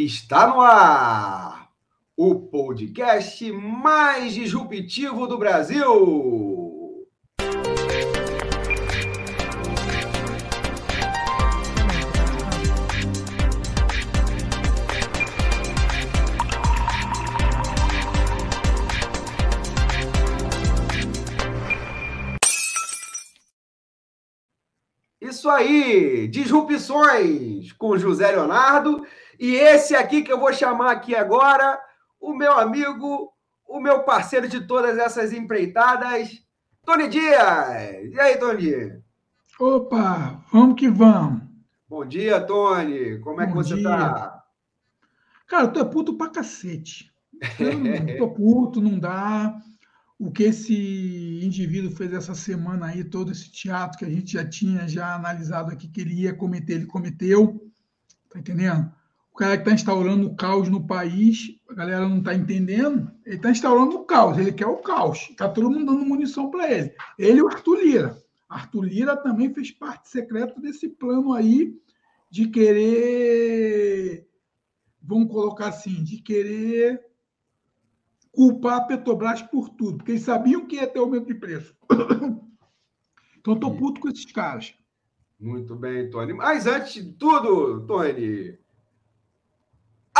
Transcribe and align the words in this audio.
Está 0.00 0.46
no 0.46 0.60
ar 0.60 1.72
o 2.16 2.36
podcast 2.36 3.50
mais 3.50 4.32
disruptivo 4.32 5.26
do 5.26 5.36
Brasil. 5.36 7.04
Isso 25.20 25.50
aí, 25.50 26.28
disrupções 26.28 27.72
com 27.72 27.98
José 27.98 28.30
Leonardo 28.30 29.04
e 29.38 29.54
esse 29.54 29.94
aqui 29.94 30.22
que 30.22 30.32
eu 30.32 30.38
vou 30.40 30.52
chamar 30.52 30.90
aqui 30.90 31.14
agora, 31.14 31.80
o 32.20 32.34
meu 32.34 32.52
amigo, 32.58 33.32
o 33.66 33.80
meu 33.80 34.02
parceiro 34.02 34.48
de 34.48 34.66
todas 34.66 34.98
essas 34.98 35.32
empreitadas, 35.32 36.42
Tony 36.84 37.08
Dias. 37.08 38.12
E 38.12 38.20
aí, 38.20 38.36
Tony? 38.36 39.00
Opa, 39.60 40.42
vamos 40.52 40.76
que 40.76 40.88
vamos. 40.88 41.42
Bom 41.88 42.04
dia, 42.04 42.40
Tony. 42.40 43.18
Como 43.20 43.40
é 43.40 43.46
Bom 43.46 43.52
que 43.52 43.56
você 43.56 43.74
dia. 43.76 43.88
tá? 43.88 44.44
Cara, 45.46 45.64
eu 45.64 45.72
tô 45.72 45.86
puto 45.88 46.16
pra 46.16 46.28
cacete. 46.28 47.12
Eu 47.58 48.18
tô 48.18 48.30
puto, 48.30 48.80
não 48.80 48.98
dá. 48.98 49.56
O 50.18 50.32
que 50.32 50.42
esse 50.42 51.40
indivíduo 51.42 51.90
fez 51.92 52.12
essa 52.12 52.34
semana 52.34 52.86
aí, 52.86 53.04
todo 53.04 53.30
esse 53.30 53.50
teatro 53.52 53.98
que 53.98 54.04
a 54.04 54.10
gente 54.10 54.32
já 54.32 54.44
tinha 54.44 54.88
já 54.88 55.14
analisado 55.14 55.70
aqui 55.70 55.88
que 55.88 56.00
ele 56.00 56.22
ia 56.22 56.34
cometer, 56.34 56.74
ele 56.74 56.86
cometeu. 56.86 57.70
Tá 58.28 58.38
entendendo? 58.38 58.92
Cara 59.38 59.56
que 59.56 59.62
está 59.62 59.72
instaurando 59.72 60.26
o 60.26 60.34
caos 60.34 60.68
no 60.68 60.84
país, 60.84 61.56
a 61.70 61.74
galera 61.74 62.08
não 62.08 62.18
está 62.18 62.34
entendendo, 62.34 63.08
ele 63.24 63.36
está 63.36 63.50
instaurando 63.52 63.96
o 63.96 64.04
caos, 64.04 64.36
ele 64.36 64.52
quer 64.52 64.66
o 64.66 64.78
caos. 64.78 65.28
Está 65.30 65.48
todo 65.48 65.70
mundo 65.70 65.86
dando 65.86 66.04
munição 66.04 66.50
para 66.50 66.68
ele. 66.68 66.92
Ele 67.16 67.38
e 67.38 67.42
o 67.42 67.46
Arthur 67.46 67.78
Lira. 67.78 68.18
Arthur 68.48 68.82
Lira 68.82 69.16
também 69.16 69.54
fez 69.54 69.70
parte 69.70 70.08
secreta 70.08 70.60
desse 70.60 70.88
plano 70.88 71.32
aí 71.32 71.72
de 72.28 72.48
querer, 72.48 74.26
vamos 75.00 75.30
colocar 75.30 75.68
assim, 75.68 76.02
de 76.02 76.20
querer 76.20 77.00
culpar 78.32 78.78
a 78.78 78.80
Petrobras 78.80 79.40
por 79.40 79.68
tudo, 79.68 79.98
porque 79.98 80.12
eles 80.12 80.22
sabiam 80.22 80.66
que 80.66 80.76
ia 80.76 80.86
ter 80.86 80.98
aumento 80.98 81.26
de 81.26 81.34
preço. 81.34 81.74
Então, 83.40 83.54
estou 83.54 83.74
puto 83.76 84.00
com 84.00 84.08
esses 84.08 84.30
caras. 84.30 84.74
Muito 85.40 85.74
bem, 85.76 86.10
Tony. 86.10 86.34
Mas 86.34 86.66
antes 86.66 86.92
de 86.92 87.12
tudo, 87.12 87.86
Tony, 87.86 88.58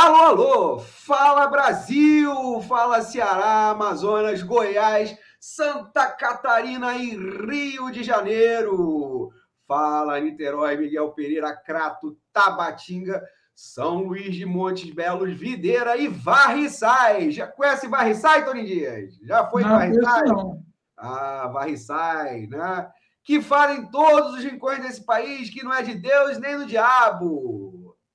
Alô, 0.00 0.16
alô! 0.16 0.78
Fala 0.78 1.48
Brasil! 1.48 2.62
Fala 2.68 3.02
Ceará, 3.02 3.70
Amazonas, 3.70 4.44
Goiás, 4.44 5.18
Santa 5.40 6.06
Catarina 6.06 6.94
e 6.94 7.16
Rio 7.16 7.90
de 7.90 8.04
Janeiro! 8.04 9.32
Fala 9.66 10.20
Niterói, 10.20 10.76
Miguel 10.76 11.10
Pereira, 11.10 11.52
Crato, 11.52 12.16
Tabatinga, 12.32 13.20
São 13.52 14.04
Luís 14.04 14.36
de 14.36 14.46
Montes 14.46 14.88
Belos, 14.94 15.36
Videira 15.36 15.96
e 15.96 16.06
Varriçai. 16.06 17.32
Já 17.32 17.48
conhece 17.48 17.88
Varriçai, 17.88 18.44
Tony 18.44 18.64
Dias? 18.64 19.18
Já 19.24 19.48
foi 19.48 19.64
não, 19.64 19.70
Varriçai? 19.70 20.22
Não. 20.26 20.62
Ah, 20.96 21.50
Varriçai, 21.52 22.46
né? 22.46 22.88
Que 23.24 23.42
fala 23.42 23.74
em 23.74 23.90
todos 23.90 24.34
os 24.34 24.44
rincões 24.44 24.80
desse 24.80 25.04
país 25.04 25.50
que 25.50 25.64
não 25.64 25.74
é 25.74 25.82
de 25.82 25.96
Deus 25.96 26.38
nem 26.38 26.56
do 26.56 26.66
diabo 26.66 27.67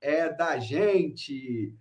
é 0.04 0.30
da 0.30 0.60
gente. 0.60 1.74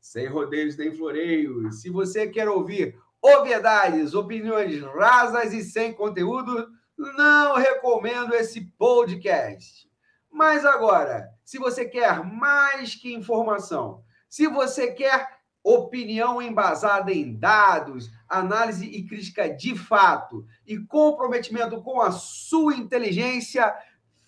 Sem 0.00 0.28
rodeios 0.28 0.76
nem 0.76 0.94
floreios. 0.94 1.80
Se 1.80 1.90
você 1.90 2.28
quer 2.28 2.48
ouvir 2.48 2.96
obviedades, 3.20 4.14
opiniões 4.14 4.80
rasas 4.82 5.52
e 5.52 5.62
sem 5.62 5.92
conteúdo, 5.92 6.68
não 6.96 7.56
recomendo 7.56 8.34
esse 8.34 8.60
podcast. 8.78 9.88
Mas 10.30 10.64
agora, 10.64 11.28
se 11.44 11.58
você 11.58 11.84
quer 11.84 12.22
mais 12.24 12.94
que 12.94 13.12
informação, 13.12 14.02
se 14.28 14.46
você 14.46 14.92
quer 14.92 15.40
opinião 15.62 16.40
embasada 16.40 17.12
em 17.12 17.36
dados, 17.36 18.10
análise 18.28 18.86
e 18.86 19.06
crítica 19.06 19.48
de 19.48 19.76
fato 19.76 20.46
e 20.66 20.78
comprometimento 20.78 21.82
com 21.82 22.00
a 22.00 22.12
sua 22.12 22.74
inteligência, 22.74 23.74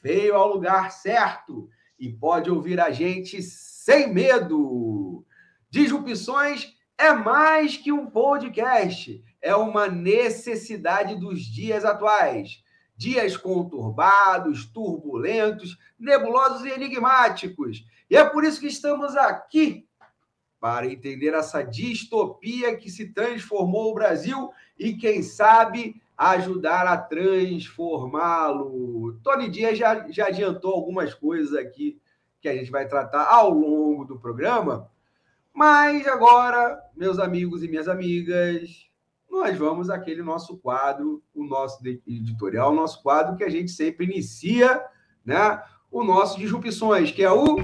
veio 0.02 0.34
ao 0.34 0.52
lugar 0.52 0.90
certo 0.90 1.70
e 2.02 2.12
pode 2.12 2.50
ouvir 2.50 2.80
a 2.80 2.90
gente 2.90 3.40
sem 3.40 4.12
medo. 4.12 5.24
Disrupções 5.70 6.74
é 6.98 7.12
mais 7.12 7.76
que 7.76 7.92
um 7.92 8.10
podcast, 8.10 9.22
é 9.40 9.54
uma 9.54 9.86
necessidade 9.86 11.14
dos 11.14 11.42
dias 11.42 11.84
atuais. 11.84 12.60
Dias 12.96 13.36
conturbados, 13.36 14.66
turbulentos, 14.66 15.78
nebulosos 15.96 16.64
e 16.64 16.70
enigmáticos. 16.70 17.86
E 18.10 18.16
é 18.16 18.24
por 18.28 18.42
isso 18.42 18.58
que 18.58 18.66
estamos 18.66 19.16
aqui 19.16 19.86
para 20.60 20.88
entender 20.88 21.34
essa 21.34 21.62
distopia 21.62 22.76
que 22.76 22.90
se 22.90 23.12
transformou 23.12 23.92
o 23.92 23.94
Brasil 23.94 24.50
e, 24.76 24.94
quem 24.94 25.22
sabe, 25.22 26.01
ajudar 26.16 26.86
a 26.86 26.96
transformá-lo. 26.96 29.18
Tony 29.22 29.48
Dias 29.48 29.78
já, 29.78 30.10
já 30.10 30.26
adiantou 30.26 30.72
algumas 30.72 31.14
coisas 31.14 31.54
aqui 31.54 32.00
que 32.40 32.48
a 32.48 32.54
gente 32.54 32.70
vai 32.70 32.86
tratar 32.86 33.24
ao 33.24 33.50
longo 33.50 34.04
do 34.04 34.18
programa. 34.18 34.90
Mas 35.54 36.06
agora, 36.06 36.80
meus 36.96 37.18
amigos 37.18 37.62
e 37.62 37.68
minhas 37.68 37.88
amigas, 37.88 38.88
nós 39.30 39.56
vamos 39.56 39.90
àquele 39.90 40.22
nosso 40.22 40.56
quadro, 40.58 41.22
o 41.34 41.44
nosso 41.44 41.86
editorial, 41.86 42.72
o 42.72 42.74
nosso 42.74 43.02
quadro 43.02 43.36
que 43.36 43.44
a 43.44 43.50
gente 43.50 43.70
sempre 43.70 44.06
inicia, 44.06 44.82
né? 45.24 45.62
O 45.90 46.02
nosso 46.02 46.38
Disrupções, 46.38 47.10
que 47.10 47.22
é 47.22 47.30
o. 47.30 47.61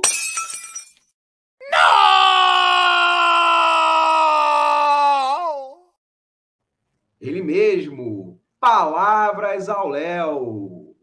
Ele 7.21 7.43
mesmo, 7.43 8.41
Palavras 8.61 9.69
ao 9.69 9.89
Léo. 9.89 10.95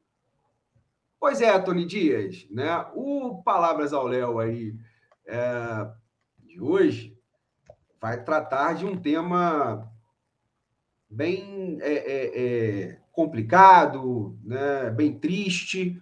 Pois 1.19 1.41
é, 1.41 1.57
Tony 1.59 1.85
Dias, 1.85 2.45
né? 2.51 2.85
O 2.93 3.41
Palavras 3.43 3.93
ao 3.93 4.05
Léo 4.05 4.39
aí 4.39 4.75
é, 5.25 5.87
de 6.43 6.61
hoje 6.61 7.17
vai 7.99 8.23
tratar 8.23 8.73
de 8.73 8.85
um 8.85 8.97
tema 8.97 9.91
bem 11.09 11.77
é, 11.81 11.93
é, 11.93 12.43
é, 12.43 12.99
complicado, 13.11 14.37
né? 14.43 14.89
bem 14.89 15.17
triste 15.17 16.01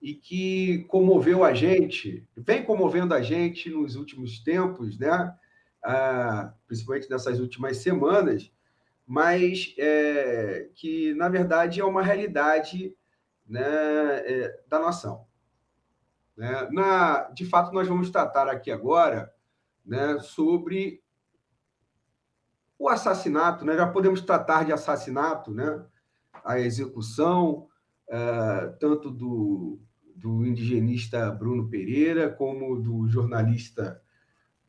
e 0.00 0.14
que 0.14 0.84
comoveu 0.88 1.44
a 1.44 1.54
gente, 1.54 2.26
vem 2.36 2.62
comovendo 2.62 3.14
a 3.14 3.22
gente 3.22 3.70
nos 3.70 3.96
últimos 3.96 4.38
tempos, 4.40 4.98
né? 4.98 5.34
Ah, 5.82 6.52
principalmente 6.66 7.08
nessas 7.08 7.40
últimas 7.40 7.78
semanas, 7.78 8.50
mas 9.06 9.74
é, 9.78 10.70
que, 10.74 11.14
na 11.14 11.28
verdade, 11.28 11.80
é 11.80 11.84
uma 11.84 12.02
realidade 12.02 12.94
né, 13.46 13.62
é, 13.62 14.62
da 14.66 14.78
nação. 14.78 15.26
Né? 16.36 16.68
Na, 16.72 17.30
de 17.30 17.44
fato, 17.44 17.72
nós 17.72 17.86
vamos 17.86 18.10
tratar 18.10 18.48
aqui 18.48 18.70
agora 18.70 19.32
né, 19.84 20.18
sobre 20.20 21.02
o 22.78 22.88
assassinato, 22.88 23.64
né? 23.64 23.76
já 23.76 23.86
podemos 23.86 24.20
tratar 24.20 24.64
de 24.64 24.72
assassinato, 24.72 25.52
né? 25.52 25.84
a 26.44 26.58
execução, 26.58 27.68
é, 28.08 28.66
tanto 28.80 29.10
do, 29.10 29.80
do 30.16 30.44
indigenista 30.44 31.30
Bruno 31.30 31.68
Pereira, 31.68 32.30
como 32.30 32.80
do 32.80 33.06
jornalista 33.08 34.00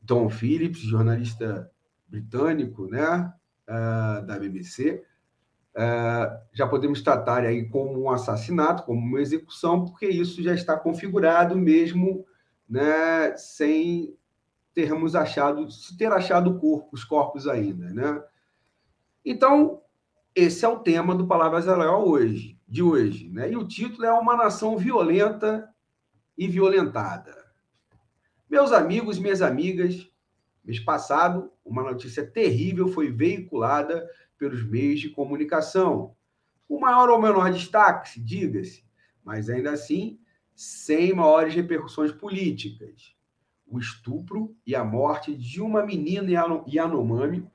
Tom 0.06 0.30
Phillips, 0.30 0.82
jornalista 0.82 1.70
britânico, 2.08 2.88
né? 2.88 3.34
Uh, 3.68 4.26
da 4.26 4.40
BBC, 4.40 5.04
uh, 5.76 5.78
ah, 5.78 6.42
já 6.54 6.68
podemos 6.68 7.02
tratar 7.02 7.44
aí 7.44 7.68
como 7.68 8.04
um 8.04 8.10
assassinato, 8.10 8.84
como 8.84 9.00
uma 9.00 9.22
execução, 9.22 9.86
porque 9.86 10.08
isso 10.08 10.42
já 10.42 10.54
está 10.54 10.78
configurado 10.78 11.56
mesmo 11.56 12.26
né, 12.68 13.36
sem 13.38 14.16
termos 14.74 15.16
achado, 15.16 15.72
se 15.72 15.98
ter 15.98 16.12
achado 16.12 16.60
corpo, 16.60 16.90
os 16.92 17.04
corpos 17.04 17.48
ainda. 17.48 17.92
Né? 17.94 18.24
Então, 19.24 19.82
esse 20.36 20.66
é 20.66 20.68
o 20.68 20.80
tema 20.80 21.16
do 21.16 21.28
Palavras 21.28 21.66
Leal 21.66 22.08
hoje, 22.08 22.60
de 22.68 22.84
hoje. 22.84 23.30
Né? 23.30 23.52
E 23.52 23.56
o 23.56 23.68
título 23.68 24.06
é 24.06 24.12
Uma 24.12 24.36
Nação 24.36 24.78
Violenta 24.78 25.70
e 26.38 26.48
Violentada. 26.48 27.46
Meus 28.50 28.72
amigos, 28.72 29.18
minhas 29.18 29.42
amigas, 29.42 30.10
Mês 30.66 30.80
passado, 30.80 31.52
uma 31.64 31.84
notícia 31.84 32.26
terrível 32.26 32.88
foi 32.88 33.12
veiculada 33.12 34.10
pelos 34.38 34.64
meios 34.68 35.00
de 35.00 35.10
comunicação. 35.10 36.16
O 36.68 36.80
maior 36.80 37.10
ou 37.10 37.22
menor 37.22 37.52
destaque, 37.52 38.20
diga-se, 38.20 38.84
mas 39.24 39.50
ainda 39.50 39.72
assim 39.72 40.20
sem 40.56 41.14
maiores 41.14 41.54
repercussões 41.54 42.12
políticas. 42.12 43.14
o 43.68 43.80
estupro 43.80 44.56
e 44.66 44.76
a 44.76 44.84
morte 44.84 45.36
de 45.36 45.60
uma 45.60 45.84
menina 45.84 46.30
Yanomami 46.68 47.50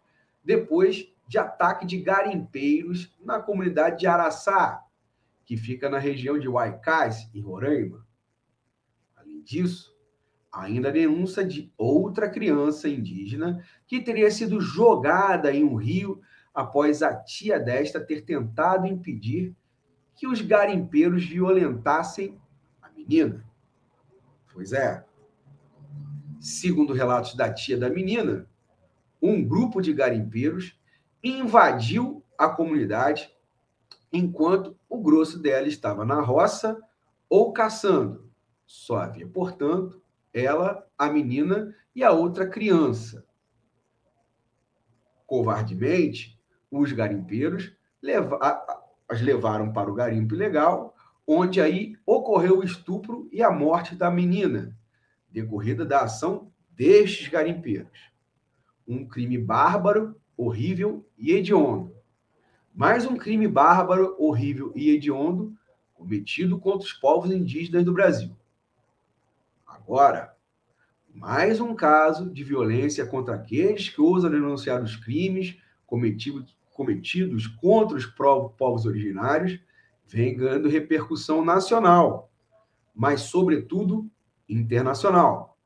depois 0.44 1.08
de 1.26 1.38
ataque 1.38 1.86
de 1.86 1.98
garimpeiros 1.98 3.16
na 3.24 3.38
comunidade 3.40 4.00
de 4.00 4.06
Araçá, 4.08 4.84
que 5.44 5.56
fica 5.56 5.88
na 5.88 5.98
região 5.98 6.36
de 6.36 6.48
Waikás, 6.48 7.30
em 7.32 7.40
Roraima. 7.40 8.04
Além 9.16 9.40
disso, 9.40 9.96
ainda 10.52 10.88
a 10.88 10.92
denúncia 10.92 11.44
de 11.44 11.72
outra 11.76 12.28
criança 12.28 12.88
indígena 12.88 13.64
que 13.86 14.00
teria 14.00 14.30
sido 14.30 14.60
jogada 14.60 15.52
em 15.52 15.64
um 15.64 15.76
rio 15.76 16.20
após 16.52 17.02
a 17.02 17.14
tia 17.14 17.58
desta 17.58 18.00
ter 18.00 18.22
tentado 18.22 18.86
impedir 18.86 19.54
que 20.16 20.26
os 20.26 20.40
garimpeiros 20.40 21.24
violentassem 21.24 22.38
a 22.82 22.90
menina. 22.90 23.44
Pois 24.52 24.72
é. 24.72 25.04
Segundo 26.40 26.92
relatos 26.92 27.34
da 27.34 27.52
tia 27.52 27.78
da 27.78 27.88
menina, 27.88 28.46
um 29.22 29.44
grupo 29.44 29.80
de 29.80 29.92
garimpeiros 29.92 30.78
invadiu 31.22 32.24
a 32.36 32.48
comunidade 32.48 33.30
enquanto 34.12 34.76
o 34.88 34.98
grosso 35.00 35.38
dela 35.38 35.68
estava 35.68 36.04
na 36.04 36.20
roça 36.20 36.80
ou 37.28 37.52
caçando. 37.52 38.28
Só 38.66 38.96
havia, 38.96 39.26
portanto, 39.26 39.99
ela, 40.32 40.86
a 40.96 41.08
menina 41.10 41.74
e 41.94 42.04
a 42.04 42.12
outra 42.12 42.46
criança. 42.46 43.24
Covardemente, 45.26 46.38
os 46.70 46.92
garimpeiros 46.92 47.72
as 49.08 49.20
levaram 49.20 49.72
para 49.72 49.90
o 49.90 49.94
garimpo 49.94 50.34
ilegal, 50.34 50.94
onde 51.26 51.60
aí 51.60 51.96
ocorreu 52.06 52.58
o 52.58 52.64
estupro 52.64 53.28
e 53.32 53.42
a 53.42 53.50
morte 53.50 53.94
da 53.94 54.10
menina, 54.10 54.76
decorrida 55.28 55.84
da 55.84 56.02
ação 56.02 56.50
destes 56.70 57.28
garimpeiros. 57.28 58.10
Um 58.86 59.06
crime 59.06 59.36
bárbaro, 59.36 60.16
horrível 60.36 61.06
e 61.18 61.32
hediondo. 61.32 61.94
Mais 62.74 63.04
um 63.04 63.16
crime 63.16 63.46
bárbaro, 63.46 64.16
horrível 64.18 64.72
e 64.74 64.90
hediondo 64.90 65.54
cometido 65.92 66.58
contra 66.58 66.86
os 66.86 66.92
povos 66.94 67.30
indígenas 67.30 67.84
do 67.84 67.92
Brasil. 67.92 68.34
Agora, 69.90 70.36
mais 71.12 71.60
um 71.60 71.74
caso 71.74 72.30
de 72.30 72.44
violência 72.44 73.04
contra 73.04 73.34
aqueles 73.34 73.88
que 73.88 74.00
ousam 74.00 74.30
denunciar 74.30 74.80
os 74.80 74.94
crimes 74.94 75.58
cometidos, 75.84 76.56
cometidos 76.72 77.48
contra 77.48 77.96
os 77.96 78.06
povos 78.06 78.86
originários 78.86 79.60
vem 80.06 80.36
ganhando 80.36 80.68
repercussão 80.68 81.44
nacional, 81.44 82.30
mas, 82.94 83.22
sobretudo, 83.22 84.08
internacional. 84.48 85.58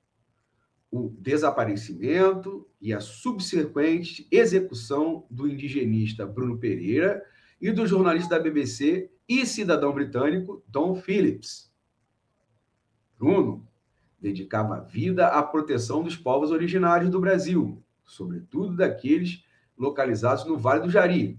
O 0.91 1.11
desaparecimento 1.19 2.67
e 2.81 2.94
a 2.94 3.00
subsequente 3.00 4.26
execução 4.31 5.26
do 5.31 5.47
indigenista 5.47 6.25
Bruno 6.25 6.56
Pereira 6.56 7.23
e 7.61 7.71
do 7.71 7.87
jornalista 7.87 8.38
da 8.38 8.43
BBC 8.43 9.11
e 9.29 9.44
cidadão 9.44 9.93
britânico 9.93 10.65
Don 10.67 10.94
Phillips. 10.94 11.71
Bruno 13.19 13.69
dedicava 14.25 14.76
a 14.76 14.81
vida 14.81 15.29
à 15.29 15.43
proteção 15.43 16.03
dos 16.03 16.17
povos 16.17 16.50
originários 16.50 17.11
do 17.11 17.21
Brasil, 17.21 17.85
sobretudo 18.03 18.75
daqueles 18.75 19.44
localizados 19.76 20.47
no 20.47 20.56
Vale 20.56 20.81
do 20.81 20.91
Jari, 20.91 21.38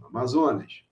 no 0.00 0.08
Amazonas. 0.08 0.84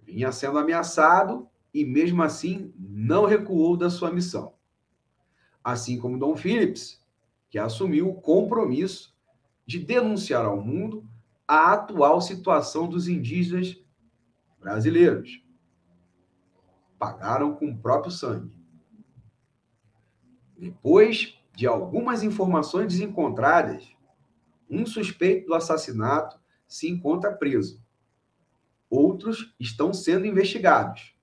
Vinha 0.00 0.30
sendo 0.30 0.58
ameaçado 0.58 1.48
e, 1.74 1.84
mesmo 1.84 2.22
assim, 2.22 2.72
não 2.78 3.26
recuou 3.26 3.76
da 3.76 3.90
sua 3.90 4.12
missão. 4.12 4.54
Assim 5.64 5.98
como 5.98 6.18
Dom 6.18 6.36
Phillips, 6.36 7.04
que 7.50 7.58
assumiu 7.58 8.08
o 8.08 8.20
compromisso 8.20 9.12
de 9.66 9.80
denunciar 9.80 10.44
ao 10.44 10.62
mundo 10.62 11.04
a 11.46 11.72
atual 11.72 12.20
situação 12.20 12.88
dos 12.88 13.08
indígenas 13.08 13.76
brasileiros. 14.60 15.42
Pagaram 17.00 17.56
com 17.56 17.68
o 17.68 17.76
próprio 17.76 18.12
sangue. 18.12 18.61
Depois 20.62 21.36
de 21.56 21.66
algumas 21.66 22.22
informações 22.22 22.86
desencontradas, 22.86 23.96
um 24.70 24.86
suspeito 24.86 25.48
do 25.48 25.54
assassinato 25.54 26.38
se 26.68 26.88
encontra 26.88 27.32
preso. 27.32 27.82
Outros 28.88 29.52
estão 29.58 29.92
sendo 29.92 30.24
investigados. 30.24 31.16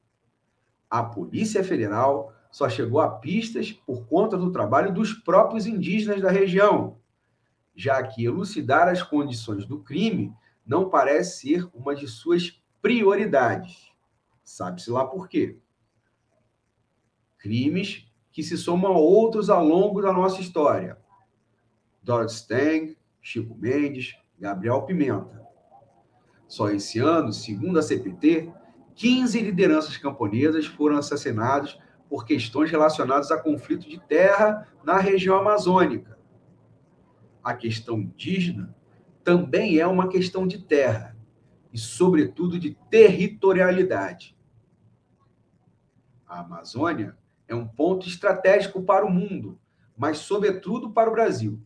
A 0.89 1.01
Polícia 1.01 1.63
Federal 1.63 2.33
só 2.51 2.68
chegou 2.68 3.00
a 3.00 3.18
pistas 3.18 3.71
por 3.71 4.06
conta 4.07 4.36
do 4.36 4.51
trabalho 4.51 4.94
dos 4.94 5.13
próprios 5.13 5.65
indígenas 5.65 6.21
da 6.21 6.30
região, 6.30 7.00
já 7.74 8.06
que 8.06 8.25
elucidar 8.25 8.89
as 8.89 9.01
condições 9.01 9.65
do 9.65 9.81
crime 9.81 10.33
não 10.65 10.89
parece 10.89 11.47
ser 11.47 11.69
uma 11.74 11.95
de 11.95 12.09
suas 12.09 12.62
prioridades. 12.81 13.89
Sabe-se 14.44 14.91
lá 14.91 15.06
por 15.06 15.30
quê. 15.30 15.57
Crimes 17.38 18.09
que 18.39 18.44
se 18.44 18.57
somam 18.57 18.94
a 18.94 18.97
outros 18.97 19.50
ao 19.50 19.62
longo 19.65 20.01
da 20.01 20.13
nossa 20.13 20.39
história. 20.39 20.97
Dorothy 22.01 22.31
Stang, 22.31 22.97
Chico 23.21 23.53
Mendes, 23.53 24.15
Gabriel 24.39 24.83
Pimenta. 24.83 25.45
Só 26.47 26.69
esse 26.69 27.00
ano, 27.00 27.33
segundo 27.33 27.77
a 27.77 27.81
CPT, 27.81 28.50
15 28.95 29.41
lideranças 29.41 29.97
camponesas 29.97 30.65
foram 30.65 30.95
assassinadas 30.95 31.77
por 32.07 32.25
questões 32.25 32.71
relacionadas 32.71 33.30
a 33.30 33.38
conflito 33.38 33.89
de 33.89 34.00
terra 34.00 34.65
na 34.86 34.97
região 35.00 35.38
amazônica. 35.38 36.18
A 37.44 37.53
questão 37.53 38.00
indígena 38.00 38.74
também 39.21 39.80
é 39.80 39.86
uma 39.86 40.07
questão 40.07 40.47
de 40.47 40.59
terra 40.59 41.13
e, 41.74 41.77
sobretudo, 41.77 42.57
de 42.57 42.74
territorialidade. 42.89 44.33
A 46.25 46.39
Amazônia 46.39 47.19
é 47.50 47.56
um 47.56 47.68
ponto 47.68 48.07
estratégico 48.07 48.84
para 48.84 49.04
o 49.04 49.12
mundo, 49.12 49.60
mas, 49.98 50.19
sobretudo, 50.19 50.92
para 50.92 51.10
o 51.10 51.13
Brasil. 51.13 51.60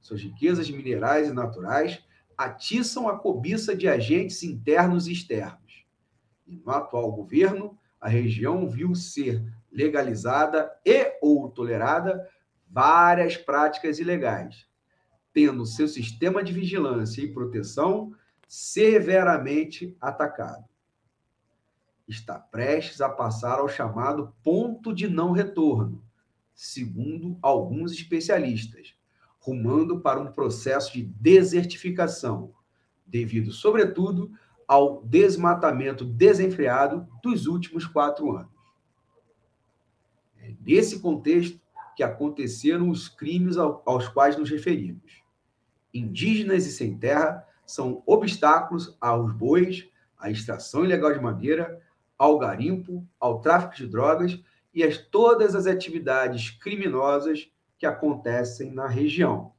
Suas 0.00 0.22
riquezas 0.22 0.70
minerais 0.70 1.28
e 1.28 1.32
naturais 1.32 2.02
atiçam 2.38 3.08
a 3.08 3.18
cobiça 3.18 3.76
de 3.76 3.88
agentes 3.88 4.42
internos 4.44 5.08
e 5.08 5.12
externos. 5.12 5.84
E 6.46 6.56
no 6.56 6.70
atual 6.70 7.10
governo, 7.10 7.76
a 8.00 8.08
região 8.08 8.68
viu 8.68 8.94
ser 8.94 9.44
legalizada 9.70 10.70
e 10.86 11.18
ou 11.20 11.50
tolerada 11.50 12.28
várias 12.70 13.36
práticas 13.36 13.98
ilegais, 13.98 14.66
tendo 15.32 15.66
seu 15.66 15.88
sistema 15.88 16.42
de 16.42 16.52
vigilância 16.52 17.20
e 17.20 17.32
proteção 17.32 18.14
severamente 18.46 19.96
atacado 20.00 20.73
está 22.06 22.38
prestes 22.38 23.00
a 23.00 23.08
passar 23.08 23.58
ao 23.58 23.68
chamado 23.68 24.34
ponto 24.42 24.94
de 24.94 25.08
não 25.08 25.32
retorno, 25.32 26.02
segundo 26.54 27.38
alguns 27.40 27.92
especialistas, 27.92 28.94
rumando 29.38 30.00
para 30.00 30.20
um 30.20 30.32
processo 30.32 30.92
de 30.92 31.02
desertificação, 31.02 32.52
devido, 33.06 33.52
sobretudo, 33.52 34.30
ao 34.66 35.02
desmatamento 35.04 36.04
desenfreado 36.04 37.06
dos 37.22 37.46
últimos 37.46 37.86
quatro 37.86 38.36
anos. 38.36 38.52
É 40.38 40.54
nesse 40.60 41.00
contexto 41.00 41.60
que 41.96 42.02
aconteceram 42.02 42.88
os 42.88 43.08
crimes 43.08 43.56
aos 43.56 44.08
quais 44.08 44.36
nos 44.36 44.50
referimos. 44.50 45.22
Indígenas 45.92 46.66
e 46.66 46.72
sem 46.72 46.98
terra 46.98 47.46
são 47.66 48.02
obstáculos 48.06 48.96
aos 49.00 49.32
bois, 49.32 49.88
à 50.18 50.30
extração 50.30 50.84
ilegal 50.84 51.12
de 51.12 51.20
madeira, 51.20 51.80
ao 52.24 52.38
garimpo, 52.38 53.06
ao 53.20 53.42
tráfico 53.42 53.76
de 53.76 53.86
drogas 53.86 54.40
e 54.72 54.82
a 54.82 54.88
todas 55.10 55.54
as 55.54 55.66
atividades 55.66 56.48
criminosas 56.48 57.50
que 57.78 57.84
acontecem 57.84 58.72
na 58.72 58.86
região. 58.86 59.52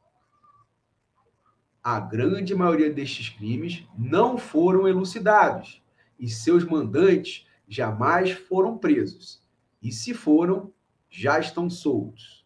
A 1.83 1.99
grande 1.99 2.55
maioria 2.55 2.91
destes 2.91 3.29
crimes 3.29 3.87
não 3.95 4.35
foram 4.35 4.87
elucidados 4.87 5.83
e 6.19 6.27
seus 6.27 6.65
mandantes 6.65 7.47
jamais 7.67 8.31
foram 8.31 8.79
presos. 8.79 9.43
E 9.79 9.91
se 9.91 10.15
foram, 10.15 10.73
já 11.07 11.37
estão 11.37 11.69
soltos. 11.69 12.43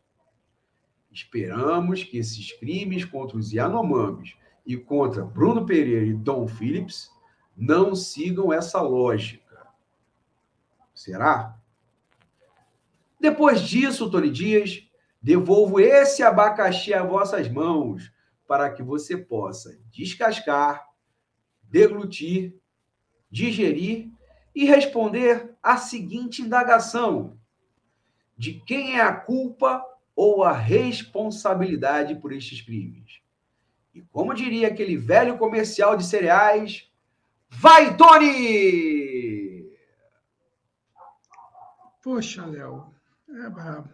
Esperamos 1.10 2.04
que 2.04 2.18
esses 2.18 2.52
crimes 2.60 3.06
contra 3.06 3.38
os 3.38 3.54
Yanomamis 3.54 4.36
e 4.66 4.76
contra 4.76 5.24
Bruno 5.24 5.66
Pereira 5.66 6.06
e 6.06 6.14
Dom 6.14 6.46
Phillips 6.46 7.10
não 7.56 7.96
sigam 7.96 8.52
essa 8.52 8.82
lógica 8.82 9.49
Será? 11.00 11.58
Depois 13.18 13.62
disso, 13.62 14.12
Tony 14.12 14.30
Dias, 14.30 14.86
devolvo 15.22 15.80
esse 15.80 16.22
abacaxi 16.22 16.94
a 16.94 17.02
vossas 17.02 17.48
mãos 17.48 18.12
para 18.46 18.70
que 18.70 18.84
você 18.84 19.16
possa 19.16 19.80
descascar, 19.90 20.86
deglutir, 21.64 22.54
digerir 23.32 24.12
e 24.54 24.66
responder 24.66 25.56
à 25.64 25.78
seguinte 25.78 26.42
indagação: 26.42 27.40
de 28.38 28.56
quem 28.66 28.98
é 28.98 29.02
a 29.02 29.14
culpa 29.14 29.82
ou 30.14 30.44
a 30.44 30.52
responsabilidade 30.52 32.16
por 32.16 32.34
estes 32.34 32.60
crimes. 32.60 33.22
E 33.96 34.02
como 34.02 34.34
diria 34.34 34.68
aquele 34.68 34.98
velho 34.98 35.38
comercial 35.38 35.96
de 35.96 36.04
cereais, 36.04 36.92
vai, 37.50 37.96
Tony! 37.96 39.09
Poxa, 42.02 42.46
Léo, 42.46 42.94
é 43.28 43.50
brabo. 43.50 43.90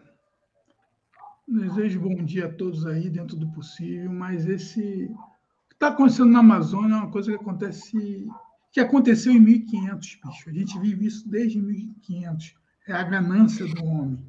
Desejo 1.48 2.00
bom 2.00 2.24
dia 2.24 2.46
a 2.46 2.52
todos 2.52 2.86
aí, 2.86 3.10
dentro 3.10 3.36
do 3.36 3.50
possível, 3.50 4.12
mas 4.12 4.46
esse. 4.46 5.06
O 5.06 5.68
que 5.68 5.74
está 5.74 5.88
acontecendo 5.88 6.30
na 6.30 6.38
Amazônia 6.38 6.94
é 6.94 6.98
uma 6.98 7.10
coisa 7.10 7.32
que 7.32 7.36
acontece. 7.36 8.28
que 8.70 8.78
aconteceu 8.78 9.32
em 9.32 9.40
1500, 9.40 10.20
bicho. 10.24 10.48
A 10.48 10.52
gente 10.52 10.78
vive 10.78 11.04
isso 11.04 11.28
desde 11.28 11.60
1500. 11.60 12.54
É 12.86 12.92
a 12.92 13.02
ganância 13.02 13.66
do 13.66 13.84
homem. 13.84 14.24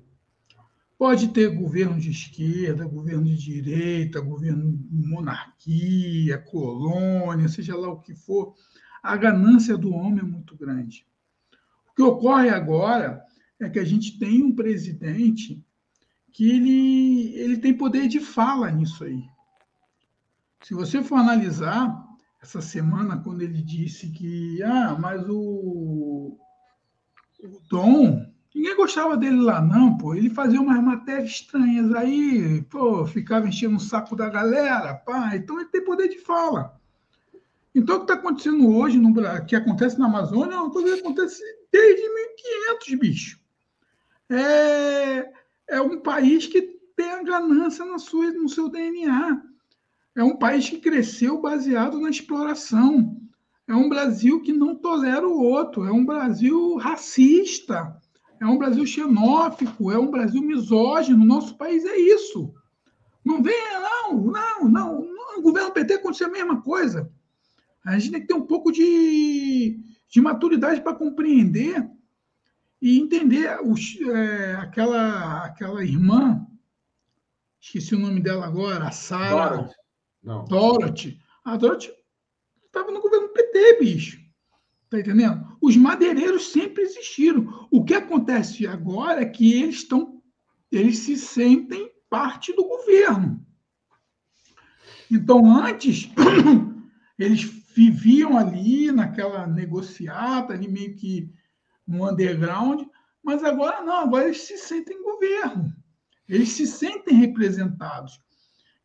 Pode 0.97 1.27
ter 1.27 1.55
governo 1.55 1.99
de 1.99 2.09
esquerda, 2.09 2.87
governo 2.87 3.25
de 3.25 3.37
direita, 3.37 4.19
governo 4.19 4.75
de 4.75 5.07
monarquia, 5.07 6.39
colônia, 6.39 7.47
seja 7.47 7.75
lá 7.75 7.89
o 7.89 7.99
que 7.99 8.15
for. 8.15 8.55
A 9.03 9.15
ganância 9.15 9.77
do 9.77 9.93
homem 9.93 10.21
é 10.21 10.23
muito 10.23 10.57
grande. 10.57 11.05
O 11.91 11.95
que 11.95 12.01
ocorre 12.01 12.49
agora 12.49 13.26
é 13.59 13.69
que 13.69 13.79
a 13.79 13.83
gente 13.83 14.19
tem 14.19 14.43
um 14.43 14.53
presidente 14.53 15.63
que 16.31 16.49
ele, 16.49 17.33
ele 17.35 17.57
tem 17.57 17.73
poder 17.73 18.07
de 18.07 18.19
fala 18.19 18.69
nisso 18.69 19.03
aí. 19.03 19.23
Se 20.61 20.73
você 20.73 21.01
for 21.01 21.15
analisar 21.15 22.05
essa 22.41 22.61
semana, 22.61 23.17
quando 23.17 23.41
ele 23.41 23.61
disse 23.61 24.09
que, 24.11 24.61
ah, 24.61 24.95
mas 24.99 25.27
o, 25.27 26.37
o 27.43 27.61
Dom, 27.69 28.23
ninguém 28.53 28.75
gostava 28.75 29.17
dele 29.17 29.41
lá, 29.41 29.61
não, 29.61 29.97
pô. 29.97 30.13
Ele 30.13 30.29
fazia 30.29 30.61
umas 30.61 30.83
matérias 30.83 31.31
estranhas 31.31 31.93
aí, 31.93 32.61
pô, 32.69 33.05
ficava 33.05 33.47
enchendo 33.47 33.77
o 33.77 33.79
saco 33.79 34.15
da 34.15 34.29
galera, 34.29 34.93
pá. 34.93 35.35
Então 35.35 35.59
ele 35.59 35.69
tem 35.69 35.83
poder 35.83 36.07
de 36.07 36.19
fala. 36.19 36.79
Então, 37.73 37.97
o 37.97 37.99
que 37.99 38.05
está 38.05 38.15
acontecendo 38.15 38.75
hoje, 38.75 38.97
no, 38.97 39.13
que 39.45 39.55
acontece 39.55 39.99
na 39.99 40.07
Amazônia, 40.07 40.55
é 40.55 40.57
uma 40.57 40.71
coisa 40.71 40.95
que 40.95 40.99
acontece 40.99 41.43
desde 41.71 42.01
1500, 42.01 42.99
bicho. 42.99 43.46
É, 44.29 45.31
é 45.69 45.81
um 45.81 45.99
país 45.99 46.47
que 46.47 46.61
tem 46.95 47.09
a 47.11 47.23
ganância 47.23 47.85
na 47.85 47.99
sua, 47.99 48.31
no 48.31 48.49
seu 48.49 48.69
DNA. 48.69 49.41
É 50.15 50.23
um 50.23 50.35
país 50.35 50.69
que 50.69 50.79
cresceu 50.79 51.39
baseado 51.39 51.99
na 51.99 52.09
exploração. 52.09 53.15
É 53.67 53.75
um 53.75 53.87
Brasil 53.87 54.41
que 54.41 54.51
não 54.51 54.75
tolera 54.75 55.27
o 55.27 55.41
outro. 55.41 55.85
É 55.85 55.91
um 55.91 56.05
Brasil 56.05 56.75
racista. 56.75 57.95
É 58.39 58.45
um 58.45 58.57
Brasil 58.57 58.85
xenófico. 58.85 59.91
É 59.91 59.99
um 59.99 60.09
Brasil 60.09 60.41
misógino. 60.41 61.25
Nosso 61.25 61.55
país 61.55 61.85
é 61.85 61.97
isso. 61.97 62.53
Não 63.23 63.43
venha, 63.43 63.79
não, 63.79 64.21
não, 64.21 64.69
não. 64.69 65.07
O 65.37 65.41
governo 65.41 65.71
PT 65.71 65.95
aconteceu 65.95 66.27
a 66.27 66.31
mesma 66.31 66.61
coisa. 66.61 67.11
A 67.85 67.97
gente 67.99 68.11
tem 68.11 68.21
que 68.21 68.27
ter 68.27 68.33
um 68.33 68.45
pouco 68.45 68.71
de, 68.71 69.79
de 70.09 70.21
maturidade 70.21 70.81
para 70.81 70.95
compreender 70.95 71.87
e 72.81 72.99
entender 72.99 73.59
os, 73.63 73.99
é, 74.01 74.55
aquela, 74.55 75.45
aquela 75.45 75.83
irmã, 75.83 76.45
esqueci 77.59 77.95
o 77.95 77.99
nome 77.99 78.21
dela 78.21 78.45
agora, 78.45 78.87
a 78.87 78.91
Sara 78.91 79.69
Dorothy. 80.47 81.19
A 81.43 81.57
Dorothy 81.57 81.91
estava 82.65 82.91
no 82.91 83.01
governo 83.01 83.29
PT, 83.29 83.79
bicho. 83.79 84.27
Tá 84.89 84.99
entendendo? 84.99 85.57
Os 85.61 85.75
madeireiros 85.75 86.51
sempre 86.51 86.83
existiram. 86.83 87.67
O 87.71 87.83
que 87.83 87.93
acontece 87.93 88.65
agora 88.65 89.21
é 89.21 89.25
que 89.25 89.53
eles 89.53 89.77
estão, 89.77 90.21
eles 90.71 90.99
se 90.99 91.17
sentem 91.17 91.91
parte 92.09 92.53
do 92.53 92.65
governo. 92.65 93.45
Então, 95.11 95.45
antes, 95.57 96.09
eles 97.19 97.41
viviam 97.75 98.37
ali 98.37 98.91
naquela 98.91 99.45
negociata, 99.45 100.53
ali 100.53 100.67
meio 100.67 100.95
que 100.95 101.31
no 101.87 102.09
underground, 102.09 102.81
mas 103.23 103.43
agora 103.43 103.83
não, 103.83 103.97
agora 103.97 104.25
eles 104.25 104.41
se 104.41 104.57
sentem 104.57 105.01
governo, 105.01 105.73
eles 106.27 106.49
se 106.49 106.67
sentem 106.67 107.15
representados. 107.15 108.19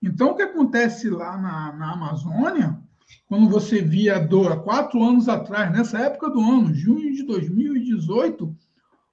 Então, 0.02 0.30
o 0.30 0.34
que 0.34 0.42
acontece 0.42 1.08
lá 1.08 1.36
na, 1.36 1.72
na 1.72 1.92
Amazônia, 1.92 2.78
quando 3.26 3.48
você 3.48 3.80
via 3.80 4.18
do, 4.18 4.48
há 4.48 4.60
quatro 4.60 5.02
anos 5.02 5.28
atrás, 5.28 5.72
nessa 5.72 5.98
época 5.98 6.30
do 6.30 6.40
ano, 6.40 6.74
junho 6.74 7.12
de 7.12 7.22
2018, 7.22 8.56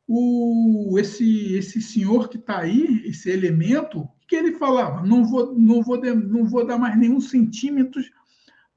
o, 0.08 0.98
esse, 0.98 1.54
esse 1.54 1.82
senhor 1.82 2.30
que 2.30 2.38
está 2.38 2.60
aí, 2.60 3.04
esse 3.06 3.30
elemento, 3.30 4.10
que 4.28 4.36
ele 4.36 4.54
falava? 4.54 5.06
Não 5.06 5.24
vou, 5.24 5.56
não 5.56 5.84
vou, 5.84 6.00
de, 6.00 6.14
não 6.14 6.46
vou 6.46 6.66
dar 6.66 6.78
mais 6.78 6.98
nenhum 6.98 7.22
centímetro 7.22 8.02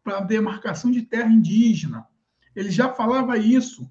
para 0.04 0.21
demarcação 0.21 0.90
de 0.90 1.02
terra 1.02 1.31
indígena. 1.31 2.07
Ele 2.54 2.71
já 2.71 2.92
falava 2.92 3.38
isso. 3.38 3.90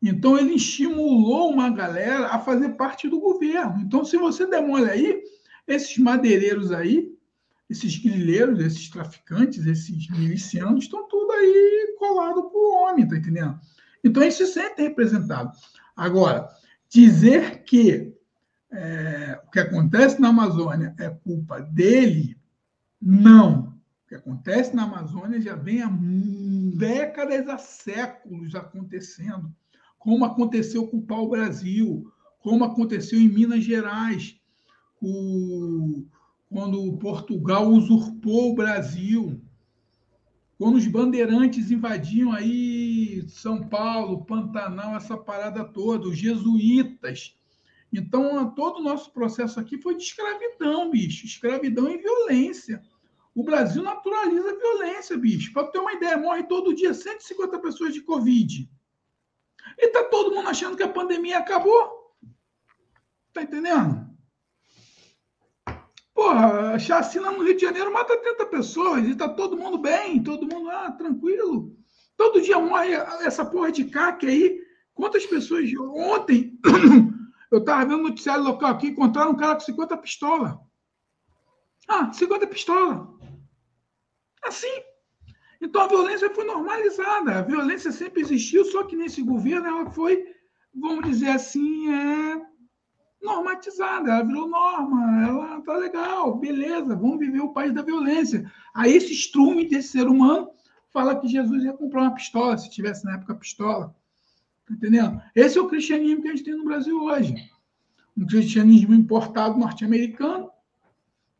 Então, 0.00 0.38
ele 0.38 0.54
estimulou 0.54 1.50
uma 1.52 1.70
galera 1.70 2.28
a 2.28 2.38
fazer 2.38 2.70
parte 2.70 3.08
do 3.08 3.20
governo. 3.20 3.80
Então, 3.80 4.04
se 4.04 4.16
você 4.16 4.46
demora 4.46 4.92
aí, 4.92 5.22
esses 5.66 5.98
madeireiros 5.98 6.72
aí, 6.72 7.12
esses 7.68 7.98
grileiros, 7.98 8.60
esses 8.60 8.88
traficantes, 8.88 9.66
esses 9.66 10.08
milicianos, 10.10 10.84
estão 10.84 11.06
tudo 11.08 11.32
aí 11.32 11.96
colado 11.98 12.48
para 12.48 12.58
o 12.58 12.72
homem, 12.72 13.06
tá 13.06 13.16
entendendo? 13.16 13.58
Então, 14.02 14.22
eles 14.22 14.34
se 14.34 14.46
sentem 14.46 14.86
representados. 14.86 15.58
Agora, 15.96 16.48
dizer 16.88 17.64
que 17.64 18.14
é, 18.70 19.40
o 19.46 19.50
que 19.50 19.58
acontece 19.58 20.20
na 20.20 20.28
Amazônia 20.28 20.94
é 20.98 21.10
culpa 21.10 21.60
dele, 21.60 22.38
não. 23.02 23.76
O 24.04 24.08
que 24.08 24.14
acontece 24.14 24.74
na 24.74 24.84
Amazônia 24.84 25.40
já 25.40 25.56
vem 25.56 25.82
há 25.82 25.90
décadas, 25.90 27.48
há 27.48 27.58
séculos 27.58 28.54
acontecendo 28.54 29.52
como 29.98 30.24
aconteceu 30.24 30.86
com 30.86 30.98
o 30.98 31.02
pau-brasil, 31.02 32.10
como 32.40 32.64
aconteceu 32.64 33.20
em 33.20 33.28
Minas 33.28 33.64
Gerais, 33.64 34.38
o, 35.00 36.04
quando 36.48 36.96
Portugal 36.98 37.68
usurpou 37.68 38.52
o 38.52 38.54
Brasil, 38.54 39.40
quando 40.58 40.76
os 40.76 40.86
bandeirantes 40.86 41.70
invadiam 41.70 42.32
aí 42.32 43.24
São 43.28 43.68
Paulo, 43.68 44.24
Pantanal, 44.24 44.96
essa 44.96 45.16
parada 45.16 45.64
toda, 45.64 46.08
os 46.08 46.18
jesuítas. 46.18 47.36
Então, 47.92 48.50
todo 48.54 48.80
o 48.80 48.82
nosso 48.82 49.12
processo 49.12 49.60
aqui 49.60 49.80
foi 49.80 49.96
de 49.96 50.02
escravidão, 50.02 50.90
bicho. 50.90 51.24
Escravidão 51.24 51.88
e 51.88 51.98
violência. 51.98 52.82
O 53.34 53.44
Brasil 53.44 53.82
naturaliza 53.82 54.50
a 54.50 54.58
violência, 54.58 55.16
bicho. 55.16 55.52
Para 55.52 55.68
ter 55.68 55.78
uma 55.78 55.92
ideia, 55.92 56.18
morre 56.18 56.42
todo 56.42 56.74
dia 56.74 56.92
150 56.92 57.58
pessoas 57.60 57.94
de 57.94 58.02
Covid. 58.02 58.68
E 59.78 59.86
está 59.86 60.04
todo 60.04 60.34
mundo 60.34 60.48
achando 60.48 60.76
que 60.76 60.82
a 60.82 60.88
pandemia 60.88 61.38
acabou. 61.38 62.14
Tá 63.32 63.42
entendendo? 63.42 64.08
Porra, 66.14 66.78
chacina 66.80 67.30
no 67.30 67.44
Rio 67.44 67.54
de 67.54 67.62
Janeiro 67.62 67.92
mata 67.92 68.20
30 68.20 68.46
pessoas 68.46 69.06
e 69.06 69.14
tá 69.14 69.28
todo 69.28 69.56
mundo 69.56 69.78
bem, 69.78 70.20
todo 70.20 70.48
mundo 70.48 70.68
ah, 70.68 70.90
tranquilo. 70.90 71.76
Todo 72.16 72.40
dia 72.40 72.58
morre 72.58 72.92
essa 73.24 73.44
porra 73.44 73.70
de 73.70 73.84
CAC 73.84 74.26
aí. 74.26 74.60
Quantas 74.92 75.24
pessoas. 75.24 75.70
Ontem, 75.78 76.58
eu 77.52 77.58
estava 77.58 77.84
vendo 77.84 78.00
um 78.00 78.08
noticiário 78.08 78.42
local 78.42 78.72
aqui, 78.72 78.88
encontraram 78.88 79.30
um 79.30 79.36
cara 79.36 79.54
com 79.54 79.60
50 79.60 79.96
pistolas. 79.98 80.56
Ah, 81.86 82.12
50 82.12 82.46
pistolas. 82.48 83.06
Assim. 84.42 84.82
Então 85.60 85.82
a 85.82 85.88
violência 85.88 86.30
foi 86.30 86.44
normalizada, 86.44 87.38
a 87.38 87.42
violência 87.42 87.90
sempre 87.90 88.20
existiu, 88.20 88.64
só 88.64 88.84
que 88.84 88.94
nesse 88.94 89.22
governo 89.22 89.66
ela 89.66 89.90
foi, 89.90 90.24
vamos 90.72 91.04
dizer 91.04 91.30
assim, 91.30 91.92
é, 91.92 92.40
normatizada, 93.20 94.12
ela 94.12 94.24
virou 94.24 94.48
norma, 94.48 95.26
ela 95.26 95.60
tá 95.62 95.76
legal, 95.76 96.36
beleza, 96.36 96.94
vamos 96.94 97.18
viver 97.18 97.40
o 97.40 97.52
país 97.52 97.74
da 97.74 97.82
violência. 97.82 98.50
Aí 98.72 98.94
esse 98.94 99.12
estrume 99.12 99.68
desse 99.68 99.88
ser 99.88 100.06
humano 100.06 100.50
fala 100.92 101.18
que 101.20 101.28
Jesus 101.28 101.64
ia 101.64 101.72
comprar 101.72 102.02
uma 102.02 102.14
pistola, 102.14 102.56
se 102.56 102.70
tivesse 102.70 103.04
na 103.04 103.14
época 103.14 103.34
pistola. 103.34 103.94
Tá 104.66 104.74
entendendo? 104.74 105.20
Esse 105.34 105.58
é 105.58 105.60
o 105.60 105.68
cristianismo 105.68 106.22
que 106.22 106.28
a 106.28 106.30
gente 106.30 106.44
tem 106.44 106.54
no 106.54 106.64
Brasil 106.64 107.02
hoje. 107.02 107.34
Um 108.16 108.26
cristianismo 108.26 108.94
importado 108.94 109.58
norte-americano, 109.58 110.50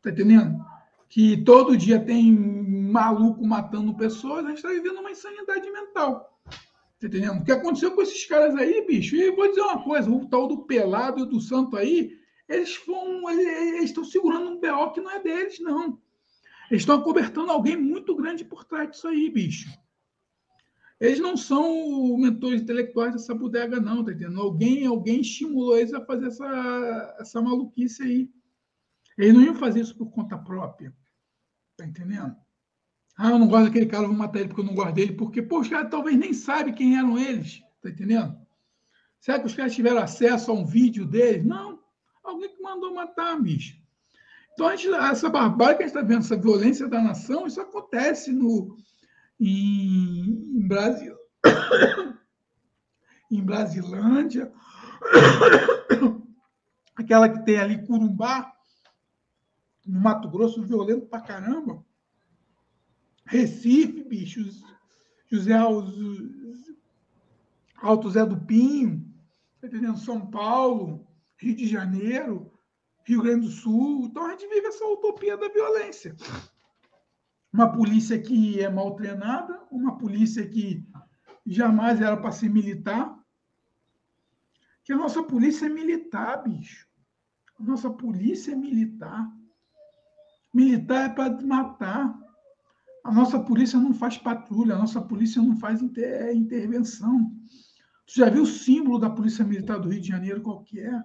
tá 0.01 0.09
entendendo? 0.09 0.65
Que 1.07 1.37
todo 1.37 1.77
dia 1.77 1.99
tem 1.99 2.58
maluco 2.89 3.45
matando 3.45 3.95
pessoas, 3.95 4.45
a 4.45 4.49
gente 4.49 4.57
está 4.57 4.69
vivendo 4.69 4.99
uma 4.99 5.11
insanidade 5.11 5.69
mental. 5.71 6.39
Tá 6.99 7.07
entendendo? 7.07 7.39
O 7.39 7.45
que 7.45 7.51
aconteceu 7.51 7.95
com 7.95 8.01
esses 8.01 8.25
caras 8.25 8.55
aí, 8.55 8.85
bicho? 8.85 9.15
E 9.15 9.31
vou 9.31 9.47
dizer 9.47 9.61
uma 9.61 9.83
coisa: 9.83 10.09
o 10.11 10.27
tal 10.27 10.47
do 10.47 10.65
Pelado 10.65 11.23
e 11.23 11.29
do 11.29 11.39
Santo 11.39 11.77
aí, 11.77 12.19
eles 12.47 12.77
estão 13.83 14.03
segurando 14.03 14.49
um 14.49 14.59
BO 14.59 14.91
que 14.91 14.99
não 14.99 15.11
é 15.11 15.19
deles, 15.21 15.59
não. 15.59 16.01
Eles 16.69 16.81
estão 16.81 16.97
acobertando 16.97 17.51
alguém 17.51 17.77
muito 17.77 18.15
grande 18.15 18.43
por 18.43 18.65
trás 18.65 18.91
disso 18.91 19.07
aí, 19.07 19.29
bicho. 19.29 19.69
Eles 20.99 21.19
não 21.19 21.37
são 21.37 22.17
mentores 22.17 22.61
intelectuais 22.61 23.13
dessa 23.13 23.33
bodega, 23.33 23.79
não, 23.79 24.03
tá 24.03 24.11
entendendo? 24.11 24.41
Alguém, 24.41 24.85
alguém 24.85 25.21
estimulou 25.21 25.77
eles 25.77 25.93
a 25.93 26.05
fazer 26.05 26.27
essa, 26.27 27.15
essa 27.19 27.41
maluquice 27.41 28.03
aí. 28.03 28.29
Eles 29.17 29.33
não 29.33 29.43
iam 29.43 29.55
fazer 29.55 29.79
isso 29.79 29.95
por 29.95 30.11
conta 30.11 30.37
própria. 30.37 30.93
Tá 31.77 31.85
entendendo? 31.85 32.35
Ah, 33.21 33.31
eu 33.31 33.37
não 33.37 33.49
gosto 33.49 33.65
daquele 33.65 33.85
cara, 33.85 34.07
vou 34.07 34.15
matar 34.15 34.39
ele 34.39 34.47
porque 34.47 34.61
eu 34.61 34.65
não 34.65 34.73
gosto 34.73 34.93
dele, 34.93 35.11
porque, 35.11 35.41
pô, 35.41 35.59
os 35.59 35.67
caras 35.67 35.91
talvez 35.91 36.17
nem 36.17 36.33
sabem 36.33 36.73
quem 36.73 36.97
eram 36.97 37.19
eles. 37.19 37.61
Tá 37.83 37.89
entendendo? 37.89 38.39
Será 39.19 39.37
que 39.37 39.45
os 39.45 39.53
caras 39.53 39.75
tiveram 39.75 40.01
acesso 40.01 40.49
a 40.49 40.53
um 40.53 40.65
vídeo 40.65 41.05
deles? 41.05 41.43
Não. 41.43 41.81
Alguém 42.23 42.55
que 42.55 42.61
mandou 42.61 42.95
matar, 42.95 43.37
bicho. 43.41 43.77
Então, 44.53 44.69
gente, 44.71 44.87
essa 44.93 45.29
barbárie 45.29 45.75
que 45.75 45.83
a 45.83 45.87
gente 45.87 45.97
está 45.97 46.07
vendo, 46.07 46.19
essa 46.19 46.37
violência 46.37 46.87
da 46.87 47.01
nação, 47.01 47.45
isso 47.45 47.59
acontece 47.59 48.31
no, 48.31 48.77
em, 49.37 50.55
em 50.55 50.65
Brasil. 50.65 51.13
em 53.29 53.43
Brasilândia, 53.43 54.49
aquela 56.95 57.27
que 57.27 57.43
tem 57.43 57.59
ali 57.59 57.85
Curumbá, 57.85 58.49
no 59.85 59.99
Mato 59.99 60.29
Grosso, 60.29 60.63
violento 60.63 61.05
pra 61.07 61.19
caramba. 61.19 61.83
Recife, 63.29 64.03
bichos, 64.05 64.63
José 65.31 65.53
Alto 67.77 68.09
Zé 68.09 68.25
do 68.25 68.41
Pinho, 68.41 69.05
tá 69.61 69.67
entendendo? 69.67 69.99
São 69.99 70.25
Paulo, 70.31 71.07
Rio 71.37 71.55
de 71.55 71.67
Janeiro, 71.67 72.51
Rio 73.05 73.21
Grande 73.21 73.45
do 73.45 73.51
Sul. 73.51 74.05
Então 74.05 74.25
a 74.25 74.31
gente 74.31 74.47
vive 74.47 74.65
essa 74.65 74.83
utopia 74.83 75.37
da 75.37 75.47
violência. 75.47 76.15
Uma 77.53 77.71
polícia 77.71 78.19
que 78.19 78.59
é 78.59 78.67
mal 78.67 78.95
treinada, 78.95 79.61
uma 79.69 79.95
polícia 79.95 80.47
que 80.47 80.83
jamais 81.45 82.01
era 82.01 82.17
para 82.17 82.31
ser 82.31 82.49
militar. 82.49 83.15
Que 84.83 84.91
a 84.91 84.97
nossa 84.97 85.21
polícia 85.21 85.67
é 85.67 85.69
militar, 85.69 86.41
bicho. 86.41 86.87
A 87.59 87.63
nossa 87.63 87.91
polícia 87.91 88.53
é 88.53 88.55
militar. 88.55 89.31
Militar 90.51 91.11
é 91.11 91.13
para 91.13 91.41
matar. 91.45 92.28
A 93.03 93.11
nossa 93.11 93.39
polícia 93.39 93.79
não 93.79 93.93
faz 93.93 94.17
patrulha, 94.17 94.75
a 94.75 94.77
nossa 94.79 95.01
polícia 95.01 95.41
não 95.41 95.55
faz 95.57 95.81
inter 95.81 96.03
é, 96.03 96.33
intervenção. 96.33 97.31
Tu 98.05 98.15
já 98.15 98.29
viu 98.29 98.43
o 98.43 98.47
símbolo 98.47 98.99
da 98.99 99.09
Polícia 99.09 99.45
Militar 99.45 99.79
do 99.79 99.89
Rio 99.89 100.01
de 100.01 100.07
Janeiro 100.07 100.41
qual 100.41 100.63
que 100.63 100.79
é? 100.79 101.03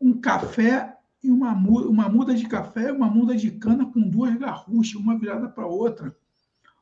Um 0.00 0.20
café 0.20 0.96
e 1.22 1.30
uma, 1.30 1.52
uma 1.52 2.08
muda 2.08 2.34
de 2.34 2.46
café 2.46 2.88
e 2.88 2.92
uma 2.92 3.08
muda 3.08 3.36
de 3.36 3.50
cana 3.52 3.86
com 3.86 4.00
duas 4.00 4.34
garruchas, 4.36 5.00
uma 5.00 5.18
virada 5.18 5.48
para 5.48 5.66
outra. 5.66 6.14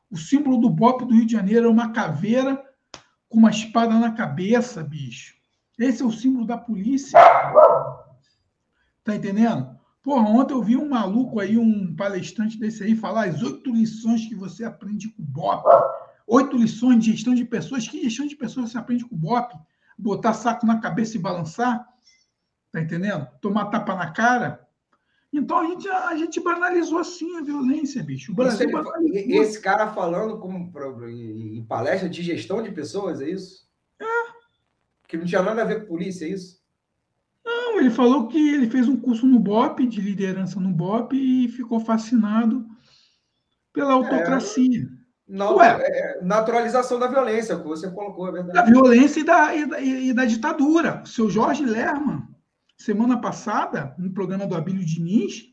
O 0.09 0.17
símbolo 0.17 0.57
do 0.57 0.69
BOP 0.69 1.05
do 1.05 1.13
Rio 1.13 1.25
de 1.25 1.33
Janeiro 1.33 1.67
é 1.67 1.69
uma 1.69 1.91
caveira 1.91 2.63
com 3.29 3.39
uma 3.39 3.49
espada 3.49 3.93
na 3.99 4.11
cabeça, 4.11 4.83
bicho. 4.83 5.35
Esse 5.77 6.01
é 6.01 6.05
o 6.05 6.11
símbolo 6.11 6.45
da 6.45 6.57
polícia. 6.57 7.19
Tá 9.03 9.15
entendendo? 9.15 9.76
Porra, 10.07 10.29
ontem 10.29 10.53
eu 10.53 10.63
vi 10.63 10.77
um 10.77 10.87
maluco 10.87 11.37
aí, 11.37 11.57
um 11.57 11.93
palestrante 11.93 12.57
desse 12.57 12.81
aí, 12.81 12.95
falar 12.95 13.25
as 13.25 13.43
oito 13.43 13.69
lições 13.75 14.25
que 14.25 14.33
você 14.33 14.63
aprende 14.63 15.09
com 15.09 15.21
o 15.21 15.25
BOP. 15.25 15.65
Oito 16.25 16.55
lições 16.55 17.03
de 17.03 17.11
gestão 17.11 17.35
de 17.35 17.43
pessoas. 17.43 17.85
Que 17.85 18.03
gestão 18.03 18.25
de 18.25 18.33
pessoas 18.33 18.71
você 18.71 18.77
aprende 18.77 19.03
com 19.03 19.15
o 19.15 19.17
BOP? 19.17 19.53
Botar 19.97 20.31
saco 20.31 20.65
na 20.65 20.79
cabeça 20.79 21.17
e 21.17 21.19
balançar? 21.19 21.85
Tá 22.71 22.79
entendendo? 22.79 23.27
Tomar 23.41 23.65
tapa 23.65 23.95
na 23.95 24.09
cara? 24.09 24.65
Então 25.33 25.59
a 25.59 25.65
gente, 25.65 25.89
a 25.89 26.15
gente 26.15 26.39
banalizou 26.39 26.99
assim 26.99 27.35
a 27.35 27.41
violência, 27.41 28.01
bicho. 28.01 28.31
O 28.31 28.35
Brasil 28.35 28.69
ele, 29.01 29.35
esse 29.35 29.59
cara 29.59 29.91
falando 29.91 30.39
como 30.39 30.71
em 31.09 31.65
palestra 31.65 32.07
de 32.07 32.23
gestão 32.23 32.63
de 32.63 32.71
pessoas, 32.71 33.19
é 33.19 33.29
isso? 33.29 33.67
É. 33.99 34.05
Que 35.05 35.17
não 35.17 35.25
tinha 35.25 35.43
nada 35.43 35.63
a 35.63 35.65
ver 35.65 35.81
com 35.81 35.87
polícia, 35.87 36.23
é 36.23 36.29
isso? 36.29 36.65
Não, 37.77 37.81
ele 37.81 37.91
falou 37.91 38.27
que 38.27 38.49
ele 38.55 38.67
fez 38.67 38.87
um 38.87 38.97
curso 38.97 39.27
no 39.27 39.39
BOP, 39.39 39.85
de 39.85 40.01
liderança 40.01 40.59
no 40.59 40.71
BOP, 40.71 41.13
e 41.13 41.47
ficou 41.47 41.79
fascinado 41.79 42.65
pela 43.71 43.93
autocracia. 43.93 44.81
É. 44.81 44.97
Não, 45.27 45.57
Ué, 45.57 45.77
é, 45.81 46.23
naturalização 46.23 46.97
da 46.97 47.07
violência, 47.07 47.57
que 47.57 47.67
você 47.67 47.91
colocou, 47.91 48.29
é 48.29 48.31
verdade. 48.31 48.53
Da 48.53 48.63
violência 48.63 49.19
e 49.19 49.23
da, 49.23 49.55
e 49.55 49.65
da, 49.67 49.81
e 49.81 50.13
da 50.13 50.25
ditadura. 50.25 51.03
O 51.03 51.07
seu 51.07 51.29
Jorge 51.29 51.65
Lerman, 51.65 52.23
semana 52.75 53.21
passada, 53.21 53.93
no 53.99 54.11
programa 54.11 54.47
do 54.47 54.55
Abílio 54.55 54.83
Diniz, 54.83 55.43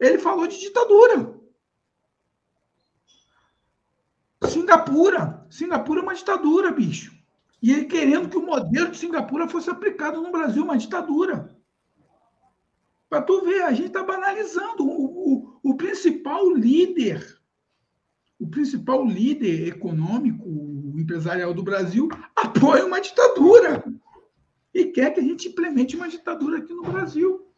ele 0.00 0.18
falou 0.18 0.48
de 0.48 0.58
ditadura. 0.58 1.32
Singapura. 4.48 5.46
Singapura 5.48 6.00
é 6.00 6.02
uma 6.02 6.14
ditadura, 6.14 6.72
bicho. 6.72 7.15
E 7.66 7.72
ele 7.72 7.86
querendo 7.86 8.28
que 8.28 8.38
o 8.38 8.46
modelo 8.46 8.92
de 8.92 8.96
Singapura 8.96 9.48
fosse 9.48 9.68
aplicado 9.68 10.22
no 10.22 10.30
Brasil, 10.30 10.62
uma 10.62 10.78
ditadura. 10.78 11.52
Para 13.10 13.22
tu 13.22 13.44
ver, 13.44 13.62
a 13.62 13.72
gente 13.72 13.88
está 13.88 14.04
banalizando. 14.04 14.84
O, 14.84 15.34
o, 15.34 15.58
o 15.64 15.76
principal 15.76 16.48
líder 16.54 17.36
o 18.38 18.46
principal 18.46 19.04
líder 19.04 19.66
econômico, 19.66 20.46
empresarial 20.96 21.52
do 21.52 21.62
Brasil, 21.62 22.08
apoia 22.36 22.86
uma 22.86 23.00
ditadura 23.00 23.82
e 24.72 24.84
quer 24.84 25.12
que 25.12 25.18
a 25.18 25.22
gente 25.22 25.48
implemente 25.48 25.96
uma 25.96 26.08
ditadura 26.08 26.58
aqui 26.58 26.72
no 26.72 26.84
Brasil. 26.84 27.50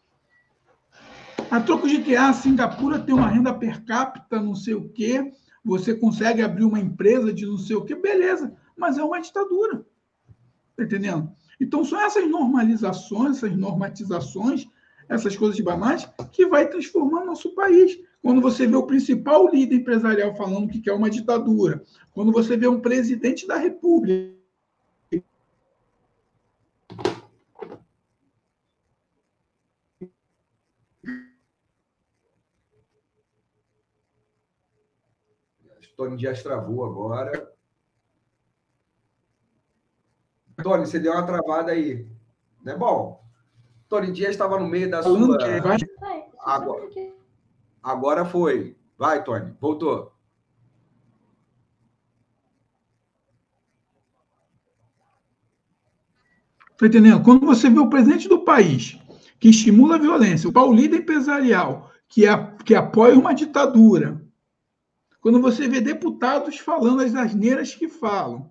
A 1.51 1.61
troco 1.61 1.87
de 1.87 2.01
que 2.01 2.17
a 2.17 2.29
ah, 2.29 2.33
Singapura 2.33 2.99
tem 2.99 3.15
uma 3.15 3.29
renda 3.29 3.53
per 3.53 3.85
capita, 3.85 4.41
não 4.41 4.55
sei 4.55 4.73
o 4.73 4.89
quê, 4.89 5.31
você 5.63 5.95
consegue 5.95 6.41
abrir 6.41 6.65
uma 6.65 6.81
empresa 6.81 7.31
de 7.31 7.45
não 7.45 7.59
sei 7.59 7.77
o 7.77 7.85
quê, 7.85 7.95
beleza, 7.95 8.57
mas 8.75 8.97
é 8.97 9.05
uma 9.05 9.21
ditadura. 9.21 9.85
Está 10.79 10.85
entendendo? 10.85 11.33
Então, 11.61 11.85
são 11.85 12.01
essas 12.01 12.31
normalizações, 12.31 13.39
essas 13.39 13.57
normatizações, 13.57 14.69
essas 15.09 15.37
coisas 15.37 15.59
banais 15.59 16.09
que 16.31 16.47
vai 16.47 16.69
transformar 16.69 17.25
nosso 17.25 17.53
país. 17.53 17.99
Quando 18.23 18.41
você 18.41 18.65
vê 18.65 18.77
o 18.77 18.87
principal 18.87 19.49
líder 19.51 19.75
empresarial 19.75 20.37
falando 20.37 20.69
que 20.69 20.81
quer 20.81 20.93
uma 20.93 21.11
ditadura, 21.11 21.83
quando 22.13 22.31
você 22.31 22.57
vê 22.57 22.69
um 22.69 22.81
presidente 22.81 23.45
da 23.45 23.57
República 23.57 24.39
Tony 35.97 36.17
Dias 36.17 36.45
travou 36.45 36.85
agora. 36.85 37.58
Tony, 40.63 40.87
você 40.87 40.99
deu 40.99 41.13
uma 41.13 41.25
travada 41.25 41.73
aí. 41.73 42.07
Não 42.65 42.73
é 42.73 42.77
bom? 42.77 43.25
Tony 43.89 44.13
Dias 44.13 44.31
estava 44.31 44.59
no 44.59 44.67
meio 44.67 44.91
da 44.91 45.03
sua. 45.03 45.39
Agora. 46.41 46.87
Agora 47.83 48.25
foi. 48.25 48.77
Vai, 48.99 49.23
Tony. 49.23 49.57
Voltou. 49.61 50.13
Está 56.73 56.87
entendendo? 56.87 57.23
Quando 57.25 57.45
você 57.47 57.69
vê 57.71 57.79
o 57.79 57.91
presidente 57.91 58.29
do 58.29 58.45
país 58.45 58.99
que 59.41 59.49
estimula 59.49 59.97
a 59.97 59.99
violência, 59.99 60.49
o 60.49 60.73
líder 60.73 60.99
empresarial 60.99 61.91
que, 62.09 62.27
a, 62.27 62.53
que 62.65 62.75
apoia 62.75 63.19
uma 63.19 63.33
ditadura, 63.33 64.25
quando 65.21 65.41
você 65.41 65.69
vê 65.69 65.81
deputados 65.81 66.59
falando 66.59 67.03
as 67.03 67.15
asneiras 67.15 67.75
que 67.75 67.89
falam, 67.89 68.51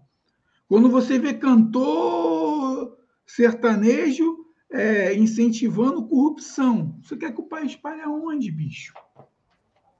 quando 0.67 0.89
você 0.89 1.17
vê 1.17 1.33
cantor 1.33 2.97
sertanejo 3.25 4.45
é, 4.71 5.13
incentivando 5.15 6.07
corrupção, 6.07 6.99
você 7.01 7.15
quer 7.15 7.33
que 7.33 7.39
o 7.39 7.47
país 7.47 7.75
pare 7.75 8.01
aonde, 8.01 8.51
bicho? 8.51 8.93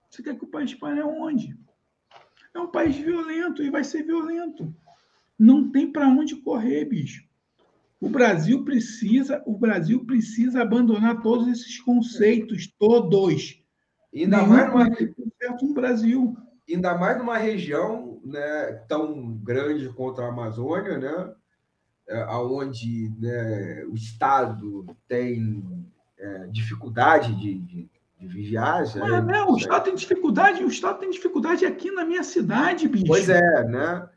Você 0.09 0.21
quer 0.21 0.37
que 0.37 0.43
o 0.43 0.49
país 0.49 0.73
pare 0.73 0.99
aonde? 0.99 1.57
É 2.53 2.59
um 2.59 2.67
país 2.67 2.95
violento 2.95 3.63
e 3.63 3.69
vai 3.69 3.83
ser 3.83 4.03
violento. 4.03 4.73
Não 5.37 5.69
tem 5.69 5.91
para 5.91 6.07
onde 6.07 6.35
correr, 6.35 6.85
bicho. 6.85 7.25
O 7.99 8.09
Brasil 8.09 8.63
precisa, 8.63 9.41
o 9.45 9.57
Brasil 9.57 10.05
precisa 10.05 10.61
abandonar 10.61 11.21
todos 11.21 11.47
esses 11.47 11.79
conceitos, 11.79 12.67
todos. 12.77 13.63
Ainda 14.13 14.37
Nenhum 14.37 14.49
mais 14.49 14.69
numa... 14.69 14.95
certo 15.39 15.65
no 15.65 15.73
Brasil. 15.73 16.37
Ainda 16.69 16.97
mais 16.97 17.17
numa 17.17 17.37
região 17.37 18.16
né, 18.27 18.83
tão 18.87 19.33
grande 19.33 19.89
contra 19.89 20.25
a 20.25 20.29
Amazônia, 20.29 20.97
né, 20.97 21.33
é, 22.07 22.25
onde 22.35 23.11
né, 23.19 23.85
o 23.85 23.95
Estado 23.95 24.85
tem 25.07 25.63
é, 26.17 26.47
dificuldade 26.47 27.35
de, 27.35 27.59
de, 27.59 27.89
de 28.19 28.27
vigiar. 28.27 28.83
Né, 28.95 29.43
o 29.43 29.57
Estado 29.57 29.83
tem 29.85 29.95
dificuldade, 29.95 30.63
o 30.63 30.67
Estado 30.67 30.99
tem 30.99 31.09
dificuldade 31.09 31.65
aqui 31.65 31.91
na 31.91 32.05
minha 32.05 32.23
cidade, 32.23 32.87
bicho. 32.87 33.05
Pois 33.05 33.29
é, 33.29 33.63
né? 33.65 34.07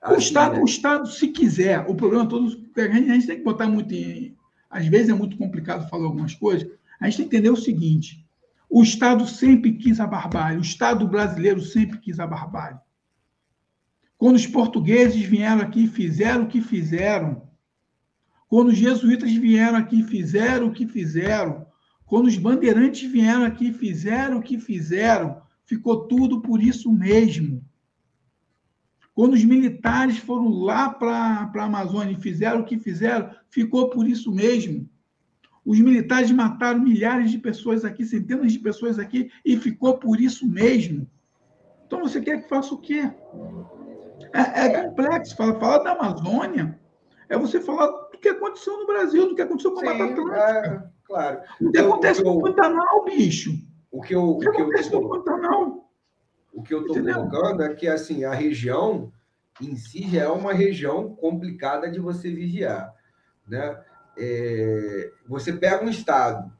Assim, 0.00 0.14
o, 0.14 0.18
Estado, 0.18 0.54
né? 0.54 0.60
o 0.60 0.64
Estado, 0.64 1.08
se 1.08 1.28
quiser, 1.28 1.84
o 1.88 1.94
problema 1.94 2.28
todo, 2.28 2.46
a 2.76 2.82
gente 2.82 3.26
tem 3.26 3.38
que 3.38 3.44
botar 3.44 3.66
muito 3.66 3.92
em. 3.92 4.36
Às 4.68 4.86
vezes 4.86 5.08
é 5.08 5.14
muito 5.14 5.36
complicado 5.36 5.88
falar 5.88 6.04
algumas 6.04 6.34
coisas. 6.34 6.68
A 7.00 7.06
gente 7.06 7.18
tem 7.18 7.28
que 7.28 7.36
entender 7.36 7.50
o 7.50 7.56
seguinte: 7.56 8.26
o 8.68 8.82
Estado 8.82 9.26
sempre 9.26 9.72
quis 9.72 10.00
a 10.00 10.06
barbárie, 10.06 10.58
o 10.58 10.62
Estado 10.62 11.06
brasileiro 11.06 11.60
sempre 11.60 11.98
quis 11.98 12.18
a 12.20 12.26
barbárie. 12.26 12.78
Quando 14.18 14.36
os 14.36 14.46
portugueses 14.46 15.22
vieram 15.22 15.60
aqui 15.60 15.84
e 15.84 15.88
fizeram 15.88 16.44
o 16.44 16.48
que 16.48 16.60
fizeram, 16.60 17.42
quando 18.48 18.68
os 18.68 18.76
jesuítas 18.76 19.32
vieram 19.32 19.76
aqui 19.78 20.00
e 20.00 20.04
fizeram 20.04 20.68
o 20.68 20.72
que 20.72 20.86
fizeram, 20.86 21.66
Quando 22.06 22.26
os 22.26 22.36
bandeirantes 22.38 23.10
vieram 23.10 23.44
aqui 23.44 23.68
e 23.68 23.72
fizeram 23.72 24.38
o 24.38 24.42
que 24.42 24.58
fizeram, 24.58 25.42
ficou 25.64 26.06
tudo 26.06 26.40
por 26.40 26.62
isso 26.62 26.90
mesmo. 26.92 27.64
Quando 29.12 29.34
os 29.34 29.44
militares 29.44 30.18
foram 30.18 30.48
lá 30.48 30.88
para 30.88 31.50
a 31.52 31.64
Amazônia 31.64 32.12
e 32.12 32.20
fizeram 32.20 32.60
o 32.60 32.64
que 32.64 32.78
fizeram, 32.78 33.30
ficou 33.50 33.90
por 33.90 34.06
isso 34.06 34.30
mesmo. 34.32 34.88
Os 35.64 35.80
militares 35.80 36.30
mataram 36.30 36.80
milhares 36.80 37.32
de 37.32 37.38
pessoas 37.38 37.84
aqui, 37.84 38.04
centenas 38.04 38.52
de 38.52 38.60
pessoas 38.60 39.00
aqui, 39.00 39.28
e 39.44 39.56
ficou 39.56 39.98
por 39.98 40.20
isso 40.20 40.46
mesmo. 40.46 41.10
Então 41.86 42.00
você 42.00 42.20
quer 42.20 42.42
que 42.42 42.48
faça 42.48 42.72
o 42.72 42.78
quê? 42.78 43.10
É, 44.32 44.66
é 44.66 44.82
complexo. 44.82 45.36
Falar, 45.36 45.58
falar 45.58 45.78
da 45.78 45.92
Amazônia 45.92 46.78
é 47.28 47.36
você 47.36 47.60
falar 47.60 47.86
do 47.86 48.18
que 48.18 48.28
aconteceu 48.28 48.78
no 48.78 48.86
Brasil, 48.86 49.28
do 49.28 49.34
que 49.34 49.42
aconteceu 49.42 49.72
com 49.72 49.80
a 49.80 49.84
Mata 49.84 50.04
Atlântica. 50.04 50.36
É, 50.36 50.82
claro. 51.04 51.40
O 51.60 51.70
que 51.70 51.78
acontece 51.78 52.22
com 52.22 52.30
o 52.30 52.42
Pantanal, 52.42 53.04
bicho? 53.04 53.50
O 53.90 54.00
que, 54.00 54.14
eu, 54.14 54.22
o 54.22 54.38
que, 54.38 54.48
acontece 54.48 54.90
com 54.90 54.98
o 54.98 55.08
Pantanal? 55.08 55.90
O 56.52 56.62
que 56.62 56.74
eu 56.74 56.86
estou 56.86 57.02
colocando 57.02 57.62
é 57.62 57.74
que 57.74 57.88
assim, 57.88 58.24
a 58.24 58.34
região 58.34 59.12
em 59.60 59.76
si 59.76 60.08
já 60.10 60.24
é 60.24 60.28
uma 60.28 60.52
região 60.52 61.14
complicada 61.14 61.90
de 61.90 61.98
você 61.98 62.30
vigiar. 62.30 62.94
Né? 63.46 63.78
É, 64.18 65.12
você 65.26 65.52
pega 65.52 65.84
um 65.84 65.88
estado 65.88 66.52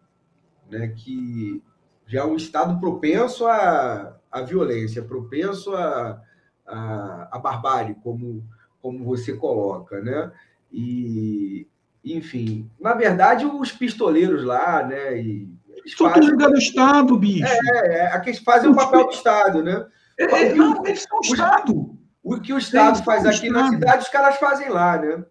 né, 0.70 0.88
que 0.88 1.62
já 2.07 2.20
é 2.20 2.24
um 2.24 2.37
estado 2.37 2.79
propenso 2.79 3.46
à, 3.46 4.18
à 4.31 4.42
violência, 4.42 5.02
propenso 5.02 5.74
à, 5.74 6.22
à, 6.66 7.29
à 7.33 7.38
barbárie, 7.38 7.96
como, 8.02 8.44
como 8.81 9.05
você 9.05 9.35
coloca, 9.35 10.00
né? 10.00 10.33
E, 10.72 11.66
enfim, 12.05 12.70
na 12.81 12.94
verdade, 12.94 13.46
os 13.46 13.72
pistoleiros 13.72 14.44
lá, 14.44 14.83
né? 14.83 15.20
E 15.20 15.48
eles 15.68 15.96
São 15.96 16.11
fazem... 16.11 16.31
tudo 16.31 16.50
do 16.50 16.59
Estado, 16.59 17.18
bicho. 17.18 17.46
É, 17.46 17.96
é, 17.98 18.07
aqueles 18.12 18.40
fazem 18.40 18.70
o 18.70 18.74
papel 18.74 19.05
do 19.05 19.12
Estado, 19.12 19.62
né? 19.62 19.87
É, 20.18 20.24
é, 20.24 20.55
não, 20.55 20.85
eles 20.87 21.02
são 21.02 21.18
o 21.18 21.20
Estado. 21.22 21.98
O 22.22 22.40
que 22.40 22.52
o 22.52 22.59
Estado 22.59 23.05
faz 23.05 23.24
aqui 23.24 23.48
na 23.48 23.70
cidade, 23.70 24.02
os 24.02 24.09
caras 24.09 24.37
fazem 24.37 24.68
lá, 24.68 24.98
né? 24.98 25.24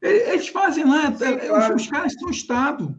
Eles 0.00 0.48
fazem 0.48 0.84
lá, 0.84 1.14
Sim, 1.14 1.24
é, 1.24 1.36
claro. 1.48 1.74
os, 1.74 1.82
os, 1.82 1.90
caras 1.90 2.14
são 2.14 2.30
Estado. 2.30 2.98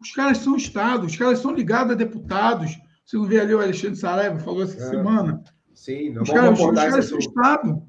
Os 0.00 0.12
caras 0.12 0.38
são 0.38 0.56
Estado, 0.56 1.06
os 1.06 1.14
caras 1.14 1.40
são 1.40 1.52
ligados 1.52 1.92
a 1.92 1.96
deputados. 1.96 2.78
Você 3.04 3.16
não 3.16 3.24
vê 3.24 3.40
ali 3.40 3.54
o 3.54 3.60
Alexandre 3.60 3.96
Saraiva 3.96 4.38
falou 4.38 4.62
essa 4.62 4.78
é. 4.78 4.88
semana. 4.88 5.42
Sim, 5.80 6.10
não 6.10 6.24
os 6.24 6.30
caras, 6.30 6.60
os 6.60 6.74
caras 6.74 7.04
são 7.06 7.18
Estado. 7.18 7.82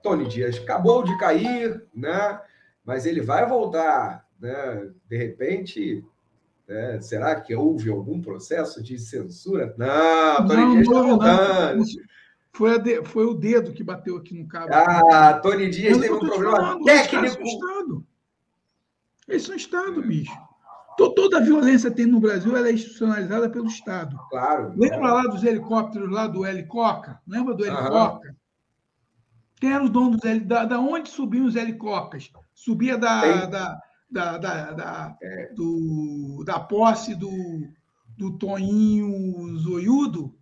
Tony 0.00 0.28
Dias 0.28 0.56
acabou 0.56 1.02
de 1.02 1.18
cair, 1.18 1.84
né? 1.92 2.40
Mas 2.84 3.04
ele 3.04 3.20
vai 3.20 3.44
voltar, 3.44 4.24
né? 4.38 4.92
De 5.08 5.16
repente, 5.16 6.06
né? 6.68 7.00
será 7.00 7.40
que 7.40 7.56
houve 7.56 7.90
algum 7.90 8.22
processo 8.22 8.80
de 8.84 8.96
censura? 8.96 9.74
Não, 9.76 10.46
Tony 10.46 10.60
não, 10.60 10.72
Dias 10.74 10.86
está 10.86 11.02
voltando. 11.02 11.78
Não. 11.78 11.84
Foi, 12.52 12.78
de, 12.78 13.04
foi, 13.04 13.24
o 13.24 13.34
dedo 13.34 13.72
que 13.72 13.82
bateu 13.82 14.16
aqui 14.16 14.32
no 14.32 14.46
cabo. 14.46 14.68
Ah, 14.72 15.40
Tony 15.42 15.70
Dias 15.70 15.98
teve 15.98 16.14
um 16.14 16.20
problema 16.20 16.56
falando, 16.56 16.84
técnico. 16.84 17.16
Eles 17.16 17.32
são 17.32 17.42
Estado. 17.42 18.06
Eles 19.26 19.42
são 19.42 19.56
Estado, 19.56 20.02
bicho. 20.02 20.43
Toda 21.12 21.38
a 21.38 21.40
violência 21.40 21.90
que 21.90 21.96
tem 21.96 22.06
no 22.06 22.20
Brasil 22.20 22.56
ela 22.56 22.68
é 22.68 22.72
institucionalizada 22.72 23.48
pelo 23.50 23.66
Estado. 23.66 24.16
Claro. 24.30 24.72
Lembra 24.76 25.12
lá 25.12 25.22
dos 25.22 25.42
helicópteros 25.42 26.10
lá 26.10 26.26
do 26.26 26.46
Helicoca? 26.46 27.20
Lembra 27.26 27.54
do 27.54 27.64
Helicoca? 27.64 28.34
Quem 29.60 29.72
era 29.72 29.84
o 29.84 29.88
dono 29.88 30.12
dos 30.12 30.24
helicópteros? 30.24 30.68
Da, 30.68 30.76
da 30.76 30.80
onde 30.80 31.08
subiam 31.08 31.46
os 31.46 31.56
helicópteros? 31.56 32.30
Subia 32.54 32.96
da, 32.96 33.46
da, 33.46 33.80
da, 34.10 34.38
da, 34.38 34.72
da, 34.72 35.16
é. 35.22 35.52
do, 35.54 36.44
da 36.44 36.60
posse 36.60 37.14
do, 37.14 37.30
do 38.16 38.38
Toninho 38.38 39.58
Zoiudo? 39.58 40.34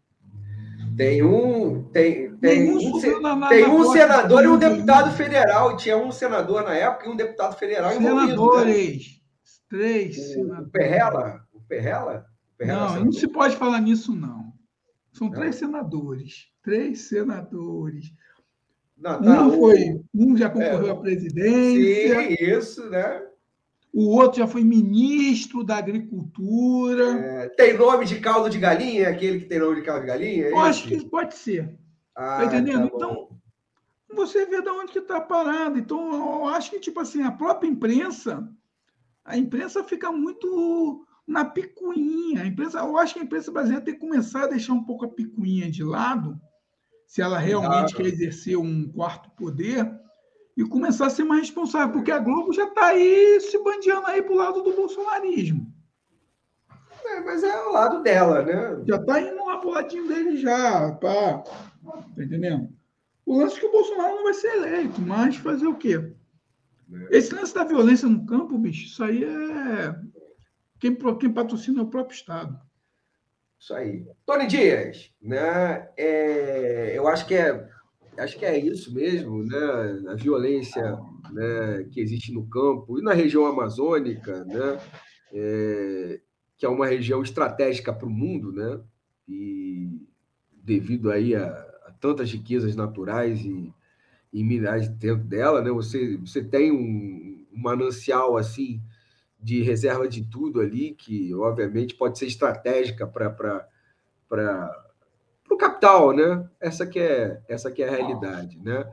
Tem 0.97 1.23
um, 1.23 1.85
tem, 1.85 2.37
tem 2.37 2.71
um, 2.71 3.21
na, 3.21 3.35
na, 3.35 3.49
tem 3.49 3.67
um 3.67 3.91
senador 3.91 4.45
e 4.45 4.49
um 4.49 4.59
deputado 4.59 5.11
federal. 5.13 5.77
Tinha 5.77 5.97
um 5.97 6.13
senador 6.13 6.65
na 6.65 6.75
época 6.75 7.07
e 7.07 7.11
um 7.11 7.17
deputado 7.17 7.57
federal 7.57 7.93
Senadores. 7.93 8.33
Envolvido, 8.33 8.67
né? 8.67 9.22
Três. 9.73 10.19
O, 10.19 10.21
senadores. 10.21 10.67
o 10.67 10.71
Perrela? 10.71 11.49
O 11.55 11.61
Perrela? 11.63 12.27
O 12.53 12.59
Perrela 12.59 12.97
não, 12.97 13.05
não 13.07 13.13
se 13.13 13.27
pode 13.27 13.57
falar 13.57 13.81
nisso, 13.81 14.15
não. 14.15 14.53
São 15.11 15.29
não. 15.29 15.35
três 15.35 15.57
senadores. 15.57 16.49
Três 16.63 17.01
senadores. 17.01 18.13
Não, 18.99 19.23
tá, 19.23 19.47
um, 19.47 19.53
foi, 19.53 20.05
um 20.15 20.37
já 20.37 20.51
concorreu 20.51 20.89
é, 20.89 20.91
à 20.91 20.97
presidência. 20.97 22.21
Sim, 22.21 22.37
isso, 22.39 22.91
né? 22.91 23.23
o 23.95 24.09
outro 24.09 24.41
já 24.41 24.47
foi 24.47 24.63
ministro 24.63 25.65
da 25.65 25.79
Agricultura. 25.79 27.19
É, 27.19 27.49
tem 27.49 27.77
nome 27.77 28.05
de 28.05 28.21
caldo 28.21 28.51
de 28.51 28.59
galinha? 28.59 29.09
Aquele 29.09 29.41
que 29.41 29.47
tem 29.47 29.59
nome 29.59 29.77
de 29.77 29.83
caldo 29.83 30.03
de 30.03 30.07
galinha? 30.07 30.49
É 30.49 30.51
eu 30.51 30.59
acho 30.59 30.87
que 30.87 31.03
pode 31.09 31.35
ser. 31.35 31.79
Ah, 32.15 32.41
tá 32.41 32.45
entendendo? 32.45 32.91
Tá 32.91 32.97
então, 32.97 33.29
você 34.15 34.45
vê 34.45 34.61
de 34.61 34.69
onde 34.69 34.93
que 34.93 34.99
está 34.99 35.19
parado. 35.19 35.79
Então, 35.79 36.43
eu 36.43 36.47
acho 36.49 36.71
que, 36.71 36.79
tipo 36.79 37.01
assim, 37.01 37.23
a 37.23 37.33
própria 37.33 37.69
imprensa, 37.69 38.47
a 39.25 39.37
imprensa 39.37 39.85
fica 39.85 40.11
muito 40.11 41.07
na 41.27 41.45
picuinha. 41.45 42.43
A 42.43 42.47
imprensa, 42.47 42.81
eu 42.81 42.97
acho 42.97 43.15
que 43.15 43.21
a 43.21 43.25
imprensa 43.25 43.53
brasileira 43.53 43.85
tem 43.85 43.95
que 43.95 44.01
começar 44.01 44.45
a 44.45 44.49
deixar 44.49 44.73
um 44.73 44.85
pouco 44.85 45.05
a 45.05 45.09
picuinha 45.09 45.71
de 45.71 45.85
lado, 45.85 46.41
se 47.07 47.21
ela 47.21 47.39
realmente 47.39 47.95
quer 47.95 48.07
exercer 48.07 48.57
um 48.57 48.91
quarto 48.91 49.31
poder, 49.33 49.91
e 50.57 50.65
começar 50.65 51.07
a 51.07 51.11
ser 51.11 51.25
mais 51.25 51.43
responsável, 51.43 51.93
porque 51.93 52.11
a 52.11 52.19
Globo 52.19 52.53
já 52.53 52.65
está 52.65 52.87
aí 52.87 53.41
se 53.41 53.63
bandeando 53.63 54.07
aí 54.07 54.23
para 54.23 54.33
o 54.33 54.37
lado 54.37 54.63
do 54.63 54.75
bolsonarismo. 54.75 55.73
É, 57.05 57.21
mas 57.21 57.43
é 57.43 57.63
o 57.65 57.73
lado 57.73 58.03
dela, 58.03 58.43
né? 58.43 58.83
Já 58.87 58.97
está 58.97 59.21
indo 59.21 59.45
lá 59.45 59.59
para 59.59 59.69
o 59.69 59.73
ladinho 59.73 60.09
dele 60.09 60.37
já, 60.37 60.93
pá. 60.93 61.39
Tá 61.39 62.23
entendendo? 62.23 62.69
O 63.25 63.39
lance 63.39 63.57
é 63.57 63.61
que 63.61 63.67
o 63.67 63.73
Bolsonaro 63.73 64.17
não 64.17 64.25
vai 64.25 64.35
ser 64.35 64.57
eleito, 64.57 65.01
mas 65.01 65.37
fazer 65.37 65.67
o 65.67 65.77
quê? 65.77 66.15
É. 66.93 67.17
Esse 67.17 67.35
lance 67.35 67.55
da 67.55 67.65
violência 67.65 68.09
no 68.09 68.27
campo, 68.27 68.59
bicho, 68.59 68.87
isso 68.87 69.03
aí 69.03 69.25
é. 69.25 69.95
Quem, 70.79 70.97
quem 71.19 71.33
patrocina 71.33 71.81
é 71.81 71.83
o 71.83 71.89
próprio 71.89 72.15
Estado. 72.15 72.59
Isso 73.59 73.75
aí. 73.75 74.05
Tony 74.27 74.47
Dias, 74.47 75.13
né? 75.23 75.89
É, 75.97 76.93
eu 76.97 77.07
acho 77.07 77.27
que 77.27 77.35
é 77.35 77.71
acho 78.19 78.39
que 78.39 78.45
é 78.45 78.59
isso 78.59 78.93
mesmo, 78.93 79.45
né? 79.45 80.03
A 80.09 80.15
violência 80.15 80.99
né, 81.33 81.85
que 81.91 82.01
existe 82.01 82.33
no 82.33 82.47
campo 82.47 82.99
e 82.99 83.03
na 83.03 83.15
região 83.15 83.47
amazônica, 83.47 84.45
né? 84.45 84.81
É, 85.33 86.21
que 86.59 86.67
é 86.67 86.69
uma 86.69 86.87
região 86.87 87.23
estratégica 87.23 87.93
para 87.93 88.07
o 88.07 88.11
mundo, 88.11 88.53
né? 88.53 88.81
E 89.29 90.07
devido 90.53 91.11
aí 91.11 91.35
a, 91.35 91.47
a 91.87 91.93
tantas 92.01 92.31
riquezas 92.31 92.77
naturais 92.77 93.41
e, 93.45 93.73
e, 94.33 94.43
minerais 94.43 94.89
dentro 94.89 95.25
dela, 95.25 95.61
né? 95.63 95.71
Você, 95.71 96.17
você 96.17 96.43
tem 96.43 96.73
um, 96.73 97.47
um 97.53 97.61
manancial 97.61 98.37
assim 98.37 98.81
de 99.41 99.63
reserva 99.63 100.09
de 100.09 100.25
tudo 100.25 100.61
ali 100.61 100.95
que 100.95 101.35
obviamente 101.35 101.95
pode 101.95 102.19
ser 102.19 102.27
estratégica 102.27 103.07
para 103.07 103.69
o 105.51 105.57
capital, 105.57 106.13
né? 106.13 106.49
Essa 106.61 106.87
que 106.87 106.99
é 106.99 107.43
essa 107.49 107.71
que 107.71 107.83
é 107.83 107.89
a 107.89 107.97
realidade, 107.97 108.59
né? 108.59 108.91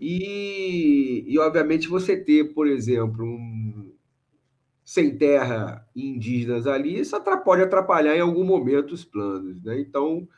E, 0.00 1.24
e 1.26 1.38
obviamente 1.38 1.88
você 1.88 2.16
ter, 2.16 2.52
por 2.52 2.66
exemplo, 2.66 3.24
um 3.24 3.92
sem 4.84 5.16
terra 5.18 5.84
indígenas 5.96 6.66
ali, 6.66 7.00
isso 7.00 7.20
pode 7.44 7.62
atrapalhar 7.62 8.16
em 8.16 8.20
algum 8.20 8.44
momento 8.44 8.92
os 8.92 9.04
planos, 9.04 9.60
né? 9.62 9.80
Então, 9.80 10.28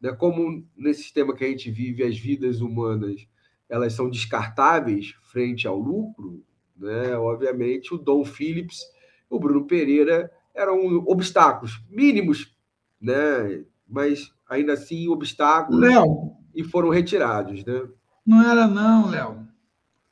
né, 0.00 0.12
como 0.12 0.64
nesse 0.76 1.02
sistema 1.02 1.34
que 1.34 1.44
a 1.44 1.48
gente 1.48 1.70
vive, 1.70 2.04
as 2.04 2.16
vidas 2.16 2.60
humanas 2.60 3.26
elas 3.68 3.92
são 3.92 4.08
descartáveis 4.08 5.14
frente 5.22 5.66
ao 5.66 5.78
lucro, 5.78 6.42
né? 6.76 7.16
Obviamente 7.16 7.94
o 7.94 7.98
Dom 7.98 8.24
Phillips, 8.24 8.80
o 9.28 9.38
Bruno 9.38 9.66
Pereira 9.66 10.30
eram 10.54 10.84
obstáculos 11.06 11.82
mínimos, 11.88 12.56
né? 13.00 13.64
Mas 13.88 14.32
ainda 14.48 14.74
assim 14.74 15.08
obstáculos 15.08 15.80
Léo, 15.80 16.32
e 16.54 16.64
foram 16.64 16.88
retirados, 16.88 17.64
né? 17.64 17.86
Não 18.24 18.42
era 18.42 18.66
não, 18.66 19.10
Léo. 19.10 19.46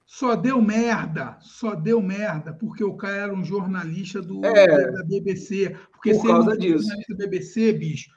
Só 0.07 0.37
deu 0.37 0.61
merda, 0.61 1.37
só 1.41 1.75
deu 1.75 2.01
merda, 2.01 2.53
porque 2.53 2.85
o 2.85 2.95
cara 2.95 3.17
era 3.17 3.35
um 3.35 3.43
jornalista 3.43 4.21
do, 4.21 4.45
é, 4.45 4.93
da 4.93 5.03
BBC. 5.03 5.77
Porque 5.91 6.13
por 6.13 6.21
se 6.21 6.27
causa 6.27 6.51
ele 6.53 6.61
disso. 6.61 6.85
jornalista 6.85 7.15
da 7.17 7.27
BBC, 7.27 7.73
bicho, 7.73 8.11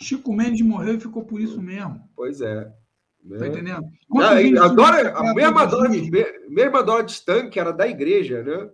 Chico 0.00 0.32
Mendes 0.32 0.60
morreu 0.62 0.96
e 0.96 1.00
ficou 1.00 1.24
por 1.24 1.40
isso 1.40 1.60
mesmo. 1.62 2.08
Pois 2.14 2.40
é. 2.40 2.72
Né? 3.24 3.38
Tá 3.38 3.46
entendendo? 3.46 3.86
Não, 4.10 4.64
agora, 4.64 5.16
a 5.16 5.34
mesma 5.34 5.66
Dorothy, 5.66 6.10
mesma 6.48 6.82
Dorothy 6.82 7.12
Stan, 7.12 7.48
que 7.48 7.60
era 7.60 7.72
da 7.72 7.86
igreja, 7.86 8.42
né? 8.42 8.68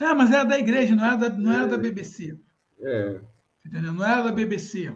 É, 0.00 0.14
mas 0.14 0.30
era 0.30 0.44
da 0.44 0.58
igreja, 0.58 0.94
não 0.94 1.04
era 1.04 1.16
da, 1.16 1.28
não 1.30 1.52
era 1.52 1.66
da 1.66 1.74
é. 1.74 1.78
BBC. 1.78 2.38
É. 2.80 3.20
Entendeu? 3.66 3.92
Não 3.92 4.04
era 4.04 4.22
da 4.22 4.32
BBC. 4.32 4.92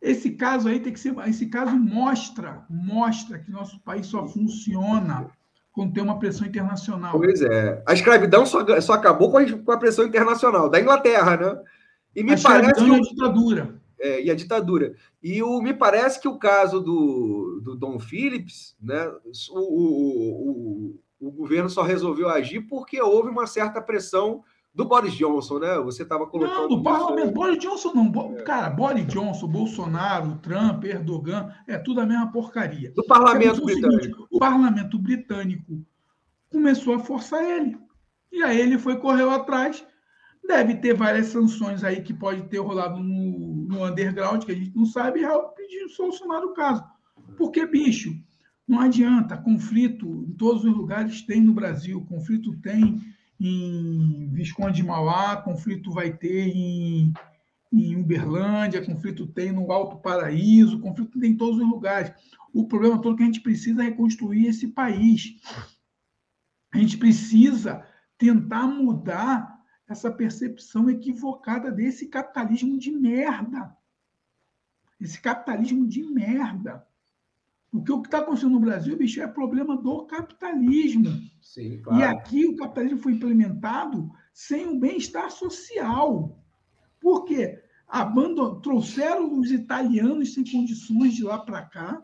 Esse 0.00 0.30
caso 0.32 0.68
aí 0.68 0.78
tem 0.78 0.92
que 0.92 1.00
ser. 1.00 1.14
Esse 1.26 1.46
caso 1.46 1.76
mostra, 1.76 2.64
mostra 2.70 3.38
que 3.38 3.50
nosso 3.50 3.80
país 3.80 4.06
só 4.06 4.26
funciona 4.28 5.30
quando 5.72 5.92
tem 5.92 6.02
uma 6.02 6.18
pressão 6.18 6.46
internacional. 6.46 7.18
Pois 7.18 7.42
é. 7.42 7.82
A 7.86 7.92
escravidão 7.92 8.46
só, 8.46 8.64
só 8.80 8.92
acabou 8.92 9.30
com 9.30 9.38
a, 9.38 9.52
com 9.52 9.72
a 9.72 9.78
pressão 9.78 10.06
internacional, 10.06 10.70
da 10.70 10.80
Inglaterra, 10.80 11.36
né? 11.36 11.60
E 12.14 12.22
me 12.22 12.34
a 12.34 12.38
parece 12.40 12.84
que. 12.84 12.94
a 12.94 13.00
ditadura. 13.00 13.83
É, 13.98 14.22
e 14.22 14.30
a 14.30 14.34
ditadura. 14.34 14.94
E 15.22 15.42
o, 15.42 15.60
me 15.60 15.72
parece 15.72 16.20
que 16.20 16.28
o 16.28 16.38
caso 16.38 16.80
do, 16.80 17.60
do 17.62 17.76
Dom 17.76 17.98
Phillips, 17.98 18.76
né, 18.80 19.06
o, 19.50 19.60
o, 19.60 20.50
o, 20.50 21.28
o 21.28 21.30
governo 21.30 21.70
só 21.70 21.82
resolveu 21.82 22.28
agir 22.28 22.62
porque 22.62 23.00
houve 23.00 23.30
uma 23.30 23.46
certa 23.46 23.80
pressão 23.80 24.42
do 24.74 24.84
Boris 24.84 25.14
Johnson, 25.14 25.60
né? 25.60 25.78
Você 25.78 26.02
estava 26.02 26.26
colocando. 26.26 26.62
Não, 26.62 26.68
do 26.68 26.82
parlamento. 26.82 27.32
Boris 27.32 27.58
Johnson 27.58 27.92
não. 27.94 28.36
É. 28.36 28.42
Cara, 28.42 28.70
Boris 28.70 29.06
Johnson, 29.06 29.46
Bolsonaro, 29.46 30.36
Trump, 30.42 30.84
Erdogan, 30.84 31.54
é 31.68 31.78
tudo 31.78 32.00
a 32.00 32.06
mesma 32.06 32.30
porcaria. 32.32 32.90
Do 32.90 33.04
parlamento 33.04 33.62
o 33.62 33.66
britânico. 33.66 34.02
Seguinte, 34.02 34.26
o 34.30 34.38
parlamento 34.38 34.98
britânico 34.98 35.86
começou 36.50 36.94
a 36.94 36.98
forçar 36.98 37.44
ele. 37.44 37.78
E 38.32 38.42
aí 38.42 38.60
ele 38.60 38.76
foi, 38.76 38.96
correu 38.96 39.30
atrás. 39.30 39.86
Deve 40.46 40.76
ter 40.76 40.94
várias 40.94 41.26
sanções 41.26 41.82
aí 41.82 42.02
que 42.02 42.12
pode 42.12 42.42
ter 42.48 42.58
rolado 42.58 43.02
no, 43.02 43.66
no 43.66 43.84
underground, 43.84 44.44
que 44.44 44.52
a 44.52 44.54
gente 44.54 44.76
não 44.76 44.84
sabe, 44.84 45.20
e 45.20 45.26
pedindo 45.56 45.88
solucionar 45.90 46.42
o 46.44 46.52
caso. 46.52 46.84
Porque, 47.36 47.66
bicho, 47.66 48.14
não 48.66 48.80
adianta. 48.80 49.36
Conflito 49.36 50.26
em 50.28 50.32
todos 50.32 50.64
os 50.64 50.76
lugares 50.76 51.22
tem 51.22 51.40
no 51.40 51.54
Brasil, 51.54 52.04
conflito 52.06 52.54
tem 52.60 53.00
em 53.40 54.30
Visconde 54.32 54.76
de 54.76 54.82
Mauá, 54.82 55.36
conflito 55.36 55.90
vai 55.90 56.12
ter 56.12 56.48
em, 56.48 57.12
em 57.72 57.96
Uberlândia, 57.96 58.84
conflito 58.84 59.26
tem 59.26 59.52
no 59.52 59.70
Alto 59.72 59.96
Paraíso, 59.96 60.80
conflito 60.80 61.18
tem 61.18 61.32
em 61.32 61.36
todos 61.36 61.60
os 61.60 61.68
lugares. 61.68 62.12
O 62.52 62.66
problema 62.66 63.00
todo 63.00 63.14
é 63.14 63.16
que 63.18 63.22
a 63.22 63.26
gente 63.26 63.40
precisa 63.40 63.82
é 63.82 63.86
reconstruir 63.86 64.46
esse 64.46 64.68
país. 64.68 65.36
A 66.72 66.78
gente 66.78 66.96
precisa 66.96 67.84
tentar 68.16 68.66
mudar 68.66 69.53
essa 69.88 70.10
percepção 70.10 70.88
equivocada 70.88 71.70
desse 71.70 72.08
capitalismo 72.08 72.78
de 72.78 72.90
merda. 72.90 73.76
Esse 75.00 75.20
capitalismo 75.20 75.86
de 75.86 76.02
merda. 76.02 76.86
Porque 77.70 77.92
o 77.92 78.00
que 78.00 78.06
está 78.06 78.18
acontecendo 78.18 78.52
no 78.52 78.60
Brasil, 78.60 78.96
bicho, 78.96 79.20
é 79.20 79.26
problema 79.26 79.76
do 79.76 80.06
capitalismo. 80.06 81.10
Sim, 81.42 81.80
claro. 81.82 82.00
E 82.00 82.04
aqui 82.04 82.46
o 82.46 82.56
capitalismo 82.56 82.98
foi 82.98 83.12
implementado 83.12 84.10
sem 84.32 84.68
o 84.68 84.78
bem-estar 84.78 85.30
social. 85.30 86.38
Por 87.00 87.24
quê? 87.24 87.62
Abandon... 87.86 88.60
Trouxeram 88.60 89.38
os 89.38 89.50
italianos 89.50 90.34
sem 90.34 90.44
condições 90.44 91.14
de 91.14 91.24
lá 91.24 91.38
para 91.38 91.62
cá, 91.62 92.02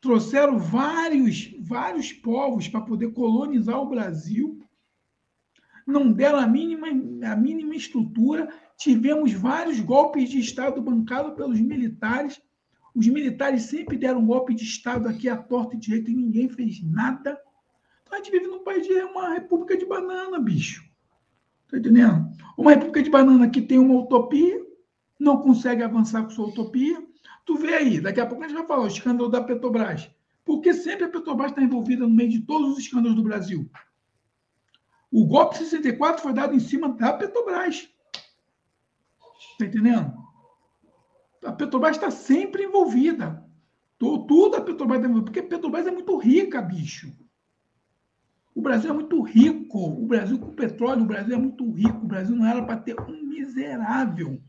trouxeram 0.00 0.58
vários, 0.58 1.54
vários 1.60 2.12
povos 2.12 2.68
para 2.68 2.80
poder 2.82 3.12
colonizar 3.12 3.80
o 3.80 3.88
Brasil, 3.88 4.60
não 5.86 6.12
deram 6.12 6.38
a 6.38 6.46
mínima, 6.46 6.88
a 7.30 7.36
mínima 7.36 7.74
estrutura, 7.74 8.48
tivemos 8.76 9.32
vários 9.32 9.80
golpes 9.80 10.30
de 10.30 10.38
Estado 10.38 10.80
bancados 10.80 11.34
pelos 11.34 11.60
militares 11.60 12.40
os 12.94 13.06
militares 13.06 13.62
sempre 13.64 13.96
deram 13.96 14.24
golpe 14.24 14.54
de 14.54 14.64
Estado 14.64 15.08
aqui 15.08 15.28
à 15.28 15.36
torta 15.36 15.74
e 15.74 15.78
direito 15.78 16.10
e 16.10 16.14
ninguém 16.14 16.48
fez 16.48 16.82
nada. 16.82 17.38
Então 18.02 18.14
a 18.14 18.16
gente 18.18 18.30
vive 18.30 18.46
num 18.46 18.62
país 18.62 18.86
de 18.86 18.92
uma 18.92 19.32
república 19.32 19.76
de 19.76 19.86
banana, 19.86 20.38
bicho. 20.38 20.84
Tá 21.68 21.78
entendendo? 21.78 22.30
Uma 22.56 22.72
república 22.72 23.02
de 23.02 23.10
banana 23.10 23.48
que 23.48 23.62
tem 23.62 23.78
uma 23.78 23.98
utopia, 23.98 24.60
não 25.18 25.38
consegue 25.38 25.82
avançar 25.82 26.22
com 26.22 26.30
sua 26.30 26.48
utopia. 26.48 27.02
Tu 27.46 27.56
vê 27.56 27.74
aí, 27.74 28.00
daqui 28.00 28.20
a 28.20 28.26
pouco 28.26 28.44
a 28.44 28.48
gente 28.48 28.58
vai 28.58 28.66
falar 28.66 28.84
o 28.84 28.88
escândalo 28.88 29.30
da 29.30 29.42
Petrobras. 29.42 30.10
Porque 30.44 30.74
sempre 30.74 31.04
a 31.04 31.08
Petrobras 31.08 31.50
está 31.50 31.62
envolvida 31.62 32.06
no 32.06 32.14
meio 32.14 32.28
de 32.28 32.40
todos 32.40 32.72
os 32.72 32.78
escândalos 32.78 33.16
do 33.16 33.22
Brasil. 33.22 33.70
O 35.12 35.26
golpe 35.26 35.58
64 35.58 36.22
foi 36.22 36.32
dado 36.32 36.54
em 36.54 36.60
cima 36.60 36.88
da 36.88 37.12
Petrobras. 37.12 37.88
Está 39.52 39.66
entendendo? 39.66 40.22
a 41.44 41.52
Petrobras 41.52 41.96
está 41.96 42.10
sempre 42.10 42.64
envolvida. 42.64 43.44
Tudo 43.98 44.56
a 44.56 44.60
Petrobras 44.60 44.98
está 44.98 45.08
envolvida, 45.08 45.24
porque 45.24 45.40
a 45.40 45.48
Petrobras 45.48 45.86
é 45.86 45.90
muito 45.90 46.16
rica, 46.16 46.60
bicho. 46.60 47.12
O 48.54 48.60
Brasil 48.60 48.90
é 48.90 48.94
muito 48.94 49.20
rico. 49.22 49.78
O 49.78 50.06
Brasil 50.06 50.38
com 50.38 50.54
petróleo, 50.54 51.02
o 51.02 51.06
Brasil 51.06 51.34
é 51.34 51.38
muito 51.38 51.70
rico. 51.72 52.04
O 52.04 52.08
Brasil 52.08 52.36
não 52.36 52.46
era 52.46 52.62
para 52.62 52.76
ter 52.76 52.98
um 53.00 53.24
miserável. 53.24 54.40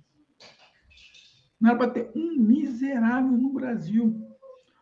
Não 1.60 1.70
era 1.70 1.78
para 1.78 1.92
ter 1.92 2.12
um 2.16 2.36
miserável 2.38 3.32
no 3.32 3.54
Brasil. 3.54 4.22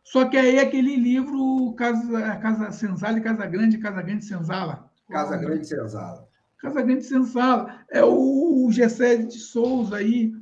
Só 0.04 0.26
que 0.26 0.38
aí 0.38 0.60
aquele 0.60 0.96
livro 0.96 1.74
Casa, 1.76 2.36
Casa 2.38 2.72
Senzala 2.72 3.20
e 3.20 3.22
Casa 3.22 3.46
Grande, 3.46 3.78
Casa 3.78 4.02
Grande 4.02 4.26
Senzala. 4.26 4.91
Casa 5.12 5.38
Grande 5.38 5.68
Senzala. 5.68 6.28
Casa 6.58 6.82
Grande 6.82 7.04
Senzala. 7.04 7.86
É 7.90 8.04
o 8.04 8.70
Gessé 8.72 9.18
de 9.18 9.38
Souza 9.38 9.98
aí, 9.98 10.34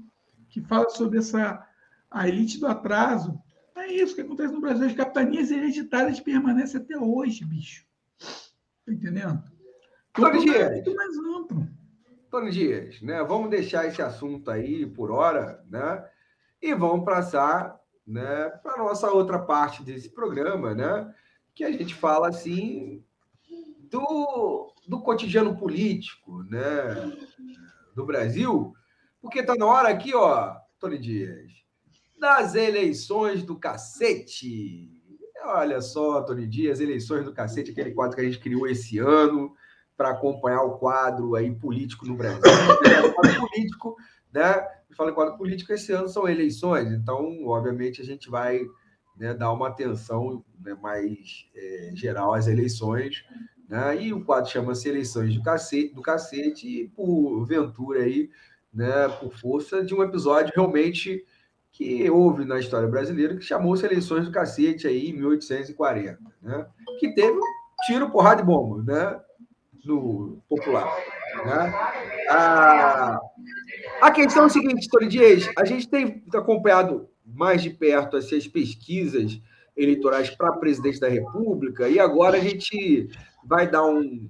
que 0.49 0.61
fala 0.61 0.89
sobre 0.89 1.19
essa 1.19 1.65
a 2.09 2.27
elite 2.27 2.59
do 2.59 2.67
atraso. 2.67 3.39
É 3.75 3.87
isso 3.87 4.15
que 4.15 4.21
acontece 4.21 4.53
no 4.53 4.61
Brasil. 4.61 4.87
As 4.87 4.95
capitanias 4.95 5.51
hereditárias 5.51 6.19
permanecem 6.19 6.81
até 6.81 6.97
hoje, 6.97 7.45
bicho. 7.45 7.85
Tá 8.85 8.91
entendendo? 8.91 9.43
Tony 10.13 10.39
Dias. 10.41 10.55
É 10.55 10.71
muito 10.71 10.95
mais 10.95 11.17
amplo. 11.17 11.67
Tony 12.29 12.51
Dias, 12.51 13.01
né? 13.01 13.23
Vamos 13.23 13.49
deixar 13.49 13.87
esse 13.87 14.01
assunto 14.01 14.51
aí 14.51 14.85
por 14.85 15.11
hora, 15.11 15.63
né? 15.69 16.05
E 16.61 16.73
vamos 16.73 17.05
passar 17.05 17.79
né, 18.05 18.49
para 18.61 18.73
a 18.73 18.77
nossa 18.77 19.09
outra 19.09 19.39
parte 19.39 19.83
desse 19.83 20.09
programa, 20.09 20.75
né? 20.75 21.13
Que 21.55 21.63
a 21.63 21.71
gente 21.71 21.95
fala 21.95 22.27
assim 22.29 23.03
do, 23.89 24.73
do 24.87 25.01
cotidiano 25.01 25.57
político, 25.57 26.43
né? 26.43 26.59
Do 27.95 28.05
Brasil 28.05 28.73
porque 29.21 29.43
tá 29.43 29.55
na 29.55 29.65
hora 29.65 29.89
aqui, 29.89 30.15
ó, 30.15 30.55
Tony 30.79 30.97
Dias, 30.97 31.51
das 32.19 32.55
eleições 32.55 33.43
do 33.43 33.57
cacete. 33.57 34.89
Olha 35.43 35.81
só, 35.81 36.21
Tony 36.21 36.47
Dias, 36.47 36.79
eleições 36.79 37.25
do 37.25 37.33
cacete, 37.33 37.71
aquele 37.71 37.91
quadro 37.91 38.15
que 38.15 38.21
a 38.21 38.25
gente 38.25 38.39
criou 38.39 38.67
esse 38.67 38.97
ano 38.97 39.53
para 39.97 40.11
acompanhar 40.11 40.61
o 40.63 40.77
quadro 40.77 41.35
aí 41.35 41.53
político 41.53 42.05
no 42.05 42.15
Brasil. 42.15 42.41
o 42.41 43.13
quadro 43.13 43.47
político, 43.47 43.97
né? 44.31 44.67
Fala 44.95 45.11
quadro 45.11 45.37
político, 45.37 45.71
esse 45.71 45.91
ano 45.91 46.09
são 46.09 46.27
eleições, 46.27 46.91
então, 46.91 47.45
obviamente, 47.45 48.01
a 48.01 48.05
gente 48.05 48.29
vai 48.29 48.61
né, 49.15 49.33
dar 49.33 49.51
uma 49.51 49.67
atenção 49.67 50.43
né, 50.59 50.73
mais 50.81 51.45
é, 51.55 51.91
geral 51.93 52.33
às 52.33 52.47
eleições. 52.47 53.23
Né? 53.69 54.01
E 54.01 54.13
o 54.13 54.25
quadro 54.25 54.49
chama-se 54.49 54.89
Eleições 54.89 55.35
do 55.35 55.43
Cacete, 55.43 55.93
do 55.93 56.01
Cacete, 56.01 56.67
e 56.67 56.87
por 56.87 57.45
ventura 57.45 58.01
aí 58.01 58.29
né, 58.73 59.07
por 59.19 59.31
força 59.33 59.83
de 59.83 59.93
um 59.93 60.03
episódio 60.03 60.51
realmente 60.55 61.23
que 61.71 62.09
houve 62.09 62.45
na 62.45 62.59
história 62.59 62.87
brasileira, 62.87 63.37
que 63.37 63.43
chamou-se 63.43 63.85
Eleições 63.85 64.25
do 64.25 64.31
Cacete 64.31 64.87
aí 64.87 65.09
em 65.09 65.13
1840, 65.13 66.19
né? 66.41 66.65
que 66.99 67.13
teve 67.13 67.37
um 67.37 67.85
tiro, 67.85 68.09
porrada 68.09 68.41
de 68.41 68.47
bomba, 68.47 68.83
né? 68.83 69.19
no 69.85 70.41
popular. 70.49 70.91
Né? 71.45 71.73
A, 72.29 73.19
a 74.01 74.11
questão 74.11 74.43
é 74.43 74.45
a 74.47 74.49
seguinte, 74.49 74.89
Tony 74.89 75.07
Dias, 75.07 75.49
a 75.57 75.63
gente 75.63 75.87
tem 75.87 76.23
acompanhado 76.33 77.07
mais 77.25 77.61
de 77.61 77.69
perto 77.69 78.17
essas 78.17 78.47
pesquisas 78.47 79.39
eleitorais 79.77 80.29
para 80.31 80.57
presidente 80.57 80.99
da 80.99 81.07
República, 81.07 81.87
e 81.87 81.99
agora 81.99 82.37
a 82.37 82.41
gente 82.41 83.09
vai 83.49 83.67
dar 83.67 83.83
um, 83.83 84.29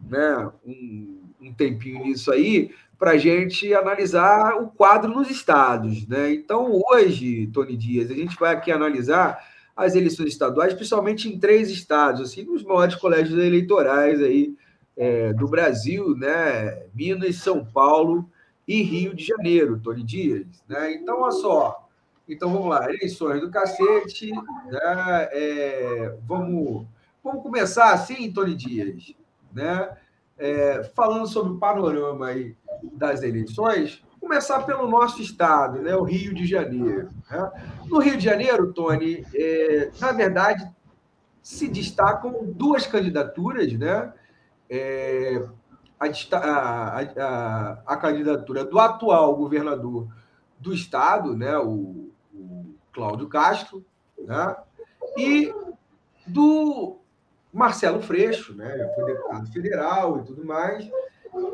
né, 0.00 0.50
um, 0.64 1.20
um 1.42 1.52
tempinho 1.52 2.04
nisso 2.04 2.30
aí, 2.30 2.72
para 2.96 3.12
a 3.12 3.18
gente 3.18 3.74
analisar 3.74 4.54
o 4.54 4.68
quadro 4.68 5.10
nos 5.10 5.28
estados. 5.28 6.06
Né? 6.06 6.32
Então, 6.32 6.80
hoje, 6.88 7.48
Tony 7.48 7.76
Dias, 7.76 8.08
a 8.10 8.14
gente 8.14 8.38
vai 8.38 8.54
aqui 8.54 8.70
analisar 8.70 9.44
as 9.76 9.96
eleições 9.96 10.28
estaduais, 10.28 10.74
principalmente 10.74 11.28
em 11.28 11.40
três 11.40 11.70
estados, 11.70 12.20
assim, 12.20 12.44
nos 12.44 12.62
maiores 12.62 12.94
colégios 12.94 13.36
eleitorais 13.36 14.22
aí, 14.22 14.54
é, 14.96 15.32
do 15.32 15.48
Brasil, 15.48 16.14
né? 16.14 16.82
Minas, 16.94 17.36
São 17.36 17.64
Paulo 17.64 18.28
e 18.68 18.82
Rio 18.82 19.14
de 19.14 19.24
Janeiro, 19.24 19.80
Tony 19.82 20.04
Dias. 20.04 20.46
Né? 20.68 20.94
Então, 20.94 21.22
olha 21.22 21.32
só. 21.32 21.88
Então, 22.28 22.52
vamos 22.52 22.68
lá, 22.68 22.84
eleições 22.84 23.40
do 23.40 23.50
cacete. 23.50 24.30
Né? 24.30 25.28
É, 25.32 26.14
vamos, 26.26 26.86
vamos 27.22 27.42
começar 27.42 27.92
assim, 27.92 28.32
Tony 28.32 28.54
Dias, 28.54 29.14
né? 29.52 29.96
É, 30.38 30.84
falando 30.94 31.26
sobre 31.26 31.52
o 31.52 31.58
panorama 31.58 32.28
aí 32.28 32.56
das 32.94 33.22
eleições, 33.22 34.02
começar 34.18 34.62
pelo 34.62 34.88
nosso 34.88 35.20
estado, 35.20 35.80
né, 35.80 35.94
o 35.94 36.02
Rio 36.02 36.32
de 36.32 36.46
Janeiro. 36.46 37.10
Né? 37.30 37.50
No 37.86 37.98
Rio 37.98 38.16
de 38.16 38.24
Janeiro, 38.24 38.72
Tony, 38.72 39.26
é, 39.34 39.90
na 40.00 40.12
verdade, 40.12 40.66
se 41.42 41.68
destacam 41.68 42.44
duas 42.44 42.86
candidaturas, 42.86 43.72
né? 43.72 44.12
É, 44.68 45.46
a, 45.98 46.06
a, 46.36 47.00
a, 47.00 47.82
a, 47.86 47.96
candidatura 47.96 48.64
do 48.64 48.78
atual 48.78 49.36
governador 49.36 50.08
do 50.58 50.72
estado, 50.72 51.36
né, 51.36 51.58
o, 51.58 52.10
o 52.32 52.74
Cláudio 52.92 53.28
Castro, 53.28 53.84
né? 54.16 54.56
e 55.16 55.52
do 56.26 56.99
Marcelo 57.52 58.00
Freixo, 58.00 58.54
né? 58.54 58.92
Foi 58.94 59.04
deputado 59.06 59.52
federal 59.52 60.20
e 60.20 60.24
tudo 60.24 60.44
mais. 60.44 60.88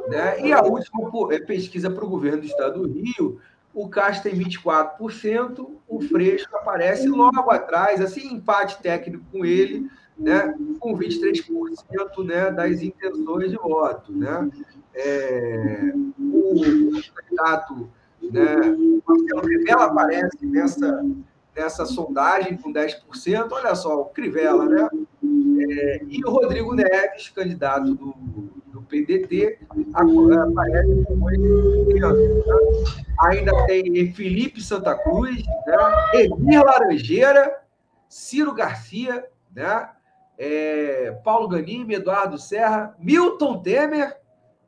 Né? 0.09 0.41
E 0.41 0.53
a 0.53 0.63
última 0.63 1.11
é, 1.35 1.39
pesquisa 1.39 1.91
para 1.91 2.05
o 2.05 2.09
governo 2.09 2.41
do 2.41 2.47
estado 2.47 2.87
do 2.87 2.93
Rio, 2.93 3.41
o 3.75 3.89
Castro 3.89 4.31
tem 4.31 4.41
24%, 4.41 5.69
o 5.87 6.01
Freixo 6.01 6.49
aparece 6.55 7.07
logo 7.09 7.51
atrás, 7.51 8.01
assim, 8.01 8.33
empate 8.33 8.81
técnico 8.81 9.25
com 9.31 9.45
ele, 9.45 9.91
né, 10.19 10.55
com 10.81 10.97
23% 10.97 12.25
né, 12.25 12.51
das 12.51 12.81
intenções 12.81 13.51
de 13.51 13.57
voto. 13.57 14.13
Né? 14.13 14.51
É, 14.95 15.93
o 16.19 16.55
candidato 17.15 17.91
né, 18.23 18.57
Marcelo 19.07 19.43
Crivella 19.43 19.85
aparece 19.85 20.47
nessa, 20.47 21.05
nessa 21.55 21.85
sondagem 21.85 22.57
com 22.57 22.73
10%, 22.73 23.49
olha 23.51 23.75
só, 23.75 24.01
o 24.01 24.07
Crivella, 24.07 24.65
né? 24.67 24.89
É, 25.59 26.05
e 26.09 26.25
o 26.25 26.31
Rodrigo 26.31 26.75
Neves, 26.75 27.29
candidato 27.31 27.95
do, 27.95 28.15
do 28.67 28.83
PDT, 28.83 29.59
aparece 29.95 31.05
com 31.07 31.21
8%. 31.21 32.01
Né? 32.01 33.05
Ainda 33.21 33.67
tem 33.67 34.13
Felipe 34.13 34.61
Santa 34.61 34.95
Cruz, 34.97 35.45
né? 35.67 35.77
Emir 36.15 36.65
Laranjeira, 36.65 37.63
Ciro 38.09 38.53
Garcia, 38.53 39.25
né? 39.55 39.91
É, 40.39 41.13
Paulo 41.25 41.49
Ganime, 41.49 41.95
Eduardo 41.95 42.39
Serra, 42.39 42.95
Milton 42.99 43.63
Temer, 43.63 44.21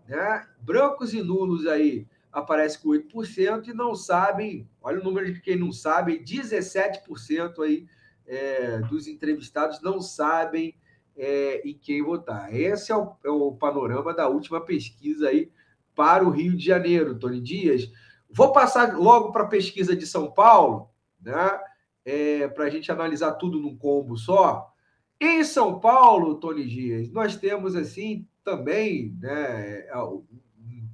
né? 0.08 0.46
brancos 0.60 1.12
e 1.12 1.22
nulos 1.22 1.66
aí 1.66 2.06
aparece 2.32 2.78
com 2.78 2.90
8% 2.90 3.68
e 3.68 3.74
não 3.74 3.94
sabem, 3.94 4.68
olha 4.80 5.00
o 5.00 5.04
número 5.04 5.32
de 5.32 5.40
quem 5.40 5.56
não 5.56 5.72
sabe, 5.72 6.22
17% 6.22 7.62
aí 7.62 7.86
é, 8.28 8.78
dos 8.80 9.08
entrevistados 9.08 9.80
não 9.80 10.00
sabem 10.00 10.76
é, 11.16 11.66
em 11.68 11.76
quem 11.76 12.02
votar. 12.02 12.54
Esse 12.54 12.92
é 12.92 12.96
o, 12.96 13.16
é 13.24 13.30
o 13.30 13.52
panorama 13.52 14.14
da 14.14 14.28
última 14.28 14.60
pesquisa 14.60 15.30
aí 15.30 15.50
para 15.96 16.24
o 16.24 16.30
Rio 16.30 16.56
de 16.56 16.64
Janeiro, 16.64 17.18
Tony 17.18 17.40
Dias. 17.40 17.90
Vou 18.30 18.52
passar 18.52 18.96
logo 18.96 19.32
para 19.32 19.44
a 19.44 19.48
pesquisa 19.48 19.96
de 19.96 20.06
São 20.06 20.30
Paulo, 20.30 20.90
né? 21.20 21.58
É, 22.04 22.48
para 22.48 22.64
a 22.64 22.70
gente 22.70 22.92
analisar 22.92 23.32
tudo 23.32 23.58
num 23.58 23.76
combo 23.76 24.16
só. 24.16 24.72
Em 25.20 25.42
São 25.42 25.80
Paulo, 25.80 26.36
Tony 26.36 26.64
Dias, 26.66 27.10
nós 27.10 27.36
temos 27.36 27.74
assim 27.74 28.26
também 28.44 29.16
né, 29.20 29.86
é, 29.88 29.98
um 29.98 30.24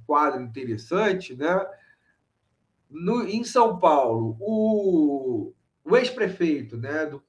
quadro 0.07 0.41
interessante, 0.41 1.35
né? 1.35 1.65
No, 2.89 3.23
em 3.23 3.43
São 3.43 3.77
Paulo, 3.77 4.35
o, 4.39 5.53
o 5.85 5.95
ex-prefeito 5.95 6.75
né, 6.77 7.05
do, 7.05 7.23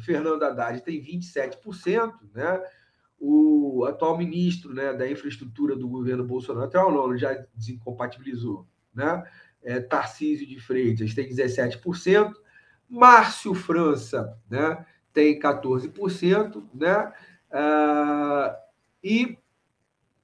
Fernando 0.00 0.42
Haddad 0.42 0.82
tem 0.82 1.00
27%, 1.00 2.12
né? 2.34 2.62
O 3.18 3.84
atual 3.86 4.18
ministro 4.18 4.74
né, 4.74 4.92
da 4.92 5.08
infraestrutura 5.08 5.74
do 5.74 5.88
governo 5.88 6.24
Bolsonaro, 6.24 6.66
até 6.66 6.78
o 6.78 6.90
nome 6.90 7.16
já 7.16 7.32
desincompatibilizou, 7.54 8.66
né? 8.92 9.24
É, 9.62 9.80
Tarcísio 9.80 10.46
de 10.46 10.60
Freitas 10.60 11.14
tem 11.14 11.28
17%, 11.28 12.32
Márcio 12.88 13.54
França 13.54 14.38
né, 14.48 14.84
tem 15.12 15.38
14%, 15.38 16.62
né? 16.74 17.12
Ah, 17.50 18.56
e 19.02 19.38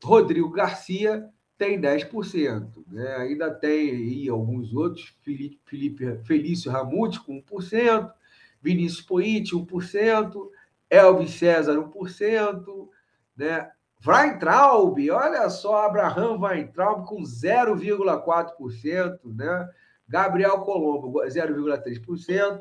Rodrigo 0.03 0.51
Garcia 0.51 1.29
tem 1.63 1.81
10%. 1.81 2.85
Né? 2.91 3.17
Ainda 3.19 3.49
tem 3.55 3.91
aí 3.91 4.29
alguns 4.29 4.75
outros, 4.75 5.15
Felipe, 5.23 5.61
Felipe 5.65 6.17
Felício 6.25 6.73
Ramute 6.73 7.21
com 7.21 7.41
1%, 7.41 8.13
Vinícius 8.61 9.01
Poit, 9.01 9.55
1%, 9.55 10.51
Elvis 10.91 11.31
César, 11.31 11.77
1%, 11.77 12.89
né? 13.37 13.71
Weintraub, 14.05 14.99
olha 15.11 15.49
só, 15.49 15.87
Abraham 15.87 16.41
Weintraub 16.41 17.07
com 17.07 17.23
0,4%, 17.23 19.21
né? 19.25 19.71
Gabriel 20.09 20.59
Colombo, 20.63 21.21
0,3%, 21.25 22.61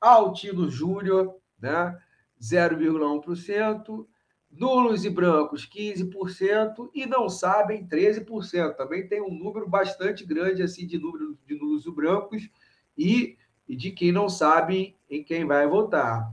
Altino 0.00 0.70
Júnior, 0.70 1.34
né? 1.60 1.94
0,1%, 2.40 4.06
nulos 4.50 5.04
e 5.04 5.10
brancos, 5.10 5.68
15%, 5.68 6.90
e 6.94 7.06
não 7.06 7.28
sabem, 7.28 7.86
13%. 7.86 8.74
Também 8.74 9.06
tem 9.06 9.20
um 9.20 9.32
número 9.32 9.68
bastante 9.68 10.24
grande 10.24 10.62
assim 10.62 10.86
de 10.86 10.98
número 10.98 11.38
de 11.46 11.54
nulos 11.54 11.86
e 11.86 11.90
brancos 11.90 12.48
e, 12.96 13.36
de 13.68 13.90
quem 13.90 14.10
não 14.10 14.28
sabe 14.28 14.96
em 15.10 15.22
quem 15.22 15.44
vai 15.44 15.66
votar. 15.66 16.32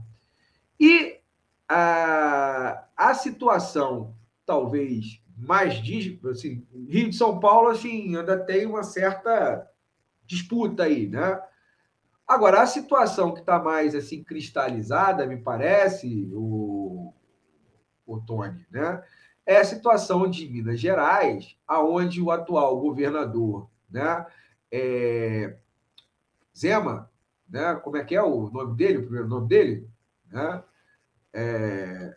E 0.80 1.20
a, 1.68 2.84
a 2.96 3.14
situação 3.14 4.14
talvez 4.44 5.20
mais 5.36 5.82
assim, 6.24 6.66
Rio 6.88 7.10
de 7.10 7.16
São 7.16 7.38
Paulo 7.38 7.68
assim 7.68 8.16
ainda 8.16 8.38
tem 8.38 8.64
uma 8.64 8.82
certa 8.82 9.68
disputa 10.24 10.84
aí, 10.84 11.08
né? 11.08 11.40
Agora 12.26 12.62
a 12.62 12.66
situação 12.66 13.32
que 13.32 13.40
está 13.40 13.58
mais 13.58 13.94
assim 13.94 14.24
cristalizada, 14.24 15.26
me 15.26 15.36
parece, 15.36 16.28
o, 16.32 16.65
o 18.06 18.20
Tony, 18.20 18.64
né? 18.70 19.02
É 19.44 19.58
a 19.58 19.64
situação 19.64 20.28
de 20.28 20.48
Minas 20.48 20.80
Gerais, 20.80 21.56
aonde 21.66 22.20
o 22.20 22.30
atual 22.30 22.80
governador, 22.80 23.68
né? 23.90 24.26
É, 24.70 25.56
Zema, 26.56 27.10
né? 27.48 27.74
Como 27.76 27.96
é 27.96 28.04
que 28.04 28.14
é 28.14 28.22
o 28.22 28.50
nome 28.50 28.76
dele, 28.76 28.98
o 28.98 29.02
primeiro 29.02 29.28
nome 29.28 29.48
dele, 29.48 29.88
né? 30.30 30.62
É, 31.32 32.16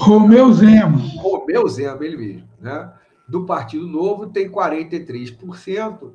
Romeu 0.00 0.52
Zema. 0.52 0.98
Romeu 1.16 1.66
Zema, 1.68 2.04
ele 2.04 2.16
mesmo, 2.16 2.48
né? 2.60 2.92
Do 3.28 3.44
Partido 3.44 3.86
Novo 3.86 4.28
tem 4.28 4.48
43%, 4.48 6.14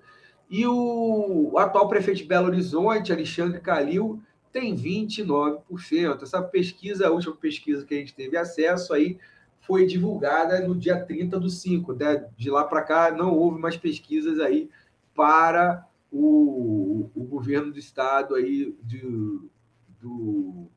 e 0.49 0.65
o, 0.67 1.51
o 1.53 1.57
atual 1.57 1.87
prefeito 1.87 2.17
de 2.17 2.25
Belo 2.25 2.47
Horizonte, 2.47 3.11
Alexandre 3.11 3.59
Calil, 3.59 4.21
tem 4.51 4.75
29%. 4.75 6.23
Essa 6.23 6.41
pesquisa, 6.41 7.07
a 7.07 7.11
última 7.11 7.35
pesquisa 7.35 7.85
que 7.85 7.93
a 7.93 7.97
gente 7.97 8.13
teve 8.13 8.37
acesso 8.37 8.93
aí, 8.93 9.17
foi 9.61 9.85
divulgada 9.85 10.59
no 10.67 10.75
dia 10.75 10.99
30 10.99 11.39
do 11.39 11.49
5. 11.49 11.93
Né? 11.93 12.27
De 12.37 12.49
lá 12.49 12.63
para 12.63 12.81
cá 12.81 13.11
não 13.11 13.33
houve 13.33 13.59
mais 13.59 13.77
pesquisas 13.77 14.39
aí 14.39 14.69
para 15.15 15.87
o, 16.11 17.09
o 17.15 17.23
governo 17.23 17.71
do 17.71 17.79
estado 17.79 18.35
aí 18.35 18.75
de, 18.83 19.01
do, 20.01 20.67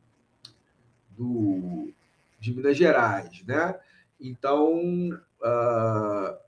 do, 1.11 1.93
de 2.39 2.55
Minas 2.55 2.77
Gerais, 2.77 3.43
né? 3.47 3.75
Então, 4.21 5.11
uh, 5.41 6.44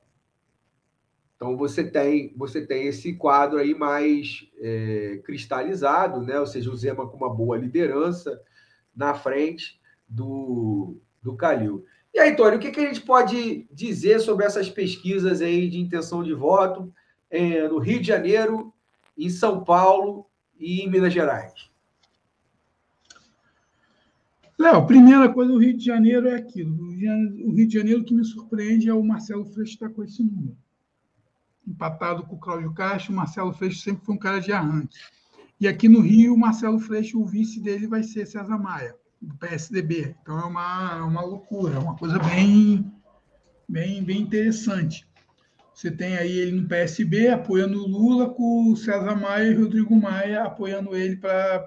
então 1.37 1.57
você 1.57 1.85
tem 1.85 2.33
você 2.35 2.67
tem 2.67 2.87
esse 2.87 3.13
quadro 3.15 3.59
aí 3.59 3.75
mais 3.75 4.49
é, 4.59 5.21
cristalizado, 5.23 6.23
né? 6.23 6.41
Ou 6.41 6.47
seja, 6.47 6.71
o 6.71 6.77
Zema 6.77 7.07
com 7.07 7.17
uma 7.17 7.33
boa 7.33 7.59
liderança 7.59 8.41
na 8.95 9.13
frente 9.15 9.79
do, 10.09 10.97
do 11.23 11.37
Calil. 11.37 11.85
E 12.15 12.19
aí, 12.19 12.35
Tony, 12.35 12.57
o 12.57 12.59
que, 12.59 12.71
que 12.71 12.81
a 12.81 12.87
gente 12.87 13.03
pode 13.03 13.69
dizer 13.71 14.21
sobre 14.21 14.47
essas 14.47 14.71
pesquisas 14.71 15.43
aí 15.43 15.69
de 15.69 15.79
intenção 15.79 16.23
de 16.23 16.33
voto 16.33 16.91
é, 17.29 17.69
no 17.69 17.79
Rio 17.79 18.01
de 18.01 18.07
Janeiro, 18.07 18.73
em 19.19 19.29
São 19.29 19.63
Paulo 19.63 20.27
e 20.59 20.81
em 20.81 20.91
Minas 20.91 21.13
Gerais? 21.13 21.71
Léo, 24.59 24.87
primeira 24.87 25.31
coisa, 25.31 25.53
o 25.53 25.59
Rio 25.59 25.77
de 25.77 25.85
Janeiro 25.85 26.29
é 26.29 26.37
aquilo. 26.37 26.75
O 26.75 27.53
Rio 27.53 27.69
de 27.69 27.75
Janeiro 27.75 28.03
que 28.03 28.15
me 28.15 28.25
surpreende 28.25 28.89
é 28.89 28.95
o 28.95 29.05
Marcelo 29.05 29.45
Freixo 29.45 29.75
estar 29.75 29.91
com 29.91 30.03
esse 30.03 30.23
número. 30.23 30.57
Empatado 31.67 32.25
com 32.25 32.37
o 32.37 32.39
Cláudio 32.39 32.73
Castro, 32.73 33.13
o 33.13 33.17
Marcelo 33.17 33.53
Freixo 33.53 33.81
sempre 33.81 34.05
foi 34.05 34.15
um 34.15 34.19
cara 34.19 34.41
de 34.41 34.53
arranque. 34.53 34.97
E 35.59 35.67
aqui 35.67 35.89
no 35.89 36.01
Rio, 36.01 36.35
o 36.35 36.39
Marcelo 36.39 36.79
Freixo, 36.79 37.21
o 37.21 37.27
vice 37.27 37.61
dele 37.61 37.87
vai 37.87 38.03
ser 38.03 38.27
César 38.27 38.59
Maia, 38.59 38.95
do 39.21 39.35
PSDB. 39.37 40.15
Então 40.23 40.39
é 40.39 40.45
uma, 40.45 41.05
uma 41.05 41.23
loucura, 41.23 41.77
é 41.77 41.79
uma 41.79 41.97
coisa 41.97 42.19
bem, 42.19 42.93
bem, 43.69 44.05
bem 44.05 44.21
interessante. 44.21 45.09
Você 45.75 45.91
tem 45.91 46.17
aí 46.17 46.39
ele 46.39 46.61
no 46.61 46.69
PSB 46.69 47.29
apoiando 47.29 47.83
o 47.83 47.87
Lula, 47.87 48.31
com 48.31 48.73
o 48.73 48.77
César 48.77 49.15
Maia 49.15 49.51
e 49.51 49.55
Rodrigo 49.55 49.95
Maia 49.95 50.45
apoiando 50.45 50.97
ele 50.97 51.17
para 51.17 51.67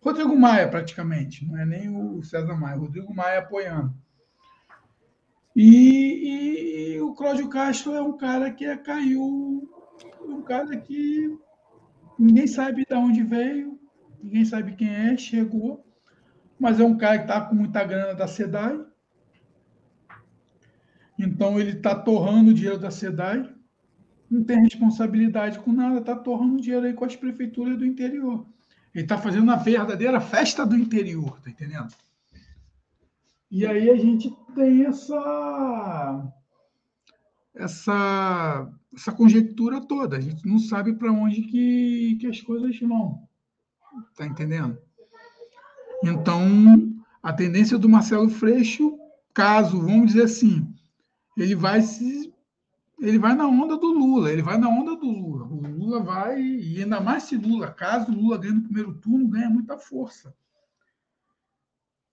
Rodrigo 0.00 0.36
Maia, 0.36 0.68
praticamente, 0.68 1.46
não 1.46 1.58
é 1.58 1.64
nem 1.64 1.88
o 1.88 2.22
César 2.22 2.54
Maia, 2.56 2.76
Rodrigo 2.76 3.14
Maia 3.14 3.38
apoiando. 3.38 3.94
E, 5.54 6.94
e, 6.96 7.00
o 7.00 7.14
Cláudio 7.14 7.48
Castro 7.48 7.94
é 7.94 8.02
um 8.02 8.16
cara 8.16 8.50
que 8.50 8.64
é, 8.64 8.76
caiu, 8.76 9.68
um 10.20 10.42
cara 10.42 10.76
que 10.76 11.38
ninguém 12.18 12.46
sabe 12.46 12.84
de 12.84 12.94
onde 12.94 13.22
veio, 13.22 13.78
ninguém 14.20 14.44
sabe 14.44 14.74
quem 14.74 14.88
é, 14.88 15.16
chegou, 15.16 15.86
mas 16.58 16.80
é 16.80 16.84
um 16.84 16.96
cara 16.96 17.18
que 17.18 17.24
está 17.24 17.40
com 17.42 17.54
muita 17.54 17.84
grana 17.84 18.14
da 18.14 18.26
SEDAI. 18.26 18.84
Então 21.16 21.60
ele 21.60 21.70
está 21.70 21.94
torrando 21.94 22.50
o 22.50 22.54
dinheiro 22.54 22.78
da 22.78 22.90
SEDAI, 22.90 23.48
não 24.28 24.42
tem 24.42 24.60
responsabilidade 24.60 25.60
com 25.60 25.72
nada, 25.72 26.00
está 26.00 26.16
torrando 26.16 26.60
dinheiro 26.60 26.86
aí 26.86 26.94
com 26.94 27.04
as 27.04 27.14
prefeituras 27.14 27.78
do 27.78 27.86
interior. 27.86 28.44
Ele 28.92 29.04
está 29.04 29.16
fazendo 29.16 29.44
uma 29.44 29.56
verdadeira 29.56 30.20
festa 30.20 30.66
do 30.66 30.76
interior, 30.76 31.40
tá 31.40 31.50
entendendo? 31.50 31.94
E 33.54 33.64
aí 33.64 33.88
a 33.88 33.94
gente 33.94 34.36
tem 34.52 34.84
essa 34.84 36.34
essa 37.54 38.68
essa 38.92 39.12
conjectura 39.12 39.80
toda. 39.80 40.16
A 40.16 40.20
gente 40.20 40.44
não 40.44 40.58
sabe 40.58 40.92
para 40.94 41.12
onde 41.12 41.42
que, 41.42 42.16
que 42.20 42.26
as 42.26 42.40
coisas 42.40 42.76
vão. 42.80 43.28
Tá 44.16 44.26
entendendo? 44.26 44.76
Então, 46.02 46.92
a 47.22 47.32
tendência 47.32 47.78
do 47.78 47.88
Marcelo 47.88 48.28
Freixo, 48.28 48.98
caso, 49.32 49.80
vamos 49.80 50.08
dizer 50.08 50.24
assim, 50.24 50.66
ele 51.36 51.54
vai 51.54 51.80
se 51.80 52.34
ele 53.00 53.20
vai 53.20 53.36
na 53.36 53.46
onda 53.46 53.76
do 53.76 53.86
Lula, 53.86 54.32
ele 54.32 54.42
vai 54.42 54.58
na 54.58 54.68
onda 54.68 54.96
do 54.96 55.06
Lula. 55.06 55.46
O 55.46 55.60
Lula 55.60 56.02
vai, 56.02 56.42
e 56.42 56.82
ainda 56.82 57.00
mais 57.00 57.22
se 57.22 57.36
Lula, 57.36 57.70
caso 57.70 58.10
Lula 58.10 58.36
ganhe 58.36 58.54
no 58.54 58.62
primeiro 58.62 58.94
turno, 58.94 59.28
ganha 59.28 59.48
muita 59.48 59.78
força. 59.78 60.34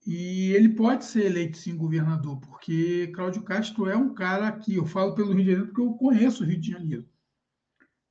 E 0.04 0.50
ele 0.52 0.70
pode 0.70 1.04
ser 1.04 1.26
eleito 1.26 1.56
sim 1.56 1.76
governador, 1.76 2.38
porque 2.40 3.06
Cláudio 3.14 3.42
Castro 3.42 3.88
é 3.88 3.96
um 3.96 4.12
cara 4.12 4.48
aqui, 4.48 4.74
eu 4.74 4.84
falo 4.84 5.14
pelo 5.14 5.32
Rio 5.32 5.44
de 5.44 5.50
Janeiro 5.50 5.66
porque 5.66 5.80
eu 5.80 5.94
conheço 5.94 6.42
o 6.42 6.46
Rio 6.46 6.60
de 6.60 6.70
Janeiro. 6.72 7.08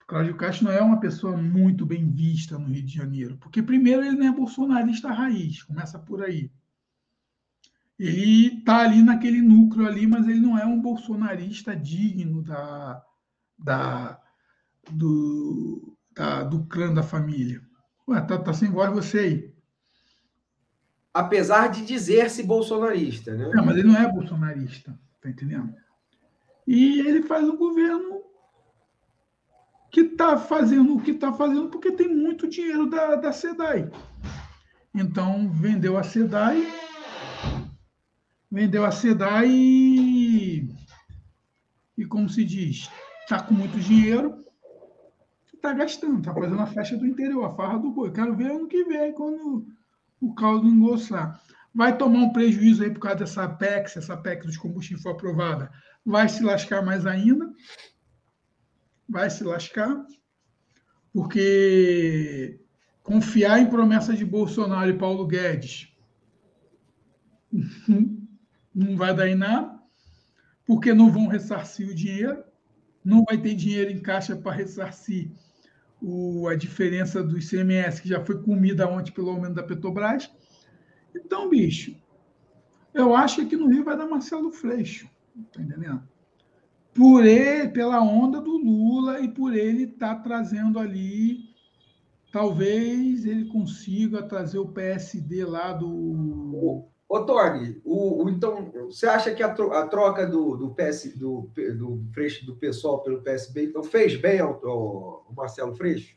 Cláudio 0.08 0.36
Castro 0.36 0.66
não 0.66 0.72
é 0.72 0.82
uma 0.82 1.00
pessoa 1.00 1.36
muito 1.36 1.86
bem 1.86 2.10
vista 2.10 2.58
no 2.58 2.68
Rio 2.68 2.84
de 2.84 2.94
Janeiro, 2.94 3.38
porque 3.38 3.62
primeiro 3.62 4.04
ele 4.04 4.16
não 4.16 4.28
é 4.28 4.32
bolsonarista 4.32 5.12
raiz, 5.12 5.64
começa 5.64 6.00
por 6.00 6.24
aí. 6.24 6.50
Ele 8.00 8.60
está 8.60 8.80
ali 8.80 9.04
naquele 9.04 9.42
núcleo 9.42 9.86
ali, 9.86 10.08
mas 10.08 10.28
ele 10.28 10.40
não 10.40 10.58
é 10.58 10.66
um 10.66 10.82
bolsonarista 10.82 11.76
digno 11.76 12.42
da, 12.42 13.04
da, 13.60 14.20
do, 14.90 15.96
da, 16.16 16.44
do 16.44 16.66
clã 16.66 16.94
da 16.94 17.04
família. 17.04 17.62
Ué, 18.08 18.20
tá, 18.22 18.38
tá 18.38 18.54
sem 18.54 18.72
voz 18.72 18.92
você 18.92 19.20
aí 19.20 19.51
apesar 21.14 21.68
de 21.68 21.86
dizer-se 21.86 22.44
bolsonarista, 22.44 23.34
né? 23.36 23.50
Não, 23.54 23.66
mas 23.66 23.78
ele 23.78 23.88
não 23.88 23.98
é 23.98 24.12
bolsonarista, 24.12 24.98
tá 25.22 25.30
entendendo? 25.30 25.74
E 26.66 27.00
ele 27.02 27.24
faz 27.24 27.48
um 27.48 27.58
governo 27.58 28.22
que 29.92 30.02
está 30.02 30.38
fazendo 30.38 30.96
o 30.96 31.02
que 31.02 31.12
está 31.12 31.34
fazendo 31.34 31.70
porque 31.70 31.92
tem 31.92 32.08
muito 32.08 32.48
dinheiro 32.48 32.90
da, 32.90 33.16
da 33.16 33.34
SEDAI. 33.34 33.92
Então, 34.94 35.50
vendeu 35.50 35.98
a 35.98 36.04
SEDAI, 36.04 36.66
vendeu 38.50 38.86
a 38.86 38.92
SEDAI 38.92 39.50
e, 39.50 40.70
e 41.98 42.06
como 42.06 42.30
se 42.30 42.46
diz, 42.46 42.90
está 43.22 43.42
com 43.42 43.54
muito 43.54 43.78
dinheiro, 43.80 44.46
está 45.54 45.74
gastando, 45.74 46.20
está 46.20 46.34
fazendo 46.34 46.62
a 46.62 46.68
festa 46.68 46.98
do 46.98 47.06
interior, 47.06 47.44
a 47.44 47.54
farra 47.54 47.78
do 47.78 47.92
boi. 47.92 48.12
Quero 48.12 48.36
ver 48.36 48.52
ano 48.52 48.68
que 48.68 48.84
vem, 48.86 49.14
quando 49.14 49.68
o 50.22 50.34
caldo 50.34 50.68
engrossar. 50.68 51.42
Vai 51.74 51.98
tomar 51.98 52.20
um 52.20 52.34
prejuízo 52.34 52.84
aí 52.84 52.92
por 52.92 53.00
causa 53.00 53.20
dessa 53.20 53.48
PEC, 53.50 53.90
se 53.90 53.98
essa 53.98 54.16
PEC 54.16 54.46
dos 54.46 54.58
combustíveis 54.58 55.02
for 55.02 55.12
aprovada, 55.12 55.72
vai 56.06 56.30
se 56.30 56.44
lascar 56.44 56.86
mais 56.86 57.06
ainda. 57.06 57.52
Vai 59.10 59.30
se 59.30 59.44
lascar, 59.44 60.06
porque 61.12 62.62
confiar 63.04 63.60
em 63.60 63.70
promessa 63.70 64.16
de 64.16 64.24
Bolsonaro 64.24 64.90
e 64.90 64.98
Paulo 64.98 65.26
Guedes 65.28 65.92
não 68.74 68.96
vai 68.96 69.14
dar 69.14 69.28
em 69.28 69.36
nada, 69.36 69.82
porque 70.66 70.94
não 70.94 71.12
vão 71.12 71.28
ressarcir 71.28 71.90
o 71.90 71.96
dinheiro, 71.96 72.44
não 73.04 73.26
vai 73.26 73.38
ter 73.38 73.54
dinheiro 73.56 73.92
em 73.92 74.00
caixa 74.00 74.36
para 74.36 74.56
ressarcir 74.56 75.32
o, 76.02 76.48
a 76.48 76.56
diferença 76.56 77.24
do 77.24 77.38
ICMS, 77.38 78.02
que 78.02 78.10
já 78.10 78.24
foi 78.24 78.42
comida 78.42 78.90
ontem 78.90 79.12
pelo 79.12 79.30
aumento 79.30 79.56
da 79.56 79.64
Petrobras. 79.64 80.32
Então, 81.16 81.50
bicho, 81.50 81.96
eu 82.94 83.16
acho 83.16 83.46
que 83.46 83.56
no 83.56 83.68
Rio 83.68 83.84
vai 83.84 83.98
dar 83.98 84.08
Marcelo 84.08 84.52
Freixo, 84.52 85.08
tá 85.54 85.62
entendendo? 85.62 86.02
Por 86.94 87.26
ele, 87.26 87.70
pela 87.70 88.02
onda 88.02 88.42
do 88.42 88.58
Lula 88.58 89.22
e 89.22 89.30
por 89.30 89.56
ele 89.56 89.84
estar 89.84 90.16
tá 90.16 90.22
trazendo 90.22 90.78
ali, 90.80 91.52
talvez 92.32 93.26
ele 93.26 93.46
consiga 93.46 94.24
trazer 94.24 94.60
o 94.60 94.68
PSD 94.68 95.46
lá 95.46 95.72
do. 95.72 96.86
Ô, 97.12 97.26
Tony, 97.26 97.82
o, 97.84 98.24
o, 98.24 98.30
então, 98.30 98.72
você 98.86 99.06
acha 99.06 99.36
que 99.36 99.44
a, 99.44 99.48
a 99.52 99.86
troca 99.86 100.26
do, 100.26 100.56
do, 100.56 100.74
PS, 100.74 101.14
do, 101.18 101.52
do 101.78 102.06
Freixo 102.14 102.46
do 102.46 102.56
pessoal 102.56 103.04
pelo 103.04 103.22
PSB 103.22 103.66
então, 103.66 103.84
fez 103.84 104.16
bem 104.16 104.40
ao, 104.40 104.66
ao, 104.66 105.26
ao 105.28 105.34
Marcelo 105.36 105.76
Freixo? 105.76 106.16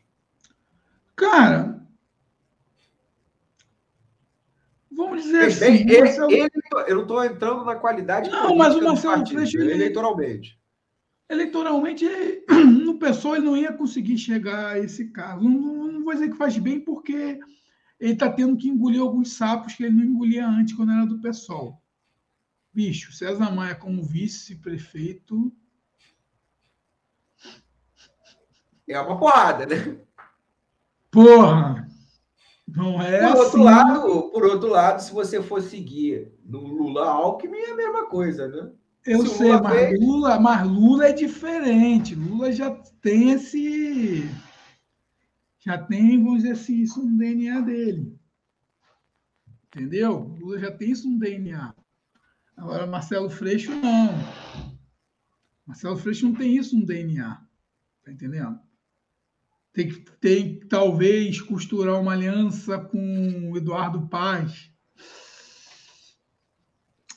Cara, 1.13 1.85
vamos 4.89 5.23
dizer 5.23 5.51
fez 5.51 5.61
assim. 5.61 5.85
Bem, 5.85 5.99
Marcelo... 5.99 6.31
ele, 6.31 6.49
eu 6.87 6.95
não 6.95 7.01
estou 7.01 7.25
entrando 7.25 7.65
na 7.65 7.75
qualidade. 7.75 8.29
Não, 8.29 8.55
mas 8.55 8.73
o 8.73 8.81
Marcelo 8.81 9.15
partido, 9.15 9.39
Freixo. 9.39 9.57
Ele, 9.57 9.73
eleitoralmente. 9.73 10.57
Eleitoralmente, 11.27 12.05
no 12.47 12.97
pessoal, 12.97 13.35
ele 13.35 13.45
não 13.45 13.57
ia 13.57 13.73
conseguir 13.73 14.17
chegar 14.17 14.67
a 14.67 14.79
esse 14.79 15.09
caso. 15.09 15.43
Não, 15.43 15.91
não 15.91 16.05
vou 16.05 16.13
dizer 16.13 16.29
que 16.29 16.37
faz 16.37 16.57
bem, 16.57 16.79
porque 16.79 17.37
ele 18.05 18.13
está 18.13 18.31
tendo 18.31 18.55
que 18.55 18.69
engolir 18.69 19.01
alguns 19.01 19.33
sapos 19.33 19.73
que 19.73 19.83
ele 19.83 19.95
não 19.95 20.03
engolia 20.03 20.47
antes 20.47 20.75
quando 20.75 20.91
era 20.91 21.07
do 21.07 21.19
PSOL. 21.19 21.81
Bicho, 22.71 23.11
César 23.11 23.49
Maia 23.49 23.73
como 23.73 24.03
vice-prefeito. 24.03 25.51
É 28.87 28.99
uma 28.99 29.17
porrada, 29.17 29.65
né? 29.65 29.97
Porra! 31.09 31.87
Não 32.67 33.01
é 33.01 33.21
por 33.21 33.25
assim. 33.25 33.39
Outro 33.39 33.63
lado, 33.63 34.29
por 34.29 34.43
outro 34.45 34.69
lado, 34.69 35.01
se 35.01 35.11
você 35.11 35.41
for 35.41 35.63
seguir 35.63 36.31
no 36.45 36.59
Lula 36.59 37.09
Alckmin, 37.09 37.57
é 37.57 37.71
a 37.71 37.75
mesma 37.75 38.05
coisa, 38.05 38.47
né? 38.47 38.71
Eu 39.03 39.25
se 39.25 39.37
sei, 39.37 39.47
Lula 39.47 39.61
mas, 39.63 39.73
fez... 39.73 39.99
Lula, 39.99 40.39
mas 40.39 40.67
Lula 40.67 41.07
é 41.07 41.11
diferente. 41.11 42.13
Lula 42.13 42.51
já 42.51 42.69
tem 43.01 43.31
esse 43.31 44.29
já 45.65 45.77
tem, 45.77 46.23
vamos 46.23 46.43
dizer 46.43 46.53
assim, 46.53 46.81
isso 46.81 47.03
no 47.03 47.17
DNA 47.17 47.61
dele. 47.61 48.15
Entendeu? 49.65 50.35
Lula 50.39 50.59
já 50.59 50.71
tem 50.71 50.91
isso 50.91 51.09
no 51.09 51.17
DNA. 51.17 51.73
Agora, 52.55 52.85
Marcelo 52.87 53.29
Freixo, 53.29 53.71
não. 53.71 54.09
Marcelo 55.65 55.97
Freixo 55.97 56.27
não 56.27 56.35
tem 56.35 56.55
isso 56.55 56.77
no 56.77 56.85
DNA. 56.85 57.41
Tá 58.03 58.11
entendendo? 58.11 58.59
Tem 59.73 59.89
que, 59.89 59.99
tem, 60.21 60.59
talvez, 60.59 61.41
costurar 61.41 61.99
uma 61.99 62.13
aliança 62.13 62.79
com 62.79 63.51
o 63.51 63.57
Eduardo 63.57 64.07
Paz. 64.07 64.71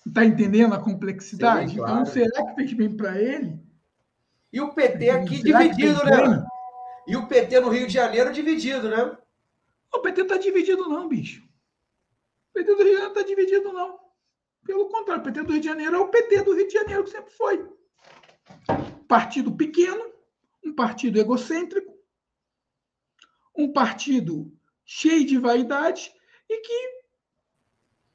Está 0.05 0.25
entendendo 0.25 0.73
a 0.73 0.83
complexidade? 0.83 1.71
Sim, 1.71 1.77
claro. 1.77 2.01
Então, 2.01 2.07
será 2.07 2.47
que 2.47 2.55
fez 2.55 2.73
bem 2.73 2.97
para 2.97 3.21
ele? 3.21 3.61
E 4.51 4.61
o 4.61 4.73
PT 4.73 5.11
aqui 5.11 5.43
será 5.43 5.63
dividido, 5.63 6.03
né? 6.05 6.48
E 7.09 7.17
o 7.17 7.27
PT 7.27 7.59
no 7.61 7.71
Rio 7.71 7.87
de 7.87 7.95
Janeiro 7.95 8.31
dividido, 8.31 8.91
né? 8.91 9.17
O 9.91 10.01
PT 10.01 10.21
está 10.21 10.37
dividido, 10.37 10.87
não, 10.91 11.09
bicho. 11.09 11.43
O 12.51 12.53
PT 12.53 12.75
do 12.75 12.83
Rio 12.83 12.85
de 12.85 12.93
Janeiro 12.93 13.09
está 13.09 13.23
dividido, 13.23 13.73
não. 13.73 13.99
Pelo 14.63 14.91
contrário, 14.91 15.23
o 15.23 15.25
PT 15.25 15.43
do 15.43 15.53
Rio 15.53 15.61
de 15.63 15.67
Janeiro 15.67 15.97
é 15.97 15.99
o 15.99 16.09
PT 16.09 16.43
do 16.43 16.55
Rio 16.55 16.69
de 16.69 16.75
Janeiro 16.75 17.05
que 17.05 17.11
sempre 17.11 17.33
foi. 17.33 17.67
Partido 19.09 19.57
pequeno, 19.57 20.13
um 20.63 20.75
partido 20.75 21.19
egocêntrico, 21.19 21.99
um 23.57 23.73
partido 23.73 24.53
cheio 24.85 25.25
de 25.25 25.39
vaidade 25.39 26.15
e 26.47 26.61
que 26.61 27.03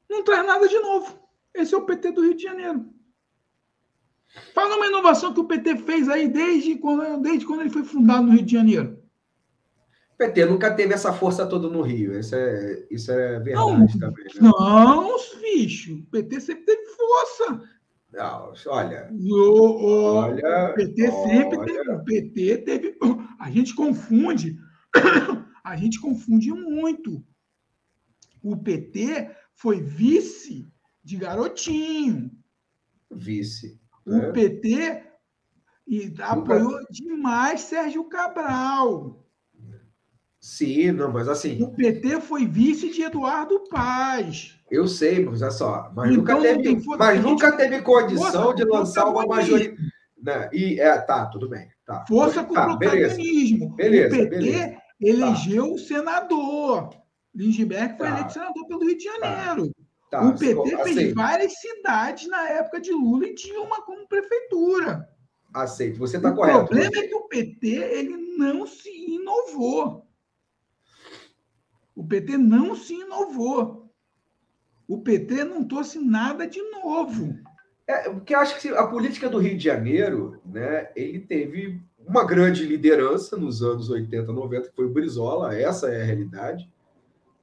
não 0.07 0.23
traz 0.23 0.45
nada 0.45 0.67
de 0.67 0.77
novo. 0.77 1.19
Esse 1.51 1.73
é 1.73 1.77
o 1.77 1.85
PT 1.85 2.11
do 2.11 2.21
Rio 2.21 2.35
de 2.35 2.43
Janeiro. 2.43 2.92
Fala 4.53 4.75
uma 4.75 4.87
inovação 4.87 5.33
que 5.33 5.39
o 5.39 5.47
PT 5.47 5.77
fez 5.77 6.09
aí 6.09 6.27
desde 6.27 6.75
quando, 6.77 7.21
desde 7.21 7.45
quando 7.45 7.61
ele 7.61 7.69
foi 7.69 7.83
fundado 7.83 8.23
no 8.23 8.31
Rio 8.31 8.45
de 8.45 8.51
Janeiro. 8.51 8.99
O 10.13 10.17
PT 10.17 10.45
nunca 10.45 10.73
teve 10.73 10.93
essa 10.93 11.13
força 11.13 11.45
toda 11.45 11.67
no 11.67 11.81
Rio. 11.81 12.17
Isso 12.17 12.35
é, 12.35 12.87
isso 12.89 13.11
é 13.11 13.39
verdade 13.39 13.55
não, 13.55 13.87
também. 13.99 14.25
Né? 14.25 14.31
Não, 14.41 15.17
bicho. 15.41 15.99
O 15.99 16.05
PT 16.05 16.39
sempre 16.41 16.65
teve 16.65 16.85
força. 16.85 17.61
Não, 18.11 18.53
olha. 18.67 19.09
O, 19.11 20.15
olha 20.15 20.71
o 20.71 20.73
PT 20.75 21.09
olha. 21.09 21.27
sempre 21.27 21.65
teve. 21.65 21.91
O 21.91 22.03
PT 22.03 22.57
teve. 22.59 22.97
A 23.39 23.49
gente 23.51 23.75
confunde. 23.75 24.57
A 25.63 25.77
gente 25.77 25.99
confunde 26.01 26.51
muito. 26.51 27.23
O 28.43 28.57
PT 28.57 29.31
foi 29.55 29.81
vice 29.81 30.69
de 31.01 31.15
garotinho. 31.15 32.29
Vice. 33.09 33.79
O 34.05 34.15
é. 34.15 34.31
PT 34.31 35.03
e 35.87 36.13
apoiou 36.19 36.79
demais 36.89 37.61
Sérgio 37.61 38.03
Cabral. 38.05 39.23
Sim, 40.39 40.91
não, 40.91 41.11
mas 41.11 41.29
assim. 41.29 41.61
O 41.63 41.71
PT 41.71 42.19
foi 42.19 42.45
vice 42.45 42.91
de 42.91 43.01
Eduardo 43.01 43.63
Paz. 43.69 44.59
Eu 44.69 44.87
sei, 44.87 45.23
mas 45.23 45.41
olha 45.41 45.51
só. 45.51 45.91
Mas 45.95 46.11
então, 46.11 46.35
nunca 46.35 46.41
teve, 46.41 46.83
mas 46.97 47.21
nunca 47.21 47.51
teve 47.53 47.81
condição 47.81 48.43
força, 48.43 48.55
de 48.55 48.65
lançar 48.65 49.05
uma 49.05 49.25
maioria. 49.25 49.73
Né? 50.21 50.49
E, 50.51 50.79
é, 50.81 50.97
tá, 50.99 51.27
tudo 51.27 51.47
bem. 51.47 51.69
Tá. 51.85 52.03
Força 52.07 52.43
com 52.43 52.53
tá, 52.53 52.65
protagonismo. 52.65 53.73
Beleza, 53.75 54.15
o 54.15 54.19
PT 54.19 54.29
beleza. 54.29 54.77
elegeu 54.99 55.67
tá. 55.67 55.73
o 55.73 55.77
senador. 55.77 56.89
Lindbergh 57.33 57.97
foi 57.97 58.07
tá. 58.07 58.13
eleito 58.13 58.33
senador 58.33 58.67
pelo 58.67 58.85
Rio 58.85 58.97
de 58.97 59.03
Janeiro. 59.03 59.71
Tá. 60.13 60.27
O 60.27 60.37
PT 60.37 60.83
fez 60.83 61.13
várias 61.15 61.53
cidades 61.59 62.27
na 62.27 62.47
época 62.49 62.79
de 62.79 62.91
Lula 62.91 63.25
e 63.25 63.33
Dilma 63.33 63.81
como 63.81 64.07
prefeitura. 64.07 65.09
Aceito, 65.51 65.97
você 65.97 66.17
está 66.17 66.31
correto. 66.31 66.59
O 66.59 66.67
problema 66.67 66.97
é 66.97 67.07
que 67.07 67.15
o 67.15 67.27
PT 67.27 67.67
ele 67.67 68.37
não 68.37 68.67
se 68.67 68.91
inovou. 68.91 70.05
O 71.95 72.05
PT 72.05 72.37
não 72.37 72.75
se 72.75 72.93
inovou. 72.93 73.91
O 74.87 75.01
PT 75.01 75.45
não 75.45 75.67
trouxe 75.67 75.97
nada 75.97 76.45
de 76.45 76.61
novo. 76.69 77.35
É, 77.87 78.07
porque 78.07 78.35
acho 78.35 78.61
que 78.61 78.69
a 78.69 78.85
política 78.85 79.27
do 79.27 79.39
Rio 79.39 79.57
de 79.57 79.63
Janeiro, 79.63 80.39
né, 80.45 80.91
ele 80.95 81.21
teve 81.21 81.81
uma 82.05 82.23
grande 82.23 82.67
liderança 82.67 83.35
nos 83.35 83.63
anos 83.63 83.89
80, 83.89 84.31
90, 84.31 84.69
que 84.69 84.75
foi 84.75 84.85
o 84.85 84.93
Brizola, 84.93 85.55
essa 85.55 85.91
é 85.91 86.03
a 86.03 86.05
realidade, 86.05 86.71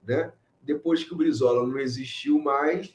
né? 0.06 0.32
Depois 0.62 1.02
que 1.02 1.12
o 1.12 1.16
Brizola 1.16 1.66
não 1.66 1.78
existiu 1.78 2.38
mais, 2.40 2.94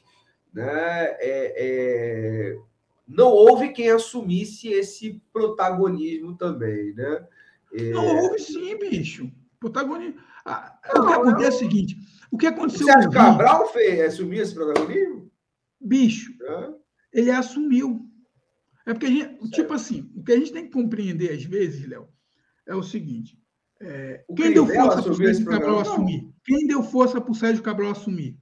né, 0.52 1.16
é, 1.18 1.54
é, 1.56 2.58
não 3.06 3.28
houve 3.28 3.72
quem 3.72 3.90
assumisse 3.90 4.68
esse 4.68 5.22
protagonismo 5.32 6.36
também, 6.36 6.92
né? 6.94 7.26
É... 7.72 7.90
Não 7.90 8.22
houve 8.22 8.38
sim, 8.38 8.76
bicho. 8.78 9.30
Protagonismo. 9.60 10.20
Ah, 10.44 10.78
não, 10.94 11.02
o 11.02 11.06
que 11.06 11.12
acontece 11.12 11.38
não. 11.38 11.44
é 11.44 11.48
o 11.48 11.52
seguinte: 11.52 11.96
o 12.30 12.38
que 12.38 12.46
aconteceu. 12.46 12.86
O 12.86 12.90
Sérgio 12.90 13.10
Cabral 13.10 13.68
fez, 13.72 14.00
assumiu 14.00 14.42
esse 14.42 14.54
protagonismo? 14.54 15.30
Bicho, 15.80 16.32
é? 16.42 16.74
ele 17.12 17.30
assumiu. 17.30 18.04
É 18.86 18.92
porque 18.92 19.06
a 19.06 19.10
gente, 19.10 19.28
certo. 19.28 19.50
tipo 19.50 19.72
assim, 19.72 20.10
o 20.14 20.22
que 20.22 20.32
a 20.32 20.36
gente 20.36 20.52
tem 20.52 20.64
que 20.64 20.72
compreender 20.72 21.32
às 21.32 21.42
vezes, 21.44 21.88
Léo, 21.88 22.08
é 22.66 22.74
o 22.74 22.82
seguinte: 22.82 23.38
é, 23.80 24.24
quem 24.34 24.52
deu 24.52 24.66
força 24.66 25.02
para 25.02 25.12
o 25.12 25.16
Sérgio 25.16 25.46
Cabral 25.46 25.80
assumir? 25.80 26.30
Quem 26.44 26.66
deu 26.66 26.82
força 26.82 27.20
para 27.20 27.30
o 27.30 27.34
Sérgio 27.34 27.62
Cabral 27.62 27.90
assumir? 27.90 28.38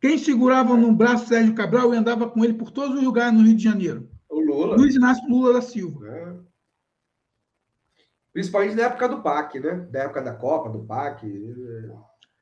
Quem 0.00 0.18
segurava 0.18 0.76
no 0.76 0.92
braço 0.92 1.28
Sérgio 1.28 1.54
Cabral 1.54 1.94
e 1.94 1.96
andava 1.96 2.28
com 2.28 2.44
ele 2.44 2.54
por 2.54 2.70
todos 2.70 2.96
os 2.96 3.02
lugares 3.02 3.32
no 3.32 3.44
Rio 3.44 3.56
de 3.56 3.62
Janeiro? 3.62 4.08
O 4.28 4.40
Lula. 4.40 4.76
Luiz 4.76 4.94
Inácio 4.94 5.28
Lula 5.28 5.52
da 5.54 5.62
Silva. 5.62 6.08
É. 6.08 6.34
Principalmente 8.32 8.74
na 8.74 8.84
época 8.84 9.08
do 9.08 9.22
PAC, 9.22 9.60
né? 9.60 9.86
Da 9.90 10.00
época 10.00 10.22
da 10.22 10.34
Copa, 10.34 10.70
do 10.70 10.84
PAC. 10.84 11.26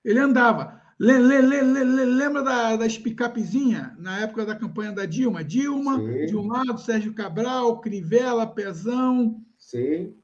Ele 0.05 0.19
andava. 0.19 0.81
Le, 0.99 1.19
le, 1.19 1.41
le, 1.41 2.05
lembra 2.05 2.43
da, 2.43 2.77
das 2.77 2.99
picapezinhas 2.99 3.91
na 3.99 4.21
época 4.21 4.45
da 4.45 4.55
campanha 4.55 4.93
da 4.93 5.07
Dilma? 5.07 5.43
Dilma, 5.43 5.97
Sim. 5.97 6.27
de 6.27 6.37
um 6.37 6.47
lado, 6.47 6.79
Sérgio 6.79 7.15
Cabral, 7.15 7.81
Crivella, 7.81 8.47
Pezão. 8.47 9.43
Sim. 9.59 10.15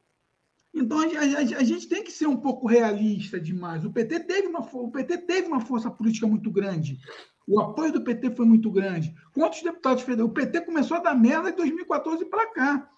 Então 0.77 1.01
a, 1.01 1.05
a, 1.05 1.61
a, 1.61 1.65
gente 1.65 1.89
tem 1.89 2.05
que 2.05 2.13
ser 2.13 2.27
um 2.27 2.37
pouco 2.37 2.67
realista 2.67 3.41
demais. 3.41 3.85
O 3.85 3.91
PT 3.91 4.21
teve 4.21 4.49
uma, 4.49 4.61
o 4.61 4.91
PT 4.91 5.19
teve 5.19 5.49
uma 5.49 5.61
força 5.61 5.91
política 5.91 6.27
muito 6.27 6.51
grande. 6.51 6.99
O 7.49 7.61
apoio 7.61 7.93
do 7.93 8.05
PT 8.05 8.33
foi 8.33 8.45
muito 8.45 8.71
grande. 8.71 9.15
Quantos 9.33 9.63
deputados 9.63 10.03
federais? 10.03 10.31
O 10.31 10.35
PT 10.35 10.61
começou 10.61 10.99
a 10.99 11.01
dar 11.01 11.15
merda 11.15 11.51
de 11.51 11.57
2014 11.57 12.25
para 12.27 12.53
cá. 12.53 12.91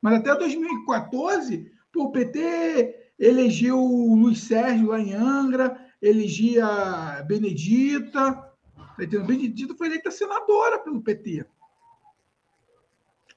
Mas 0.00 0.14
até 0.14 0.36
2014 0.36 1.72
Pô, 1.92 2.04
o 2.04 2.10
PT 2.10 3.12
elegeu 3.18 3.78
o 3.78 4.16
Luiz 4.16 4.40
Sérgio 4.40 4.88
lá 4.88 4.98
em 4.98 5.12
Angra, 5.12 5.78
elegia 6.00 7.22
Benedita. 7.26 8.32
Tá 8.32 8.52
Benedita 8.98 9.74
foi 9.74 9.88
eleita 9.88 10.10
senadora 10.10 10.78
pelo 10.78 11.02
PT. 11.02 11.44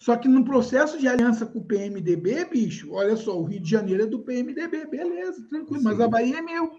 Só 0.05 0.15
que 0.15 0.27
no 0.27 0.45
processo 0.45 0.99
de 0.99 1.07
aliança 1.07 1.47
com 1.47 1.57
o 1.57 1.65
PMDB, 1.65 2.45
bicho, 2.45 2.93
olha 2.93 3.17
só, 3.17 3.35
o 3.39 3.43
Rio 3.43 3.59
de 3.59 3.67
Janeiro 3.67 4.03
é 4.03 4.05
do 4.05 4.19
PMDB, 4.19 4.85
beleza, 4.85 5.43
tranquilo, 5.49 5.79
Sim. 5.79 5.83
mas 5.83 5.99
a 5.99 6.07
Bahia 6.07 6.37
é 6.37 6.41
meu. 6.43 6.71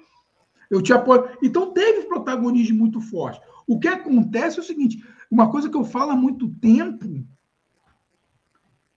Eu 0.71 0.81
te 0.81 0.93
apoio. 0.93 1.29
Então 1.43 1.73
teve 1.73 2.07
protagonismo 2.07 2.79
muito 2.79 3.01
forte. 3.01 3.41
O 3.67 3.81
que 3.81 3.89
acontece 3.89 4.59
é 4.59 4.63
o 4.63 4.65
seguinte: 4.65 5.05
uma 5.29 5.51
coisa 5.51 5.69
que 5.69 5.77
eu 5.77 5.85
falo 5.85 6.13
há 6.13 6.17
muito 6.17 6.49
tempo 6.61 7.27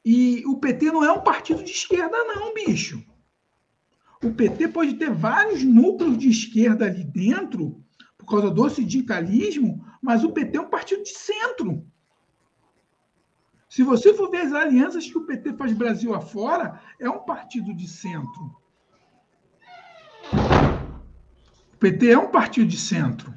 e 0.05 0.43
o 0.45 0.59
PT 0.59 0.91
não 0.91 1.03
é 1.03 1.11
um 1.11 1.23
partido 1.23 1.63
de 1.63 1.71
esquerda, 1.71 2.15
não, 2.25 2.53
bicho. 2.53 3.03
O 4.23 4.31
PT 4.31 4.67
pode 4.67 4.93
ter 4.93 5.09
vários 5.09 5.63
núcleos 5.63 6.19
de 6.19 6.29
esquerda 6.29 6.85
ali 6.85 7.03
dentro, 7.03 7.83
por 8.15 8.27
causa 8.27 8.51
do 8.51 8.69
sindicalismo, 8.69 9.83
mas 9.99 10.23
o 10.23 10.31
PT 10.31 10.55
é 10.55 10.61
um 10.61 10.69
partido 10.69 11.01
de 11.01 11.17
centro. 11.17 11.83
Se 13.69 13.83
você 13.83 14.15
for 14.15 14.31
ver 14.31 14.41
as 14.41 14.51
alianças 14.51 15.05
que 15.05 15.17
o 15.17 15.25
PT 15.25 15.53
faz 15.53 15.71
Brasil 15.73 16.15
afora, 16.15 16.81
é 16.99 17.07
um 17.07 17.19
partido 17.19 17.71
de 17.71 17.87
centro. 17.87 18.57
O 21.73 21.77
PT 21.77 22.09
é 22.09 22.17
um 22.17 22.31
partido 22.31 22.67
de 22.67 22.77
centro. 22.77 23.31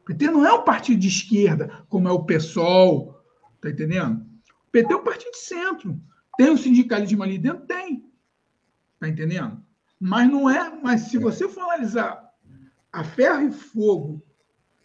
O 0.00 0.04
PT 0.06 0.30
não 0.30 0.46
é 0.46 0.52
um 0.52 0.64
partido 0.64 0.98
de 0.98 1.08
esquerda, 1.08 1.84
como 1.90 2.08
é 2.08 2.10
o 2.10 2.24
PSOL, 2.24 3.22
tá 3.60 3.68
entendendo? 3.68 4.26
O 4.66 4.70
PT 4.72 4.92
é 4.94 4.96
um 4.96 5.04
partido 5.04 5.32
de 5.32 5.38
centro. 5.38 6.00
Tem 6.38 6.48
o 6.48 6.54
um 6.54 6.56
sindicalismo 6.56 7.22
ali 7.22 7.36
dentro? 7.36 7.66
Tem. 7.66 8.10
Está 8.94 9.08
entendendo? 9.08 9.62
Mas 10.00 10.26
não 10.26 10.48
é. 10.48 10.74
Mas 10.82 11.02
se 11.02 11.18
você 11.18 11.46
for 11.46 11.60
analisar 11.64 12.32
a 12.90 13.04
ferro 13.04 13.46
e 13.46 13.52
fogo 13.52 14.24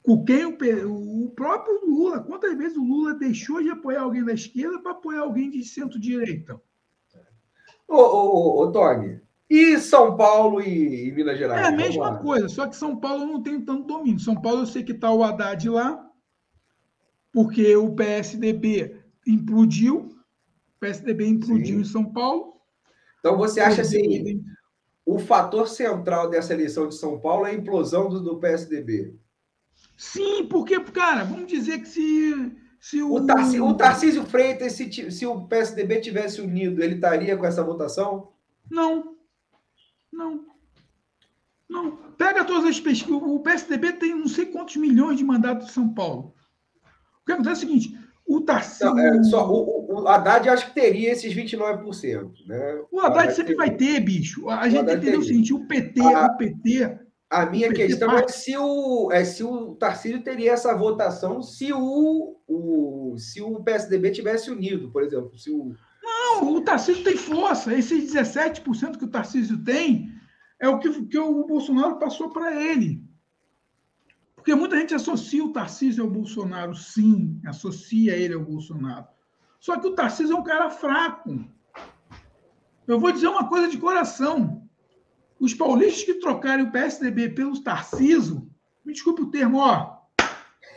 com 0.06 0.24
quem 0.24 0.46
o, 0.46 1.26
o 1.26 1.32
próprio 1.32 1.84
Lula, 1.84 2.20
quantas 2.22 2.56
vezes 2.56 2.78
o 2.78 2.84
Lula 2.84 3.16
deixou 3.16 3.62
de 3.62 3.72
apoiar 3.72 4.04
alguém 4.04 4.24
da 4.24 4.34
esquerda 4.34 4.80
para 4.80 4.92
apoiar 4.92 5.22
alguém 5.22 5.50
de 5.50 5.64
centro-direita? 5.64 6.62
Ô, 7.88 7.96
ô, 7.98 8.62
ô, 8.62 8.72
Tony, 8.72 9.20
e 9.50 9.80
São 9.80 10.16
Paulo 10.16 10.62
e, 10.62 11.08
e 11.08 11.12
Minas 11.12 11.38
Gerais? 11.40 11.60
É 11.60 11.68
a 11.68 11.72
mesma 11.72 12.18
coisa, 12.20 12.48
só 12.48 12.68
que 12.68 12.76
São 12.76 12.96
Paulo 12.96 13.26
não 13.26 13.42
tem 13.42 13.60
tanto 13.60 13.88
domínio. 13.88 14.20
São 14.20 14.40
Paulo 14.40 14.62
eu 14.62 14.66
sei 14.68 14.84
que 14.84 14.92
está 14.92 15.12
o 15.12 15.24
Haddad 15.24 15.68
lá, 15.70 16.08
porque 17.32 17.76
o 17.76 17.94
PSDB 17.96 19.00
implodiu, 19.26 20.16
o 20.76 20.80
PSDB 20.80 21.28
implodiu 21.28 21.78
Sim. 21.78 21.82
em 21.82 21.86
São 21.86 22.06
Paulo. 22.06 22.54
Então 23.20 23.38
você 23.38 23.60
acha 23.60 23.82
assim, 23.82 24.44
o 25.04 25.18
fator 25.18 25.68
central 25.68 26.30
dessa 26.30 26.54
eleição 26.54 26.88
de 26.88 26.96
São 26.96 27.20
Paulo 27.20 27.48
é 27.48 27.52
a 27.52 27.56
implosão 27.56 28.08
do, 28.08 28.22
do 28.22 28.38
PSDB? 28.38 29.16
Sim, 29.98 30.46
porque, 30.48 30.80
cara, 30.80 31.24
vamos 31.24 31.48
dizer 31.48 31.80
que 31.80 31.88
se, 31.88 32.52
se 32.80 33.02
o... 33.02 33.14
O, 33.14 33.26
Tarcísio, 33.26 33.66
o 33.66 33.74
Tarcísio 33.74 34.26
Freitas, 34.26 34.74
se, 34.74 35.12
se 35.12 35.26
o 35.26 35.48
PSDB 35.48 36.02
tivesse 36.02 36.42
unido, 36.42 36.84
ele 36.84 36.96
estaria 36.96 37.38
com 37.38 37.46
essa 37.46 37.64
votação? 37.64 38.32
Não. 38.70 39.16
Não. 40.12 40.46
Não. 41.70 41.98
Pega 42.18 42.46
todas 42.46 42.70
as 42.70 42.80
pesquisas. 42.80 43.22
O 43.22 43.40
PSDB 43.40 43.94
tem 43.94 44.16
não 44.16 44.28
sei 44.28 44.46
quantos 44.48 44.76
milhões 44.76 45.18
de 45.18 45.24
mandatos 45.24 45.70
em 45.70 45.72
São 45.72 45.94
Paulo. 45.94 46.34
O 47.22 47.26
que 47.26 47.32
acontece 47.32 47.64
é 47.64 47.66
o 47.66 47.70
seguinte: 47.70 48.00
o 48.26 48.42
Tarcísio. 48.42 48.94
Não, 48.94 49.00
é, 49.00 49.24
só, 49.24 49.50
o, 49.50 50.02
o 50.02 50.08
Haddad 50.08 50.50
acho 50.50 50.68
que 50.68 50.76
teria 50.76 51.12
esses 51.12 51.34
29%. 51.34 52.32
Né? 52.48 52.84
O 52.92 53.00
Haddad, 53.00 53.20
Haddad 53.20 53.36
sempre 53.36 53.56
vai 53.56 53.72
ter, 53.72 54.00
bicho. 54.00 54.50
A 54.50 54.68
gente 54.70 54.92
entender 54.92 55.18
o 55.18 55.24
seguinte: 55.24 55.54
o 55.54 55.66
PT, 55.68 56.02
a, 56.02 56.28
o 56.28 56.38
PT. 56.38 57.00
A 57.36 57.46
minha 57.46 57.74
questão 57.74 58.18
é 58.18 58.26
se, 58.30 58.56
o, 58.58 59.12
é 59.12 59.26
se 59.26 59.44
o 59.44 59.76
Tarcísio 59.76 60.24
teria 60.24 60.54
essa 60.54 60.74
votação 60.74 61.42
se 61.42 61.74
o, 61.74 62.38
o, 62.48 63.18
se 63.18 63.42
o 63.42 63.62
PSDB 63.62 64.12
tivesse 64.12 64.50
unido, 64.50 64.90
por 64.90 65.04
exemplo. 65.04 65.38
Se 65.38 65.52
o, 65.52 65.76
não, 66.02 66.54
o 66.54 66.62
Tarcísio 66.62 67.04
tem 67.04 67.18
força. 67.18 67.74
Esses 67.74 68.14
17% 68.14 68.98
que 68.98 69.04
o 69.04 69.10
Tarcísio 69.10 69.62
tem 69.66 70.14
é 70.58 70.70
o 70.70 70.80
que, 70.80 71.08
que 71.08 71.18
o 71.18 71.46
Bolsonaro 71.46 72.00
passou 72.00 72.30
para 72.30 72.56
ele. 72.56 73.04
Porque 74.34 74.56
muita 74.56 74.78
gente 74.78 74.96
associa 74.96 75.44
o 75.44 75.52
Tarcísio 75.52 76.06
ao 76.06 76.10
Bolsonaro, 76.10 76.74
sim, 76.74 77.42
associa 77.46 78.16
ele 78.16 78.36
ao 78.36 78.46
Bolsonaro. 78.46 79.08
Só 79.60 79.78
que 79.78 79.88
o 79.88 79.94
Tarcísio 79.94 80.38
é 80.38 80.40
um 80.40 80.44
cara 80.44 80.70
fraco. 80.70 81.44
Eu 82.88 82.98
vou 82.98 83.12
dizer 83.12 83.28
uma 83.28 83.50
coisa 83.50 83.68
de 83.68 83.78
coração. 83.78 84.65
Os 85.46 85.54
paulistas 85.54 86.04
que 86.04 86.16
trocarem 86.16 86.66
o 86.66 86.72
PSDB 86.72 87.30
pelos 87.30 87.60
Tarcísio, 87.60 88.50
me 88.84 88.92
desculpe 88.92 89.22
o 89.22 89.30
termo, 89.30 89.60
ó. 89.60 90.00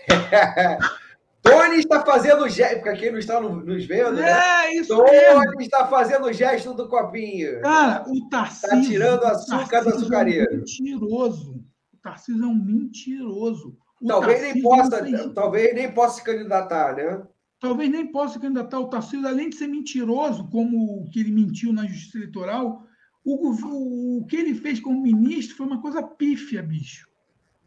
Tony 1.40 1.78
está 1.78 2.04
fazendo 2.04 2.46
gesto, 2.50 2.82
para 2.82 2.94
quem 2.94 3.10
não 3.10 3.18
está 3.18 3.40
nos 3.40 3.86
vendo, 3.86 4.16
né? 4.16 4.66
É, 4.66 4.74
isso 4.74 4.94
Tony 4.94 5.10
mesmo. 5.10 5.60
está 5.62 5.86
fazendo 5.86 6.26
o 6.26 6.32
gesto 6.34 6.74
do 6.74 6.86
copinho. 6.86 7.62
Cara, 7.62 8.04
o 8.06 8.28
Tarcísio... 8.28 8.66
Está 8.66 8.80
tirando 8.82 9.24
açúcar 9.24 9.80
do 9.84 9.88
açucareiro. 9.88 10.50
É 10.50 10.54
um 10.54 10.58
mentiroso. 10.58 11.64
Tarcísio 12.02 12.44
é 12.44 12.46
um 12.46 12.54
mentiroso. 12.54 13.74
O 14.02 14.06
talvez 14.06 14.42
nem 14.42 14.60
possa, 14.60 15.02
tem... 15.02 15.32
talvez 15.32 15.74
nem 15.74 15.90
possa 15.90 16.16
se 16.16 16.24
candidatar, 16.24 16.94
né? 16.94 17.22
Talvez 17.58 17.90
nem 17.90 18.12
possa 18.12 18.34
se 18.34 18.40
candidatar. 18.40 18.78
O 18.80 18.90
Tarcísio, 18.90 19.26
além 19.26 19.48
de 19.48 19.56
ser 19.56 19.68
mentiroso, 19.68 20.46
como 20.50 21.00
o 21.00 21.10
que 21.10 21.20
ele 21.20 21.32
mentiu 21.32 21.72
na 21.72 21.86
justiça 21.86 22.18
eleitoral, 22.18 22.86
o, 23.34 24.18
o, 24.18 24.24
que 24.26 24.36
ele 24.36 24.54
fez 24.54 24.80
como 24.80 25.02
ministro 25.02 25.56
foi 25.56 25.66
uma 25.66 25.80
coisa 25.80 26.02
pífia, 26.02 26.62
bicho. 26.62 27.08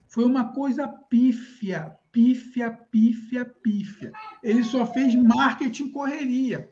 Foi 0.07 0.25
uma 0.25 0.53
coisa 0.53 0.87
pífia, 0.87 1.95
pífia, 2.11 2.71
pífia, 2.91 3.45
pífia. 3.45 4.11
Ele 4.43 4.63
só 4.63 4.85
fez 4.85 5.15
marketing 5.15 5.89
correria. 5.89 6.69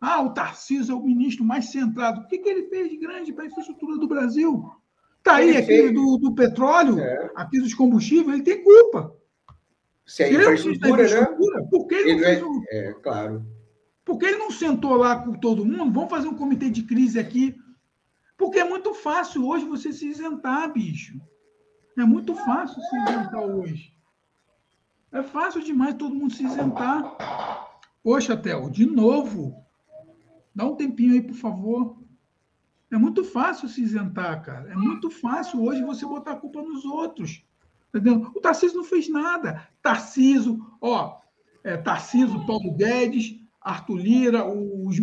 Ah, 0.00 0.22
o 0.22 0.34
Tarcísio 0.34 0.92
é 0.92 0.96
o 0.96 1.02
ministro 1.02 1.44
mais 1.44 1.70
centrado. 1.70 2.20
O 2.20 2.26
que, 2.26 2.38
que 2.38 2.48
ele 2.48 2.68
fez 2.68 2.90
de 2.90 2.96
grande 2.96 3.32
para 3.32 3.44
a 3.44 3.46
infraestrutura 3.46 3.96
do 3.96 4.08
Brasil? 4.08 4.70
Está 5.18 5.36
aí, 5.36 5.56
aquele 5.56 5.92
do, 5.92 6.18
do 6.18 6.34
petróleo, 6.34 6.98
é. 6.98 7.30
aqui 7.34 7.58
dos 7.58 7.72
combustíveis, 7.72 8.34
ele 8.34 8.42
tem 8.42 8.62
culpa. 8.62 9.16
Se 10.04 10.22
é 10.22 10.32
infraestrutura, 10.32 11.02
né? 11.02 11.66
Por 11.70 11.86
que 11.86 11.94
ele, 11.94 12.10
ele 12.10 12.18
não 12.18 12.24
fez 12.24 12.42
o... 12.42 12.64
é, 12.70 12.92
claro. 13.02 13.46
Por 14.04 14.22
ele 14.22 14.36
não 14.36 14.50
sentou 14.50 14.96
lá 14.96 15.16
com 15.16 15.32
todo 15.32 15.64
mundo? 15.64 15.92
Vamos 15.92 16.10
fazer 16.10 16.28
um 16.28 16.36
comitê 16.36 16.68
de 16.68 16.82
crise 16.82 17.18
aqui. 17.18 17.56
Porque 18.44 18.58
é 18.58 18.64
muito 18.64 18.92
fácil 18.92 19.48
hoje 19.48 19.64
você 19.64 19.90
se 19.90 20.06
isentar, 20.06 20.70
bicho. 20.70 21.18
É 21.96 22.04
muito 22.04 22.34
fácil 22.34 22.78
se 22.82 22.94
isentar 22.94 23.42
hoje. 23.42 23.96
É 25.10 25.22
fácil 25.22 25.62
demais 25.62 25.94
todo 25.94 26.14
mundo 26.14 26.34
se 26.34 26.44
isentar. 26.44 27.16
Poxa, 28.02 28.36
Theo, 28.36 28.68
de 28.70 28.84
novo. 28.84 29.64
Dá 30.54 30.66
um 30.66 30.76
tempinho 30.76 31.14
aí, 31.14 31.22
por 31.22 31.34
favor. 31.34 31.96
É 32.92 32.98
muito 32.98 33.24
fácil 33.24 33.66
se 33.66 33.80
isentar, 33.80 34.42
cara. 34.42 34.70
É 34.70 34.76
muito 34.76 35.10
fácil 35.10 35.64
hoje 35.64 35.82
você 35.82 36.04
botar 36.04 36.32
a 36.32 36.36
culpa 36.36 36.60
nos 36.60 36.84
outros. 36.84 37.42
Entendeu? 37.88 38.30
O 38.36 38.40
Tarcísio 38.42 38.76
não 38.76 38.84
fez 38.84 39.08
nada. 39.08 39.66
Tarcísio, 39.80 40.62
ó, 40.82 41.18
é, 41.64 41.78
Paulo 41.78 42.74
Guedes, 42.76 43.40
Arthur 43.58 43.96
Lira, 43.96 44.44
os, 44.44 44.98
o 44.98 45.00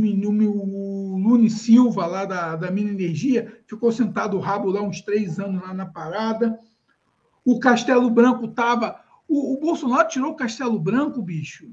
Lune 1.22 1.50
Silva, 1.50 2.06
lá 2.06 2.26
da, 2.26 2.56
da 2.56 2.72
Mina 2.72 2.92
Energia, 2.92 3.62
ficou 3.68 3.92
sentado 3.92 4.38
o 4.38 4.40
rabo 4.40 4.70
lá 4.70 4.82
uns 4.82 5.02
três 5.02 5.40
anos 5.40 5.62
lá 5.62 5.74
na 5.74 5.86
parada. 5.86 6.60
O 7.46 7.60
Castelo 7.60 8.10
Branco 8.10 8.46
estava. 8.46 9.00
O, 9.28 9.54
o, 9.54 9.60
Bolsonaro 9.60 10.08
tirou 10.08 10.32
o 10.32 10.36
Castelo 10.36 10.80
Branco, 10.80 11.22
bicho. 11.22 11.72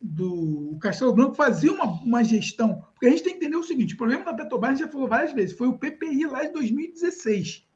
Do, 0.00 0.72
o 0.72 0.78
Castelo 0.78 1.14
Branco 1.14 1.34
fazia 1.34 1.72
uma, 1.72 1.84
uma 1.84 2.24
gestão. 2.24 2.84
Porque 2.92 3.06
a 3.06 3.10
gente 3.10 3.22
tem 3.22 3.32
que 3.32 3.38
entender 3.38 3.56
o 3.56 3.62
seguinte: 3.62 3.94
o 3.94 3.98
problema 3.98 4.24
da 4.24 4.34
Petrobras, 4.34 4.72
a 4.72 4.74
gente 4.74 4.86
já 4.86 4.92
falou 4.92 5.08
várias 5.08 5.32
vezes, 5.32 5.56
foi 5.56 5.68
o 5.68 5.78
PPI 5.78 6.26
lá 6.26 6.44
de 6.44 6.52
2016, 6.52 7.66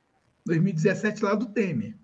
2017, 0.45 1.25
lá 1.25 1.35
do 1.35 1.47
Temer, 1.47 1.97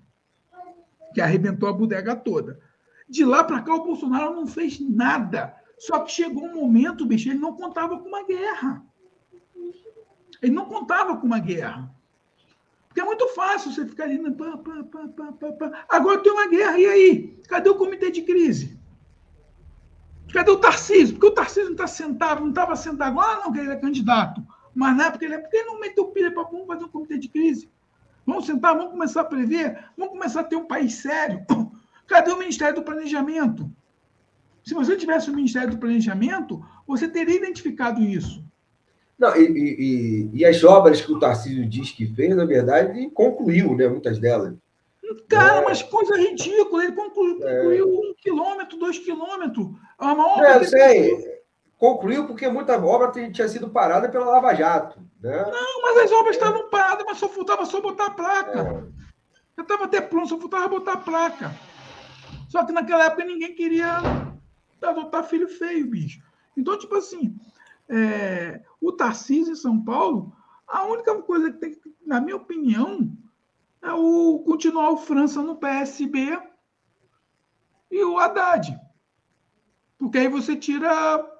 que 1.14 1.20
arrebentou 1.20 1.68
a 1.68 1.72
bodega 1.72 2.16
toda. 2.16 2.60
De 3.08 3.24
lá 3.24 3.44
para 3.44 3.62
cá, 3.62 3.74
o 3.74 3.84
Bolsonaro 3.84 4.34
não 4.34 4.46
fez 4.46 4.80
nada 4.80 5.54
só 5.78 6.00
que 6.00 6.12
chegou 6.12 6.44
um 6.44 6.54
momento, 6.54 7.06
bicho, 7.06 7.28
ele 7.28 7.38
não 7.38 7.54
contava 7.54 7.98
com 7.98 8.08
uma 8.08 8.24
guerra. 8.24 8.82
Ele 10.42 10.52
não 10.52 10.66
contava 10.66 11.16
com 11.16 11.26
uma 11.26 11.38
guerra. 11.38 11.90
Porque 12.88 13.00
é 13.00 13.04
muito 13.04 13.28
fácil 13.34 13.72
você 13.72 13.86
ficar 13.86 14.04
ali. 14.04 14.18
Né, 14.18 14.30
pá, 14.30 14.56
pá, 14.56 15.52
pá, 15.52 15.86
Agora 15.88 16.22
tem 16.22 16.32
uma 16.32 16.48
guerra, 16.48 16.78
e 16.78 16.86
aí? 16.86 17.40
Cadê 17.48 17.68
o 17.68 17.74
comitê 17.74 18.10
de 18.10 18.22
crise? 18.22 18.78
Cadê 20.32 20.50
o 20.50 20.58
Tarcísio? 20.58 21.14
Porque 21.14 21.26
o 21.26 21.34
Tarcísio 21.34 21.66
não 21.66 21.72
está 21.72 21.86
sentado, 21.86 22.40
não 22.40 22.48
estava 22.48 22.74
sentado 22.74 23.08
agora, 23.08 23.38
ah, 23.38 23.44
não, 23.44 23.52
que 23.52 23.58
ele 23.58 23.72
é 23.72 23.76
candidato. 23.76 24.42
Mas 24.74 24.96
na 24.96 25.06
época 25.06 25.24
ele 25.24 25.34
é 25.34 25.38
porque 25.38 25.56
ele 25.56 25.66
não 25.66 25.80
meteu 25.80 26.06
pilha 26.06 26.32
para 26.32 26.42
vamos 26.44 26.66
fazer 26.66 26.84
um 26.84 26.88
comitê 26.88 27.18
de 27.18 27.28
crise. 27.28 27.70
Vamos 28.26 28.46
sentar, 28.46 28.74
vamos 28.74 28.92
começar 28.92 29.20
a 29.20 29.24
prever, 29.24 29.90
vamos 29.96 30.12
começar 30.12 30.40
a 30.40 30.44
ter 30.44 30.56
um 30.56 30.66
país 30.66 30.94
sério. 30.94 31.44
Cadê 32.06 32.32
o 32.32 32.38
Ministério 32.38 32.74
do 32.74 32.82
Planejamento? 32.82 33.70
Se 34.66 34.74
você 34.74 34.96
tivesse 34.96 35.30
o 35.30 35.34
Ministério 35.34 35.70
do 35.70 35.78
Planejamento, 35.78 36.60
você 36.84 37.06
teria 37.06 37.36
identificado 37.36 38.02
isso. 38.02 38.44
Não, 39.16 39.34
e, 39.36 39.46
e, 39.46 40.30
e, 40.34 40.44
as 40.44 40.62
obras 40.64 41.00
que 41.00 41.12
o 41.12 41.18
Tarcísio 41.20 41.64
diz 41.66 41.92
que 41.92 42.04
fez, 42.04 42.36
na 42.36 42.44
verdade, 42.44 43.08
concluiu, 43.10 43.76
né? 43.76 43.88
Muitas 43.88 44.18
delas. 44.18 44.54
Cara, 45.28 45.60
é... 45.60 45.64
mas 45.64 45.82
coisa 45.84 46.16
ridícula. 46.16 46.84
Ele 46.84 46.92
concluiu, 46.92 47.38
é... 47.46 47.56
concluiu 47.56 47.88
um 47.88 48.14
quilômetro, 48.18 48.76
dois 48.76 48.98
quilômetros. 48.98 49.68
A 49.98 50.14
maior 50.14 50.44
é, 50.44 50.56
eu 50.56 50.64
sei. 50.64 51.36
Concluiu 51.78 52.26
porque 52.26 52.48
muita 52.48 52.76
obra 52.76 53.12
tinha 53.30 53.48
sido 53.48 53.70
parada 53.70 54.08
pela 54.08 54.26
Lava 54.26 54.52
Jato. 54.54 54.98
Né? 55.22 55.44
Não, 55.50 55.82
mas 55.82 55.98
as 55.98 56.12
obras 56.12 56.34
estavam 56.34 56.68
paradas, 56.68 57.06
mas 57.06 57.18
só 57.18 57.28
faltava 57.28 57.64
só 57.64 57.80
botar 57.80 58.06
a 58.06 58.10
placa. 58.10 58.60
É. 58.60 58.96
Já 59.56 59.62
estava 59.62 59.84
até 59.84 60.00
pronto, 60.00 60.28
só 60.28 60.38
faltava 60.38 60.68
botar 60.68 60.94
a 60.94 60.98
placa. 60.98 61.54
Só 62.48 62.64
que 62.64 62.72
naquela 62.72 63.06
época 63.06 63.24
ninguém 63.24 63.54
queria 63.54 64.00
adotar 64.82 65.24
filho 65.24 65.48
feio, 65.48 65.88
bicho. 65.88 66.22
Então, 66.56 66.78
tipo 66.78 66.94
assim, 66.96 67.38
é, 67.88 68.62
o 68.80 68.92
Tarcísio 68.92 69.52
em 69.52 69.56
São 69.56 69.82
Paulo, 69.82 70.34
a 70.66 70.84
única 70.84 71.14
coisa 71.22 71.52
que 71.52 71.58
tem, 71.58 71.80
na 72.04 72.20
minha 72.20 72.36
opinião, 72.36 73.16
é 73.82 73.92
o 73.92 74.40
continuar 74.40 74.90
o 74.90 74.96
França 74.96 75.42
no 75.42 75.56
PSB 75.56 76.38
e 77.90 78.04
o 78.04 78.18
Haddad. 78.18 78.78
Porque 79.98 80.18
aí 80.18 80.28
você 80.28 80.56
tira 80.56 81.32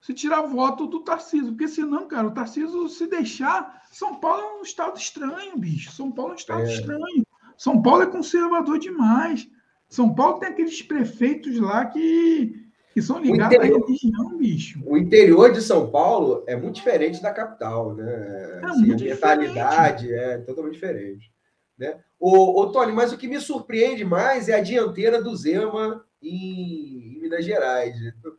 você 0.00 0.14
tira 0.14 0.40
voto 0.42 0.86
do 0.86 1.00
Tarcísio. 1.00 1.52
Porque 1.52 1.68
senão, 1.68 2.08
cara, 2.08 2.26
o 2.26 2.32
Tarcísio, 2.32 2.88
se 2.88 3.06
deixar. 3.06 3.82
São 3.92 4.16
Paulo 4.16 4.40
é 4.40 4.60
um 4.60 4.62
estado 4.62 4.98
estranho, 4.98 5.58
bicho. 5.58 5.92
São 5.92 6.10
Paulo 6.10 6.32
é 6.32 6.34
um 6.34 6.38
estado 6.38 6.62
é. 6.62 6.72
estranho. 6.72 7.26
São 7.56 7.82
Paulo 7.82 8.02
é 8.02 8.06
conservador 8.06 8.78
demais. 8.78 9.48
São 9.90 10.14
Paulo 10.14 10.38
tem 10.38 10.50
aqueles 10.50 10.80
prefeitos 10.80 11.58
lá 11.58 11.84
que, 11.84 12.64
que 12.94 13.02
são 13.02 13.18
ligados 13.18 13.56
interior, 13.56 13.82
à 13.82 13.86
religião, 13.86 14.38
bicho. 14.38 14.82
O 14.86 14.96
interior 14.96 15.52
de 15.52 15.60
São 15.60 15.90
Paulo 15.90 16.44
é 16.46 16.54
muito 16.54 16.76
diferente 16.76 17.20
da 17.20 17.34
capital, 17.34 17.96
né? 17.96 18.60
É 18.62 18.66
assim, 18.66 18.92
a 18.92 18.96
mentalidade 18.96 20.06
diferente. 20.06 20.24
é 20.24 20.38
totalmente 20.38 20.74
diferente. 20.74 21.32
Né? 21.76 21.98
O, 22.20 22.60
o 22.60 22.70
Tony, 22.70 22.92
mas 22.92 23.12
o 23.12 23.18
que 23.18 23.26
me 23.26 23.40
surpreende 23.40 24.04
mais 24.04 24.48
é 24.48 24.54
a 24.54 24.62
dianteira 24.62 25.20
do 25.20 25.34
Zema 25.34 26.04
em, 26.22 27.16
em 27.16 27.20
Minas 27.22 27.44
Gerais. 27.44 27.96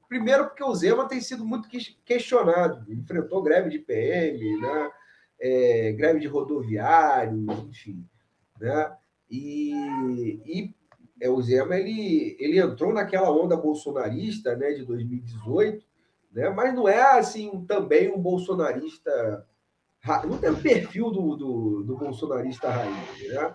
Primeiro, 0.07 0.45
porque 0.45 0.63
o 0.63 0.73
Zema 0.73 1.05
tem 1.05 1.19
sido 1.19 1.45
muito 1.45 1.67
questionado, 2.05 2.89
enfrentou 2.93 3.43
greve 3.43 3.69
de 3.69 3.79
PM, 3.79 4.57
né? 4.61 4.91
É, 5.37 5.91
greve 5.93 6.19
de 6.19 6.27
rodoviários, 6.27 7.43
enfim. 7.67 8.05
Né? 8.59 8.95
E, 9.29 9.73
e 10.45 10.80
é, 11.21 11.29
o 11.29 11.39
Zema 11.39 11.77
ele, 11.77 12.35
ele 12.39 12.59
entrou 12.59 12.91
naquela 12.91 13.31
onda 13.31 13.55
bolsonarista 13.55 14.55
né, 14.55 14.71
de 14.71 14.83
2018, 14.83 15.85
né, 16.33 16.49
mas 16.49 16.73
não 16.73 16.89
é 16.89 17.19
assim 17.19 17.63
também 17.67 18.11
um 18.11 18.19
bolsonarista. 18.19 19.47
Não 20.27 20.39
tem 20.39 20.49
o 20.49 20.59
perfil 20.59 21.11
do, 21.11 21.35
do, 21.35 21.83
do 21.83 21.95
bolsonarista 21.95 22.71
raiz. 22.71 23.29
Né? 23.29 23.53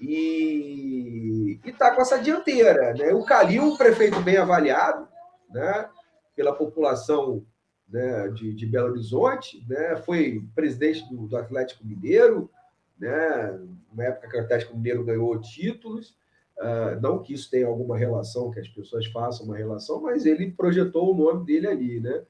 E 0.00 1.60
está 1.62 1.94
com 1.94 2.00
essa 2.00 2.18
dianteira. 2.18 2.94
Né? 2.94 3.12
O 3.12 3.22
Calil, 3.22 3.76
prefeito 3.76 4.18
bem 4.22 4.38
avaliado 4.38 5.06
né, 5.50 5.90
pela 6.34 6.54
população 6.54 7.44
né, 7.86 8.28
de, 8.28 8.54
de 8.54 8.64
Belo 8.64 8.92
Horizonte, 8.92 9.62
né, 9.68 9.96
foi 9.96 10.42
presidente 10.54 11.06
do, 11.10 11.26
do 11.26 11.36
Atlético 11.36 11.86
Mineiro, 11.86 12.50
né, 12.98 13.60
na 13.92 14.04
época 14.04 14.30
que 14.30 14.36
o 14.38 14.40
Atlético 14.40 14.74
Mineiro 14.74 15.04
ganhou 15.04 15.38
títulos. 15.38 16.16
Uh, 16.58 17.00
não 17.00 17.20
que 17.20 17.34
isso 17.34 17.50
tenha 17.50 17.66
alguma 17.66 17.98
relação, 17.98 18.50
que 18.50 18.60
as 18.60 18.68
pessoas 18.68 19.06
façam 19.06 19.46
uma 19.46 19.56
relação, 19.56 20.00
mas 20.00 20.24
ele 20.24 20.52
projetou 20.52 21.12
o 21.12 21.16
nome 21.16 21.44
dele 21.44 21.66
ali, 21.66 22.00
né? 22.00 22.22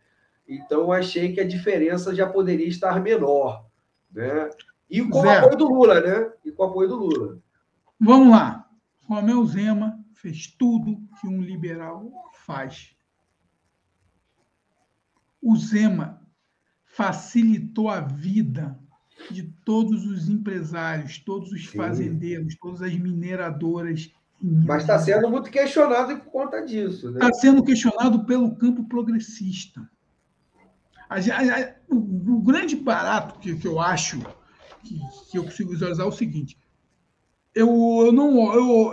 Então 0.48 0.90
achei 0.90 1.32
que 1.32 1.40
a 1.40 1.46
diferença 1.46 2.14
já 2.14 2.28
poderia 2.28 2.66
estar 2.66 3.02
menor, 3.02 3.66
né? 4.10 4.48
E 4.88 5.02
com 5.02 5.20
o 5.20 5.28
apoio 5.28 5.56
do 5.56 5.68
Lula, 5.68 6.00
né? 6.00 6.32
E 6.44 6.52
com 6.52 6.62
o 6.62 6.66
apoio 6.66 6.88
do 6.88 6.96
Lula. 6.96 7.38
Vamos 8.00 8.30
lá. 8.30 8.68
Romeu 9.06 9.44
Zema 9.44 9.98
fez 10.14 10.46
tudo 10.46 11.02
que 11.20 11.26
um 11.26 11.40
liberal 11.40 12.10
faz. 12.32 12.96
O 15.40 15.54
Zema 15.56 16.22
facilitou 16.84 17.90
a 17.90 18.00
vida 18.00 18.78
de 19.30 19.42
todos 19.64 20.06
os 20.06 20.28
empresários, 20.28 21.18
todos 21.18 21.50
os 21.52 21.68
Sim. 21.68 21.76
fazendeiros, 21.76 22.56
todas 22.60 22.82
as 22.82 22.94
mineradoras. 22.94 24.12
Mas 24.40 24.82
está 24.82 24.98
sendo 24.98 25.30
muito 25.30 25.50
questionado 25.50 26.18
por 26.18 26.30
conta 26.30 26.60
disso. 26.60 27.10
Está 27.10 27.26
né? 27.26 27.32
sendo 27.34 27.64
questionado 27.64 28.24
pelo 28.24 28.54
campo 28.56 28.84
progressista. 28.84 29.88
A, 31.08 31.16
a, 31.16 31.74
o, 31.88 31.96
o, 31.96 32.42
grande 32.42 32.76
barato 32.76 33.38
que, 33.38 33.54
que 33.56 33.66
eu 33.66 33.80
acho 33.80 34.20
que, 34.82 34.98
que, 35.30 35.38
eu 35.38 35.44
consigo 35.44 35.70
visualizar 35.70 36.04
é 36.04 36.08
o 36.08 36.12
seguinte: 36.12 36.58
eu, 37.54 37.68
eu 38.06 38.12
não 38.12 38.52
eu, 38.54 38.92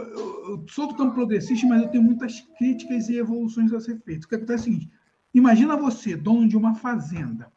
eu, 0.50 0.66
sou 0.70 0.88
do 0.88 0.96
campo 0.96 1.16
progressista, 1.16 1.66
mas 1.68 1.82
eu 1.82 1.90
tenho 1.90 2.04
muitas 2.04 2.42
críticas 2.58 3.10
e 3.10 3.18
evoluções 3.18 3.74
a 3.74 3.80
ser 3.80 4.00
feitas. 4.02 4.26
O 4.26 4.30
que 4.30 4.36
acontece 4.36 4.68
é 4.68 4.70
o 4.70 4.74
seguinte: 4.74 4.92
imagina 5.34 5.76
você, 5.76 6.16
dono 6.16 6.48
de 6.48 6.56
uma 6.56 6.76
fazenda 6.76 7.52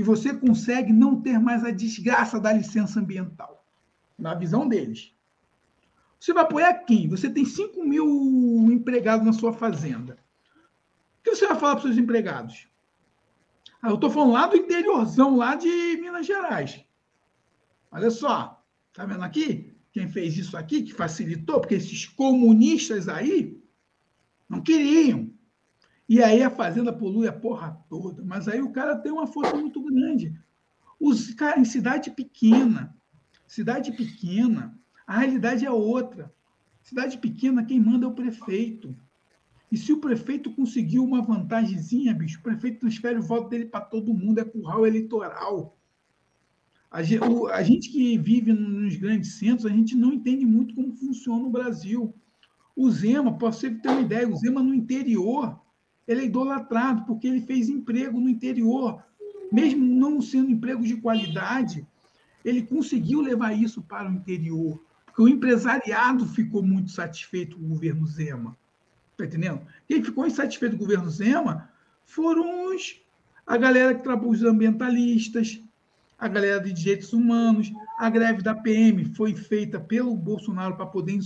e 0.00 0.02
você 0.02 0.32
consegue 0.32 0.94
não 0.94 1.20
ter 1.20 1.38
mais 1.38 1.62
a 1.62 1.70
desgraça 1.70 2.40
da 2.40 2.50
licença 2.50 2.98
ambiental, 2.98 3.62
na 4.18 4.32
visão 4.32 4.66
deles. 4.66 5.14
Você 6.18 6.32
vai 6.32 6.42
apoiar 6.42 6.72
quem? 6.84 7.06
Você 7.06 7.28
tem 7.28 7.44
5 7.44 7.84
mil 7.84 8.06
empregados 8.72 9.26
na 9.26 9.34
sua 9.34 9.52
fazenda. 9.52 10.18
O 11.18 11.22
que 11.22 11.36
você 11.36 11.46
vai 11.46 11.58
falar 11.58 11.76
para 11.76 11.80
os 11.80 11.94
seus 11.94 11.98
empregados? 11.98 12.66
Ah, 13.82 13.90
eu 13.90 13.96
estou 13.96 14.08
falando 14.08 14.32
lá 14.32 14.46
do 14.46 14.56
interiorzão, 14.56 15.36
lá 15.36 15.54
de 15.54 15.68
Minas 15.68 16.24
Gerais. 16.24 16.82
Olha 17.92 18.10
só, 18.10 18.64
tá 18.94 19.04
vendo 19.04 19.22
aqui? 19.22 19.70
Quem 19.92 20.08
fez 20.08 20.38
isso 20.38 20.56
aqui, 20.56 20.82
que 20.82 20.94
facilitou, 20.94 21.60
porque 21.60 21.74
esses 21.74 22.06
comunistas 22.06 23.06
aí 23.06 23.62
não 24.48 24.62
queriam. 24.62 25.29
E 26.10 26.20
aí 26.20 26.42
a 26.42 26.50
fazenda 26.50 26.92
polui 26.92 27.28
a 27.28 27.32
porra 27.32 27.80
toda. 27.88 28.24
Mas 28.24 28.48
aí 28.48 28.60
o 28.60 28.72
cara 28.72 28.96
tem 28.96 29.12
uma 29.12 29.28
força 29.28 29.56
muito 29.56 29.80
grande. 29.80 30.34
Os, 30.98 31.32
cara, 31.34 31.60
em 31.60 31.64
cidade 31.64 32.10
pequena, 32.10 32.92
cidade 33.46 33.92
pequena, 33.92 34.76
a 35.06 35.18
realidade 35.18 35.64
é 35.64 35.70
outra. 35.70 36.34
Cidade 36.82 37.16
pequena, 37.16 37.64
quem 37.64 37.78
manda 37.78 38.06
é 38.06 38.08
o 38.08 38.12
prefeito. 38.12 38.92
E 39.70 39.76
se 39.76 39.92
o 39.92 40.00
prefeito 40.00 40.52
conseguiu 40.52 41.04
uma 41.04 41.22
vantagemzinha, 41.22 42.12
bicho, 42.12 42.40
o 42.40 42.42
prefeito 42.42 42.80
transfere 42.80 43.20
o 43.20 43.22
voto 43.22 43.48
dele 43.48 43.66
para 43.66 43.80
todo 43.80 44.12
mundo, 44.12 44.40
é 44.40 44.44
curral 44.44 44.84
eleitoral. 44.84 45.78
A 46.90 47.04
gente, 47.04 47.22
a 47.52 47.62
gente, 47.62 47.88
que 47.88 48.18
vive 48.18 48.52
nos 48.52 48.96
grandes 48.96 49.34
centros, 49.34 49.64
a 49.64 49.70
gente 49.70 49.94
não 49.94 50.12
entende 50.12 50.44
muito 50.44 50.74
como 50.74 50.92
funciona 50.92 51.46
o 51.46 51.50
Brasil. 51.50 52.12
O 52.74 52.90
Zema, 52.90 53.38
para 53.38 53.52
você 53.52 53.70
ter 53.70 53.88
uma 53.90 54.00
ideia, 54.00 54.28
o 54.28 54.34
Zema 54.34 54.60
no 54.60 54.74
interior, 54.74 55.69
ele 56.10 56.22
é 56.22 56.24
idolatrado, 56.24 57.04
porque 57.04 57.28
ele 57.28 57.40
fez 57.40 57.68
emprego 57.68 58.18
no 58.18 58.28
interior. 58.28 59.00
Mesmo 59.52 59.84
não 59.84 60.20
sendo 60.20 60.50
emprego 60.50 60.82
de 60.82 60.96
qualidade, 60.96 61.86
ele 62.44 62.62
conseguiu 62.62 63.20
levar 63.20 63.52
isso 63.52 63.80
para 63.80 64.10
o 64.10 64.12
interior. 64.12 64.82
Porque 65.06 65.22
o 65.22 65.28
empresariado 65.28 66.26
ficou 66.26 66.64
muito 66.64 66.90
satisfeito 66.90 67.56
com 67.56 67.64
o 67.64 67.68
governo 67.68 68.04
Zema. 68.08 68.56
Está 69.12 69.24
entendendo? 69.24 69.60
Quem 69.86 70.02
ficou 70.02 70.26
insatisfeito 70.26 70.76
com 70.76 70.82
o 70.82 70.86
governo 70.86 71.08
Zema 71.08 71.70
foram 72.04 72.74
os, 72.74 73.00
a 73.46 73.56
galera 73.56 73.94
que 73.94 74.02
trabalha, 74.02 74.30
os 74.30 74.42
ambientalistas, 74.42 75.62
a 76.18 76.26
galera 76.26 76.60
de 76.60 76.72
direitos 76.72 77.12
humanos. 77.12 77.72
A 77.96 78.10
greve 78.10 78.42
da 78.42 78.54
PM 78.56 79.04
foi 79.14 79.36
feita 79.36 79.78
pelo 79.78 80.16
Bolsonaro 80.16 80.74
para 80.74 80.86
poder 80.86 81.20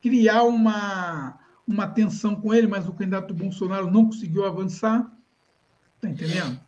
criar 0.00 0.44
uma, 0.44 1.36
uma 1.66 1.86
tensão 1.86 2.34
com 2.34 2.52
ele, 2.52 2.66
mas 2.66 2.88
o 2.88 2.92
candidato 2.92 3.34
Bolsonaro 3.34 3.90
não 3.90 4.06
conseguiu 4.06 4.44
avançar. 4.44 5.10
Está 5.96 6.08
entendendo? 6.08 6.60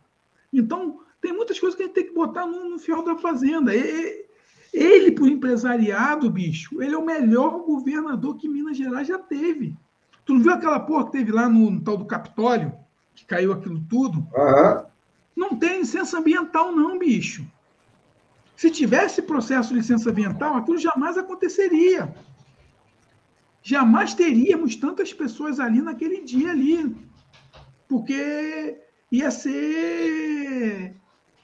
Então, 0.51 0.99
tem 1.21 1.33
muitas 1.33 1.59
coisas 1.59 1.75
que 1.75 1.83
a 1.83 1.85
gente 1.85 1.95
tem 1.95 2.05
que 2.05 2.13
botar 2.13 2.45
no, 2.45 2.69
no 2.69 2.79
fiel 2.79 3.03
da 3.03 3.17
fazenda. 3.17 3.75
E, 3.75 4.25
ele, 4.73 5.11
para 5.11 5.23
o 5.23 5.27
empresariado, 5.27 6.29
bicho, 6.29 6.81
ele 6.81 6.93
é 6.93 6.97
o 6.97 7.05
melhor 7.05 7.59
governador 7.65 8.35
que 8.35 8.47
Minas 8.47 8.77
Gerais 8.77 9.07
já 9.07 9.17
teve. 9.17 9.75
Tu 10.25 10.33
não 10.33 10.41
viu 10.41 10.51
aquela 10.51 10.79
porra 10.79 11.05
que 11.05 11.11
teve 11.13 11.31
lá 11.31 11.47
no, 11.47 11.71
no 11.71 11.81
tal 11.81 11.97
do 11.97 12.05
Capitólio? 12.05 12.73
Que 13.13 13.25
caiu 13.25 13.53
aquilo 13.53 13.79
tudo? 13.89 14.19
Uhum. 14.19 14.85
Não 15.35 15.55
tem 15.57 15.79
licença 15.79 16.17
ambiental, 16.17 16.71
não, 16.71 16.97
bicho. 16.97 17.45
Se 18.55 18.69
tivesse 18.71 19.21
processo 19.21 19.69
de 19.69 19.75
licença 19.75 20.09
ambiental, 20.09 20.55
aquilo 20.55 20.77
jamais 20.77 21.17
aconteceria. 21.17 22.13
Jamais 23.67 24.13
teríamos 24.13 24.75
tantas 24.75 25.11
pessoas 25.11 25.59
ali 25.59 25.81
naquele 25.81 26.21
dia 26.21 26.51
ali. 26.51 26.95
Porque 27.89 28.77
ia 29.11 29.31
ser 29.31 30.95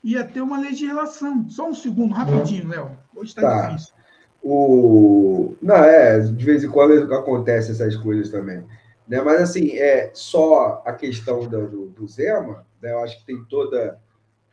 ia 0.04 0.24
ter 0.24 0.42
uma 0.42 0.60
legislação. 0.60 1.50
Só 1.50 1.70
um 1.70 1.74
segundo, 1.74 2.14
rapidinho, 2.14 2.68
Léo. 2.68 2.92
Hoje 3.16 3.30
está 3.30 3.42
tá. 3.42 3.68
difícil. 3.70 3.96
O... 4.44 5.56
Não, 5.60 5.78
é, 5.78 6.20
de 6.20 6.46
vez 6.46 6.64
em 6.64 6.70
quando 6.70 7.12
acontece 7.12 7.72
essas 7.72 7.96
coisas 7.96 8.30
também. 8.30 8.64
Né? 9.08 9.20
Mas, 9.22 9.42
assim, 9.42 9.72
é 9.72 10.12
só 10.14 10.84
a 10.86 10.94
questão 10.94 11.48
do, 11.48 11.88
do, 11.88 12.08
Zema, 12.08 12.68
né? 12.80 12.92
eu 12.92 13.00
acho 13.00 13.20
que 13.20 13.26
tem 13.26 13.44
toda, 13.46 14.00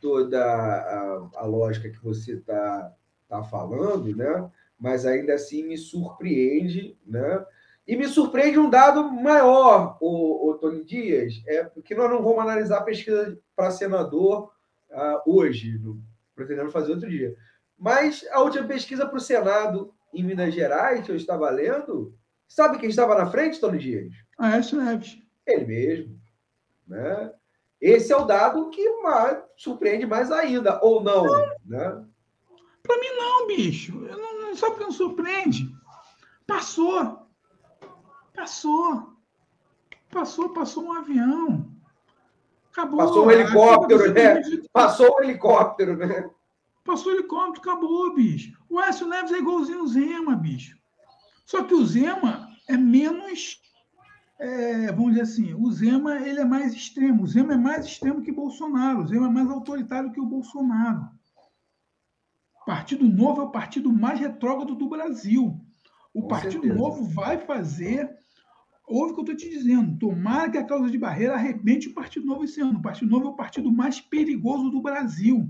toda 0.01 0.43
a, 0.43 1.27
a 1.35 1.45
lógica 1.45 1.87
que 1.87 2.03
você 2.03 2.33
está 2.33 2.91
tá 3.27 3.43
falando, 3.43 4.15
né? 4.15 4.49
mas 4.79 5.05
ainda 5.05 5.33
assim 5.33 5.63
me 5.63 5.77
surpreende, 5.77 6.97
né? 7.05 7.45
E 7.89 7.95
me 7.95 8.07
surpreende 8.07 8.59
um 8.59 8.69
dado 8.69 9.11
maior, 9.11 9.97
o, 9.99 10.51
o 10.51 10.53
Tony 10.59 10.85
Dias, 10.85 11.41
é 11.47 11.63
porque 11.63 11.95
nós 11.95 12.07
não 12.07 12.21
vamos 12.21 12.41
analisar 12.41 12.77
a 12.77 12.83
pesquisa 12.83 13.35
para 13.55 13.71
senador 13.71 14.51
uh, 14.91 15.21
hoje, 15.25 15.75
no, 15.79 15.99
pretendendo 16.35 16.69
fazer 16.69 16.91
outro 16.91 17.09
dia. 17.09 17.35
Mas 17.75 18.23
a 18.29 18.41
última 18.41 18.67
pesquisa 18.67 19.07
para 19.07 19.17
o 19.17 19.19
Senado 19.19 19.91
em 20.13 20.23
Minas 20.23 20.53
Gerais, 20.53 21.03
que 21.03 21.11
eu 21.11 21.15
estava 21.15 21.49
lendo, 21.49 22.15
sabe 22.47 22.77
quem 22.77 22.89
estava 22.89 23.15
na 23.15 23.25
frente, 23.25 23.59
Tony 23.59 23.79
Dias? 23.79 24.13
Aécio 24.37 24.79
Neves. 24.79 25.17
Ele 25.47 25.65
mesmo. 25.65 26.21
Né? 26.87 27.33
Esse 27.81 28.13
é 28.13 28.17
o 28.17 28.25
dado 28.25 28.69
que 28.69 28.87
mais, 29.01 29.39
surpreende 29.57 30.05
mais 30.05 30.31
ainda, 30.31 30.79
ou 30.83 31.01
não? 31.01 31.23
não. 31.25 31.49
Né? 31.65 32.05
Para 32.83 32.99
mim, 32.99 33.17
não, 33.17 33.47
bicho. 33.47 33.99
Não, 33.99 34.41
não 34.43 34.55
sabe 34.55 34.75
que 34.75 34.83
não 34.83 34.91
surpreende. 34.91 35.67
Passou. 36.45 37.27
Passou. 38.39 39.17
Passou, 40.09 40.49
passou 40.49 40.85
um 40.85 40.93
avião. 40.93 41.69
Acabou. 42.71 42.99
Passou 42.99 43.25
um 43.25 43.31
helicóptero, 43.31 44.13
né? 44.13 44.41
Passou 44.71 45.17
um 45.17 45.23
helicóptero, 45.23 45.97
né? 45.97 46.29
Passou 46.85 47.11
o 47.11 47.15
helicóptero, 47.15 47.61
acabou, 47.61 48.15
bicho. 48.15 48.57
O 48.69 48.79
Écio 48.79 49.07
Neves 49.07 49.33
é 49.33 49.39
igualzinho 49.39 49.83
o 49.83 49.87
Zema, 49.87 50.37
bicho. 50.37 50.77
Só 51.45 51.63
que 51.63 51.73
o 51.73 51.85
Zema 51.85 52.47
é 52.67 52.77
menos. 52.77 53.61
É, 54.39 54.89
vamos 54.93 55.11
dizer 55.11 55.23
assim, 55.23 55.53
o 55.53 55.69
Zema 55.69 56.15
ele 56.25 56.39
é 56.39 56.45
mais 56.45 56.73
extremo. 56.73 57.23
O 57.23 57.27
Zema 57.27 57.55
é 57.55 57.57
mais 57.57 57.85
extremo 57.85 58.21
que 58.21 58.31
Bolsonaro. 58.31 59.03
O 59.03 59.07
Zema 59.07 59.27
é 59.27 59.31
mais 59.31 59.49
autoritário 59.49 60.13
que 60.13 60.21
o 60.21 60.25
Bolsonaro. 60.25 61.09
O 62.61 62.65
Partido 62.65 63.05
Novo 63.05 63.41
é 63.41 63.43
o 63.43 63.51
partido 63.51 63.91
mais 63.91 64.17
retrógrado 64.17 64.75
do 64.75 64.87
Brasil. 64.87 65.59
O 66.13 66.21
Com 66.21 66.27
Partido 66.29 66.51
certeza. 66.53 66.75
Novo 66.75 67.03
vai 67.03 67.37
fazer 67.37 68.17
Ouve 68.89 69.11
o 69.11 69.13
que 69.13 69.19
eu 69.19 69.35
estou 69.35 69.35
te 69.35 69.49
dizendo. 69.49 69.99
Tomara 69.99 70.49
que 70.49 70.57
a 70.57 70.65
causa 70.65 70.89
de 70.89 70.97
barreira 70.97 71.35
arrebente 71.35 71.87
o 71.87 71.93
Partido 71.93 72.25
Novo 72.25 72.43
esse 72.43 72.59
ano. 72.59 72.79
O 72.79 72.81
Partido 72.81 73.11
Novo 73.11 73.27
é 73.27 73.29
o 73.29 73.35
partido 73.35 73.71
mais 73.71 74.01
perigoso 74.01 74.71
do 74.71 74.81
Brasil. 74.81 75.47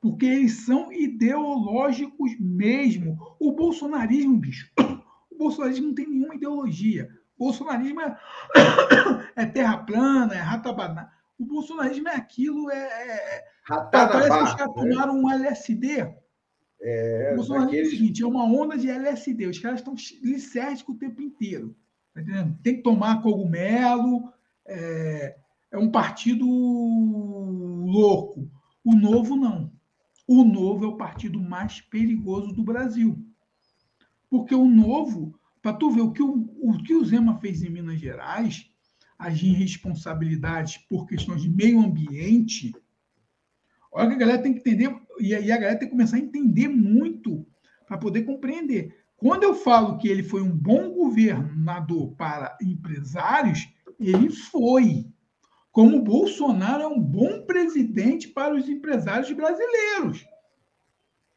Porque 0.00 0.26
eles 0.26 0.52
são 0.64 0.92
ideológicos 0.92 2.38
mesmo. 2.38 3.18
O 3.40 3.52
bolsonarismo, 3.52 4.38
bicho, 4.38 4.70
o 5.28 5.36
bolsonarismo 5.36 5.88
não 5.88 5.94
tem 5.94 6.08
nenhuma 6.08 6.36
ideologia. 6.36 7.10
O 7.36 7.46
bolsonarismo 7.46 8.00
é, 8.00 8.16
é 9.34 9.46
terra 9.46 9.78
plana, 9.78 10.32
é 10.32 10.38
ratabaná. 10.38 11.10
O 11.36 11.44
bolsonarismo 11.44 12.08
é 12.08 12.14
aquilo, 12.14 12.70
é. 12.70 12.76
é... 12.76 13.44
Parece 13.90 14.28
que 14.28 14.44
os 14.44 14.54
caras 14.54 14.76
né? 14.76 14.90
tomaram 14.90 15.20
um 15.20 15.30
LSD. 15.30 16.14
É, 16.80 17.30
o 17.32 17.36
bolsonarismo 17.36 17.70
daqueles... 17.72 17.86
é 17.86 17.88
o 17.88 17.98
seguinte: 17.98 18.22
é 18.22 18.26
uma 18.26 18.44
onda 18.44 18.78
de 18.78 18.88
LSD. 18.88 19.46
Os 19.48 19.58
caras 19.58 19.80
estão 19.80 19.94
licérgicos 20.22 20.94
o 20.94 20.98
tempo 20.98 21.20
inteiro. 21.20 21.74
Tá 22.14 22.22
Tem 22.62 22.76
que 22.76 22.82
tomar 22.82 23.22
cogumelo. 23.22 24.32
É, 24.66 25.36
é 25.72 25.78
um 25.78 25.90
partido 25.90 26.46
louco. 26.46 28.50
O 28.84 28.94
novo 28.94 29.36
não. 29.36 29.72
O 30.26 30.44
novo 30.44 30.84
é 30.84 30.88
o 30.88 30.96
partido 30.96 31.40
mais 31.40 31.80
perigoso 31.80 32.52
do 32.52 32.62
Brasil. 32.62 33.18
Porque 34.28 34.54
o 34.54 34.68
novo, 34.68 35.34
para 35.60 35.72
tu 35.72 35.90
ver 35.90 36.02
o 36.02 36.12
que 36.12 36.22
o, 36.22 36.48
o 36.60 36.82
que 36.82 36.94
o 36.94 37.04
Zema 37.04 37.38
fez 37.38 37.62
em 37.62 37.70
Minas 37.70 37.98
Gerais, 37.98 38.70
agir 39.18 39.48
em 39.48 39.54
responsabilidades 39.54 40.78
por 40.78 41.06
questões 41.06 41.42
de 41.42 41.50
meio 41.50 41.80
ambiente, 41.80 42.72
olha 43.92 44.08
que 44.08 44.14
a 44.14 44.18
galera 44.18 44.42
tem 44.42 44.54
que 44.54 44.60
entender, 44.60 44.96
e 45.18 45.34
a 45.34 45.40
galera 45.40 45.78
tem 45.78 45.88
que 45.88 45.94
começar 45.94 46.16
a 46.16 46.20
entender 46.20 46.68
muito 46.68 47.44
para 47.86 47.98
poder 47.98 48.22
compreender. 48.22 48.99
Quando 49.20 49.42
eu 49.42 49.54
falo 49.54 49.98
que 49.98 50.08
ele 50.08 50.22
foi 50.22 50.40
um 50.40 50.50
bom 50.50 50.94
governador 50.94 52.14
para 52.16 52.56
empresários, 52.60 53.68
ele 53.98 54.30
foi. 54.30 55.06
Como 55.70 56.02
Bolsonaro 56.02 56.82
é 56.82 56.86
um 56.86 56.98
bom 56.98 57.44
presidente 57.44 58.28
para 58.28 58.54
os 58.54 58.66
empresários 58.66 59.30
brasileiros. 59.30 60.26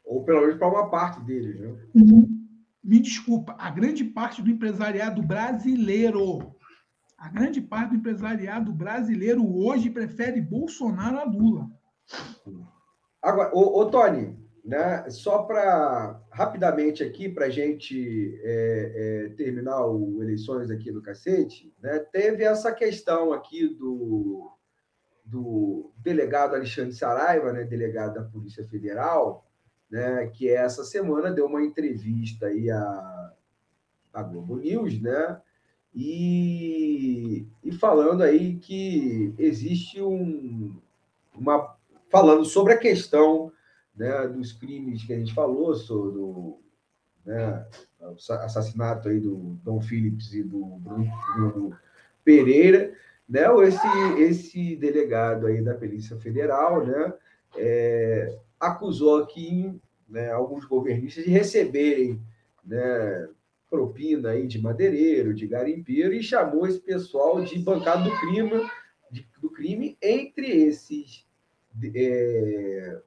Ou 0.06 0.24
pelo 0.24 0.42
menos 0.42 0.56
para 0.56 0.70
uma 0.70 0.90
parte 0.90 1.22
deles, 1.26 1.60
né? 1.60 1.76
Uhum. 1.94 2.48
Me 2.82 3.00
desculpa, 3.00 3.56
a 3.60 3.70
grande 3.70 4.06
parte 4.06 4.42
do 4.42 4.50
empresariado 4.50 5.22
brasileiro, 5.22 6.56
a 7.18 7.30
grande 7.30 7.62
parte 7.62 7.92
do 7.92 7.96
empresariado 7.98 8.72
brasileiro 8.72 9.46
hoje 9.58 9.90
prefere 9.90 10.42
Bolsonaro 10.42 11.20
a 11.20 11.24
Lula. 11.26 11.70
Agora, 13.22 13.52
ô, 13.54 13.80
ô 13.80 13.86
Tony, 13.86 14.38
né? 14.64 15.10
Só 15.10 15.44
para 15.44 16.22
rapidamente 16.32 17.04
aqui, 17.04 17.28
para 17.28 17.48
a 17.48 17.50
gente 17.50 18.40
é, 18.44 19.26
é, 19.26 19.30
terminar 19.36 19.86
o 19.86 20.24
eleições 20.24 20.72
aqui 20.72 20.92
no 20.92 21.02
cacete, 21.02 21.74
né? 21.82 22.00
teve 22.00 22.44
essa 22.44 22.72
questão 22.72 23.34
aqui 23.34 23.68
do, 23.68 24.50
do 25.26 25.92
delegado 25.98 26.56
Alexandre 26.56 26.94
Saraiva, 26.94 27.52
né? 27.52 27.66
delegado 27.66 28.14
da 28.14 28.24
Polícia 28.24 28.64
Federal, 28.64 29.46
né? 29.92 30.28
que 30.28 30.50
essa 30.50 30.86
semana 30.86 31.30
deu 31.30 31.46
uma 31.46 31.62
entrevista 31.62 32.46
aí 32.46 32.72
à, 32.72 33.34
à 34.14 34.24
Globo 34.24 34.56
News, 34.56 35.02
né? 35.02 35.42
E, 35.96 37.46
e 37.64 37.72
falando 37.72 38.24
aí 38.24 38.56
que 38.56 39.32
existe 39.38 40.02
um, 40.02 40.76
uma 41.36 41.78
falando 42.10 42.44
sobre 42.46 42.74
a 42.74 42.78
questão 42.78 43.52
né, 43.96 44.28
dos 44.28 44.52
crimes 44.52 45.04
que 45.04 45.14
a 45.14 45.18
gente 45.18 45.34
falou, 45.34 45.76
sobre 45.76 46.20
o 46.20 46.60
né, 47.26 47.66
assassinato 48.44 49.08
aí 49.08 49.20
do 49.20 49.58
Dom 49.64 49.82
Phillips 49.82 50.34
e 50.34 50.44
do 50.44 50.66
Bruno, 50.66 51.78
Pereira, 52.24 52.94
né, 53.28 53.44
esse, 53.66 53.88
esse 54.22 54.76
delegado 54.76 55.48
aí 55.48 55.62
da 55.62 55.74
Polícia 55.74 56.18
Federal 56.18 56.86
né, 56.86 57.14
é, 57.58 58.38
acusou 58.60 59.22
aqui 59.22 59.80
né, 60.08 60.32
alguns 60.32 60.66
governistas 60.66 61.24
de 61.24 61.30
receberem 61.30 62.22
né, 62.64 63.30
propina 63.70 64.30
aí 64.30 64.48
de 64.48 64.62
madeireiro, 64.62 65.34
de 65.34 65.48
garimpeiro, 65.48 66.14
e 66.14 66.22
chamou 66.22 66.68
esse 66.68 66.80
pessoal 66.80 67.44
de 67.44 67.58
bancada 67.60 68.04
do 68.04 68.20
crime, 68.20 68.70
de, 69.12 69.28
do 69.42 69.50
crime 69.50 69.98
entre 70.02 70.46
esses 70.46 71.26
é, 71.96 73.02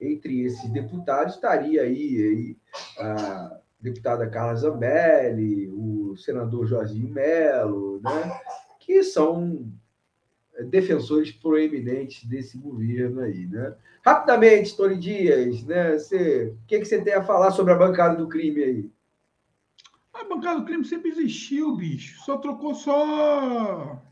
entre 0.00 0.42
esses 0.42 0.68
deputados 0.70 1.34
estaria 1.34 1.82
aí, 1.82 2.56
a 2.98 3.58
deputada 3.80 4.28
Carla 4.28 4.54
Zambelli, 4.54 5.68
o 5.70 6.16
senador 6.16 6.66
Jorginho 6.66 7.12
Melo, 7.12 8.00
né, 8.02 8.40
que 8.80 9.02
são 9.02 9.70
defensores 10.66 11.30
proeminentes 11.32 12.24
desse 12.24 12.58
governo 12.58 13.20
aí, 13.20 13.46
né? 13.46 13.76
Rapidamente, 14.04 14.76
Tony 14.76 14.96
Dias, 14.96 15.62
né? 15.64 15.92
Você, 15.96 16.54
o 16.64 16.66
que, 16.66 16.80
que 16.80 16.84
você 16.84 17.00
tem 17.00 17.14
a 17.14 17.22
falar 17.22 17.52
sobre 17.52 17.72
a 17.72 17.76
bancada 17.76 18.16
do 18.16 18.28
crime 18.28 18.62
aí? 18.62 18.90
A 20.12 20.24
bancada 20.24 20.58
do 20.58 20.66
crime 20.66 20.84
sempre 20.84 21.10
existiu, 21.10 21.76
bicho. 21.76 22.20
Só 22.24 22.38
trocou 22.38 22.74
só 22.74 24.02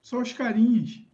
só 0.00 0.22
os 0.22 0.32
carinhos. 0.32 1.06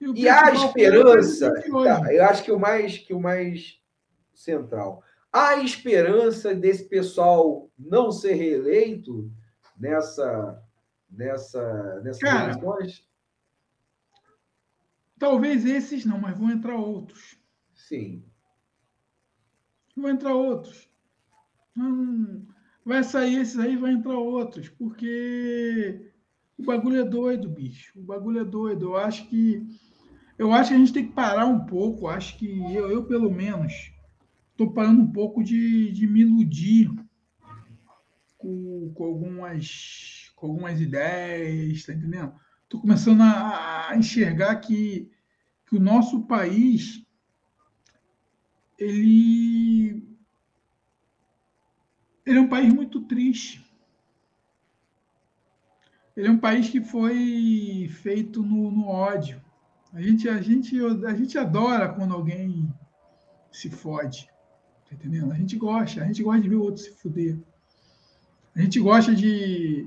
E, 0.00 0.22
e 0.22 0.28
a 0.28 0.52
esperança, 0.52 1.52
tá, 1.52 2.12
eu 2.12 2.24
acho 2.24 2.44
que 2.44 2.52
o 2.52 2.58
mais 2.58 2.98
que 2.98 3.14
o 3.14 3.20
mais 3.20 3.80
central, 4.34 5.02
a 5.32 5.56
esperança 5.56 6.54
desse 6.54 6.84
pessoal 6.84 7.70
não 7.78 8.12
ser 8.12 8.34
reeleito 8.34 9.30
nessa 9.76 10.62
nessa 11.10 12.00
nessas 12.02 12.20
Cara, 12.20 12.52
eleições? 12.52 13.06
Talvez 15.18 15.64
esses 15.64 16.04
não, 16.04 16.18
mas 16.18 16.38
vão 16.38 16.50
entrar 16.50 16.76
outros. 16.76 17.38
Sim. 17.74 18.22
Vão 19.96 20.10
entrar 20.10 20.34
outros. 20.34 20.90
Hum, 21.76 22.46
vai 22.84 23.02
sair 23.02 23.40
esses 23.40 23.58
aí, 23.58 23.76
vai 23.76 23.92
entrar 23.92 24.18
outros, 24.18 24.68
porque 24.68 26.12
o 26.58 26.64
bagulho 26.64 27.00
é 27.00 27.04
doido, 27.04 27.48
bicho. 27.48 27.98
O 27.98 28.02
bagulho 28.02 28.40
é 28.40 28.44
doido. 28.44 28.86
Eu 28.86 28.96
acho 28.96 29.28
que 29.28 29.66
eu 30.38 30.52
acho 30.52 30.70
que 30.70 30.74
a 30.74 30.78
gente 30.78 30.92
tem 30.92 31.06
que 31.06 31.12
parar 31.12 31.46
um 31.46 31.64
pouco. 31.64 32.08
Acho 32.08 32.36
que 32.38 32.58
eu, 32.74 32.90
eu 32.90 33.04
pelo 33.04 33.30
menos, 33.30 33.92
estou 34.50 34.72
parando 34.72 35.02
um 35.02 35.10
pouco 35.10 35.42
de, 35.42 35.90
de 35.92 36.06
me 36.06 36.20
iludir 36.20 36.90
com, 38.36 38.92
com, 38.94 39.04
algumas, 39.04 40.32
com 40.36 40.46
algumas 40.46 40.80
ideias, 40.80 41.84
tá 41.84 41.92
entendendo? 41.92 42.34
Estou 42.64 42.80
começando 42.80 43.22
a, 43.22 43.90
a, 43.90 43.96
enxergar 43.96 44.56
que, 44.56 45.10
que 45.66 45.76
o 45.76 45.80
nosso 45.80 46.26
país 46.26 47.02
ele, 48.78 50.06
ele 52.26 52.38
é 52.38 52.40
um 52.40 52.48
país 52.48 52.72
muito 52.72 53.00
triste. 53.02 53.64
Ele 56.14 56.28
é 56.28 56.30
um 56.30 56.38
país 56.38 56.68
que 56.68 56.80
foi 56.80 57.88
feito 58.02 58.42
no, 58.42 58.70
no 58.70 58.88
ódio. 58.88 59.42
A 59.92 60.00
gente, 60.00 60.28
a, 60.28 60.40
gente, 60.40 60.78
a 61.06 61.14
gente 61.14 61.38
adora 61.38 61.88
quando 61.88 62.14
alguém 62.14 62.72
se 63.50 63.70
fode. 63.70 64.28
Tá 64.88 64.94
entendendo? 64.94 65.32
A 65.32 65.36
gente 65.36 65.56
gosta, 65.56 66.02
a 66.02 66.06
gente 66.06 66.22
gosta 66.22 66.42
de 66.42 66.48
ver 66.48 66.56
o 66.56 66.62
outro 66.62 66.82
se 66.82 66.90
fuder. 66.90 67.38
A 68.54 68.60
gente 68.60 68.78
gosta 68.80 69.14
de, 69.14 69.86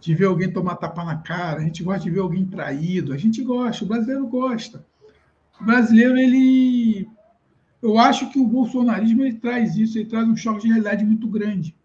de 0.00 0.14
ver 0.14 0.26
alguém 0.26 0.52
tomar 0.52 0.76
tapa 0.76 1.04
na 1.04 1.18
cara, 1.18 1.60
a 1.60 1.64
gente 1.64 1.82
gosta 1.82 2.04
de 2.04 2.10
ver 2.10 2.20
alguém 2.20 2.46
traído, 2.46 3.12
a 3.12 3.16
gente 3.16 3.42
gosta, 3.42 3.84
o 3.84 3.88
brasileiro 3.88 4.26
gosta. 4.26 4.84
O 5.60 5.64
brasileiro, 5.64 6.16
ele. 6.16 7.08
Eu 7.80 7.98
acho 7.98 8.30
que 8.30 8.38
o 8.38 8.46
bolsonarismo 8.46 9.22
ele 9.22 9.38
traz 9.38 9.76
isso, 9.76 9.98
ele 9.98 10.08
traz 10.08 10.26
um 10.26 10.36
choque 10.36 10.62
de 10.62 10.68
realidade 10.68 11.04
muito 11.04 11.28
grande. 11.28 11.76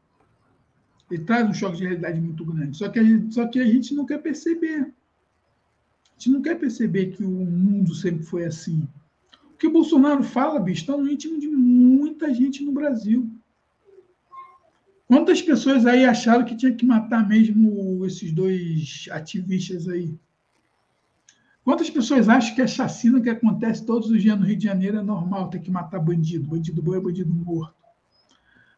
Ele 1.12 1.24
traz 1.24 1.48
um 1.48 1.54
choque 1.54 1.78
de 1.78 1.84
realidade 1.84 2.20
muito 2.20 2.44
grande. 2.46 2.78
Só 2.78 2.90
que 2.90 3.00
a 3.00 3.04
gente, 3.04 3.34
só 3.34 3.48
que 3.48 3.60
a 3.60 3.66
gente 3.66 3.94
não 3.94 4.06
quer 4.06 4.20
perceber. 4.20 4.94
Gente 6.20 6.32
não 6.32 6.42
quer 6.42 6.60
perceber 6.60 7.12
que 7.12 7.24
o 7.24 7.30
mundo 7.30 7.96
sempre 7.96 8.26
foi 8.26 8.44
assim. 8.44 8.86
O 9.54 9.58
que 9.58 9.68
o 9.68 9.72
Bolsonaro 9.72 10.22
fala, 10.22 10.60
bicho, 10.60 10.82
está 10.82 10.98
no 10.98 11.10
íntimo 11.10 11.40
de 11.40 11.48
muita 11.48 12.34
gente 12.34 12.62
no 12.62 12.74
Brasil. 12.74 13.32
Quantas 15.08 15.42
pessoas 15.42 15.86
aí 15.86 16.04
acharam 16.04 16.44
que 16.44 16.58
tinha 16.58 16.76
que 16.76 16.86
matar 16.86 17.26
mesmo 17.26 18.06
esses 18.06 18.34
dois 18.34 19.08
ativistas 19.12 19.88
aí? 19.88 20.14
Quantas 21.64 21.90
pessoas 21.90 22.28
acham 22.28 22.54
que 22.54 22.62
a 22.64 22.68
chacina 22.68 23.22
que 23.22 23.30
acontece 23.30 23.86
todos 23.86 24.10
os 24.10 24.22
dias 24.22 24.38
no 24.38 24.46
Rio 24.46 24.58
de 24.58 24.66
Janeiro 24.66 24.98
é 24.98 25.02
normal, 25.02 25.50
ter 25.50 25.60
que 25.60 25.72
matar 25.72 26.02
bandido? 26.02 26.46
Bandido 26.46 26.84
bom 26.84 26.96
é 26.96 27.00
bandido 27.00 27.34
morto. 27.34 27.76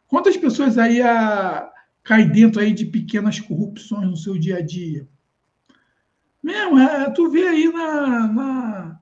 Quantas 0.06 0.36
pessoas 0.36 0.78
aí 0.78 1.02
a, 1.02 1.68
caem 2.04 2.28
dentro 2.28 2.60
aí 2.60 2.72
de 2.72 2.86
pequenas 2.86 3.40
corrupções 3.40 4.08
no 4.08 4.16
seu 4.16 4.38
dia 4.38 4.58
a 4.58 4.62
dia? 4.62 5.08
Mesmo, 6.42 6.76
é, 6.76 7.08
tu 7.10 7.30
vê 7.30 7.46
aí 7.46 7.72
na, 7.72 8.26
na, 8.26 9.00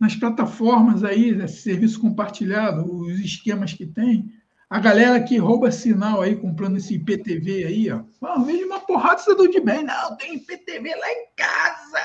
nas 0.00 0.16
plataformas 0.16 1.04
aí, 1.04 1.30
esse 1.30 1.60
serviço 1.60 2.00
compartilhado, 2.00 2.90
os 2.90 3.20
esquemas 3.20 3.74
que 3.74 3.84
tem, 3.84 4.32
a 4.70 4.78
galera 4.78 5.22
que 5.22 5.36
rouba 5.36 5.70
sinal 5.70 6.22
aí, 6.22 6.34
comprando 6.34 6.78
esse 6.78 6.94
IPTV 6.94 7.64
aí, 7.64 7.90
ó. 7.90 8.02
Ah, 8.22 8.40
vejo 8.40 8.66
uma 8.66 8.80
porrada 8.80 9.16
de 9.16 9.22
cidadão 9.22 9.48
de 9.48 9.60
bem. 9.60 9.84
Não, 9.84 10.16
tem 10.16 10.36
IPTV 10.36 10.94
lá 10.94 11.12
em 11.12 11.26
casa. 11.36 11.98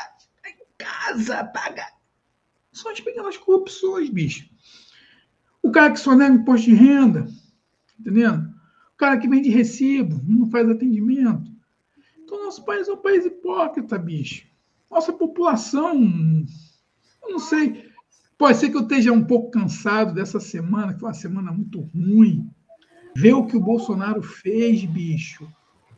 Lá 0.43 0.49
em 0.49 0.65
casa, 0.77 1.43
paga. 1.45 1.85
São 2.71 2.91
as 2.91 2.99
pequenas 2.99 3.37
corrupções, 3.37 4.09
bicho. 4.09 4.49
O 5.61 5.71
cara 5.71 5.91
que 5.91 5.99
só 5.99 6.15
nega 6.15 6.35
imposto 6.35 6.67
de 6.67 6.75
renda, 6.75 7.27
entendendo? 7.99 8.49
O 8.93 8.97
cara 8.97 9.17
que 9.17 9.29
vende 9.29 9.49
recibo, 9.49 10.21
não 10.27 10.49
faz 10.49 10.69
atendimento. 10.69 11.51
Então, 12.19 12.45
nosso 12.45 12.65
país 12.65 12.87
é 12.87 12.93
um 12.93 12.97
país 12.97 13.25
hipócrita, 13.25 13.97
bicho 13.97 14.52
nossa 14.93 15.11
população, 15.11 15.99
não 17.21 17.39
sei, 17.39 17.89
pode 18.37 18.57
ser 18.57 18.69
que 18.69 18.77
eu 18.77 18.81
esteja 18.81 19.11
um 19.11 19.23
pouco 19.23 19.51
cansado 19.51 20.13
dessa 20.13 20.39
semana, 20.39 20.93
que 20.93 20.99
foi 20.99 21.09
uma 21.09 21.13
semana 21.13 21.51
muito 21.51 21.81
ruim. 21.81 22.49
Ver 23.15 23.33
o 23.33 23.45
que 23.45 23.55
o 23.57 23.61
Bolsonaro 23.61 24.21
fez, 24.21 24.85
bicho. 24.85 25.47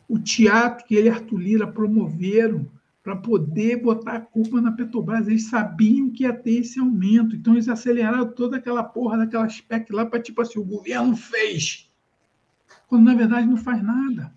O 0.07 0.19
teatro 0.19 0.85
que 0.85 0.95
ele 0.95 1.07
e 1.07 1.11
Arthur 1.11 1.37
Lira 1.37 1.67
promoveram 1.67 2.69
para 3.01 3.15
poder 3.15 3.81
botar 3.81 4.13
a 4.13 4.21
culpa 4.21 4.59
na 4.59 4.71
Petrobras. 4.71 5.27
Eles 5.27 5.47
sabiam 5.47 6.09
que 6.09 6.23
ia 6.23 6.33
ter 6.33 6.61
esse 6.61 6.79
aumento, 6.79 7.35
então 7.35 7.53
eles 7.53 7.69
aceleraram 7.69 8.27
toda 8.31 8.57
aquela 8.57 8.83
porra 8.83 9.19
daquela 9.19 9.47
spec 9.47 9.91
lá 9.91 10.05
para 10.05 10.19
tipo 10.19 10.41
assim, 10.41 10.59
o 10.59 10.65
governo 10.65 11.15
fez. 11.15 11.91
Quando 12.87 13.05
na 13.05 13.13
verdade 13.13 13.47
não 13.47 13.57
faz 13.57 13.83
nada. 13.83 14.33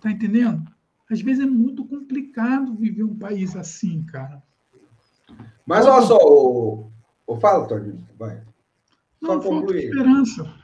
Tá 0.00 0.10
entendendo? 0.10 0.64
Às 1.10 1.20
vezes 1.20 1.42
é 1.42 1.46
muito 1.46 1.84
complicado 1.84 2.74
viver 2.74 3.02
um 3.02 3.18
país 3.18 3.56
assim, 3.56 4.04
cara. 4.04 4.40
Mas 5.66 5.86
olha 5.86 6.06
só, 6.06 6.16
o, 6.16 6.90
o 7.26 7.36
fala, 7.36 7.66
Tony, 7.66 8.06
vai. 8.16 8.42
Não, 9.20 9.42
só 9.42 9.50
falta 9.50 9.76
esperança. 9.76 10.54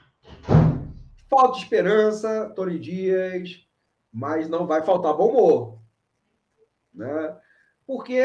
Falta 1.28 1.59
esperança, 1.59 2.53
Tony 2.55 2.78
Dias, 2.78 3.66
mas 4.12 4.49
não 4.49 4.66
vai 4.66 4.82
faltar 4.82 5.16
bom 5.16 5.30
humor. 5.30 5.78
Né? 6.94 7.36
Porque 7.84 8.24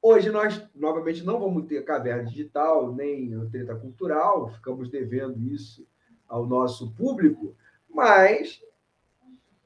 hoje 0.00 0.30
nós, 0.30 0.64
novamente, 0.74 1.24
não 1.24 1.40
vamos 1.40 1.66
ter 1.66 1.84
caverna 1.84 2.24
digital, 2.24 2.94
nem 2.94 3.48
treta 3.50 3.74
cultural, 3.74 4.48
ficamos 4.48 4.88
devendo 4.88 5.44
isso 5.46 5.86
ao 6.28 6.46
nosso 6.46 6.92
público, 6.92 7.56
mas 7.88 8.60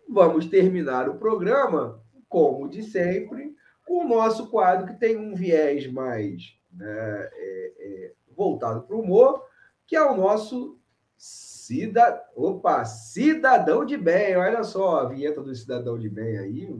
vamos 0.09 0.46
terminar 0.46 1.09
o 1.09 1.16
programa, 1.16 2.03
como 2.28 2.68
de 2.68 2.82
sempre, 2.82 3.55
com 3.86 4.05
o 4.05 4.09
nosso 4.09 4.48
quadro 4.48 4.86
que 4.86 4.98
tem 4.98 5.16
um 5.16 5.34
viés 5.34 5.90
mais 5.90 6.57
né, 6.72 7.30
é, 7.32 7.72
é, 7.78 8.12
voltado 8.34 8.82
para 8.82 8.96
o 8.96 9.00
humor, 9.00 9.44
que 9.86 9.96
é 9.96 10.03
o 10.03 10.16
nosso 10.16 10.78
cida... 11.16 12.22
Opa, 12.34 12.84
cidadão 12.84 13.84
de 13.84 13.96
bem. 13.96 14.36
Olha 14.36 14.64
só 14.64 15.00
a 15.00 15.09
vinheta 15.09 15.42
do 15.42 15.55
cidadão 15.55 15.98
de 15.98 16.09
bem 16.09 16.38
aí, 16.38 16.74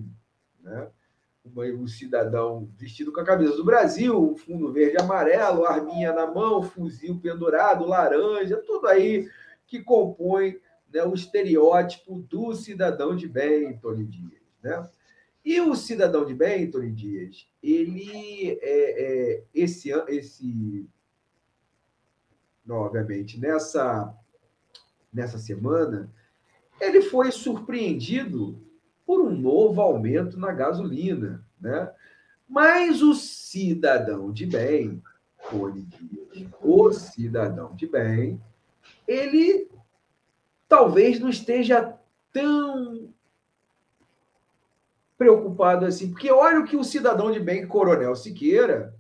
né? 0.61 0.89
um 1.45 1.87
cidadão 1.87 2.69
vestido 2.79 3.13
com 3.13 3.21
a 3.21 3.25
camisa 3.25 3.57
do 3.57 3.65
Brasil, 3.65 4.37
fundo 4.37 4.73
verde 4.73 4.97
e 4.97 5.01
amarelo, 5.01 5.67
arminha 5.67 6.13
na 6.13 6.27
mão, 6.27 6.63
fuzil 6.63 7.19
pendurado, 7.21 7.85
laranja, 7.85 8.63
tudo 8.65 8.87
aí 8.87 9.29
que 9.67 9.83
compõe 9.83 10.61
né, 10.93 11.03
o 11.05 11.15
estereótipo 11.15 12.21
do 12.29 12.55
cidadão 12.55 13.17
de 13.17 13.29
bem, 13.29 13.77
Tony 13.79 14.05
Dias. 14.05 14.43
Né? 14.63 14.89
E 15.45 15.61
o 15.61 15.75
cidadão 15.75 16.25
de 16.25 16.35
bem, 16.35 16.71
Tony 16.71 16.93
Dias, 16.93 17.49
ele 17.63 18.59
é, 18.61 18.61
é 18.63 19.45
esse, 19.55 19.91
esse 20.09 20.89
obviamente, 22.69 23.41
nessa, 23.41 24.15
nessa 25.13 25.39
semana, 25.39 26.11
ele 26.81 27.03
foi 27.03 27.33
surpreendido 27.33 28.61
por 29.05 29.21
um 29.21 29.31
novo 29.31 29.81
aumento 29.81 30.39
na 30.39 30.53
gasolina. 30.53 31.45
Né? 31.61 31.91
Mas 32.49 33.03
o 33.03 33.15
cidadão 33.15 34.33
de 34.33 34.47
bem, 34.47 35.03
Tony 35.51 35.83
Dias, 35.83 36.49
o 36.61 36.93
cidadão 36.93 37.75
de 37.75 37.87
bem, 37.87 38.41
ele 39.07 39.69
talvez 40.73 41.21
não 41.21 41.29
esteja 41.29 41.99
tão 42.33 43.11
preocupado 45.19 45.85
assim, 45.85 46.11
porque 46.11 46.33
olha 46.33 46.61
o 46.61 46.65
que 46.65 46.79
o 46.79 46.83
cidadão 46.83 47.31
de 47.31 47.39
bem, 47.39 47.67
Coronel 47.67 48.17
Siqueira, 48.17 48.95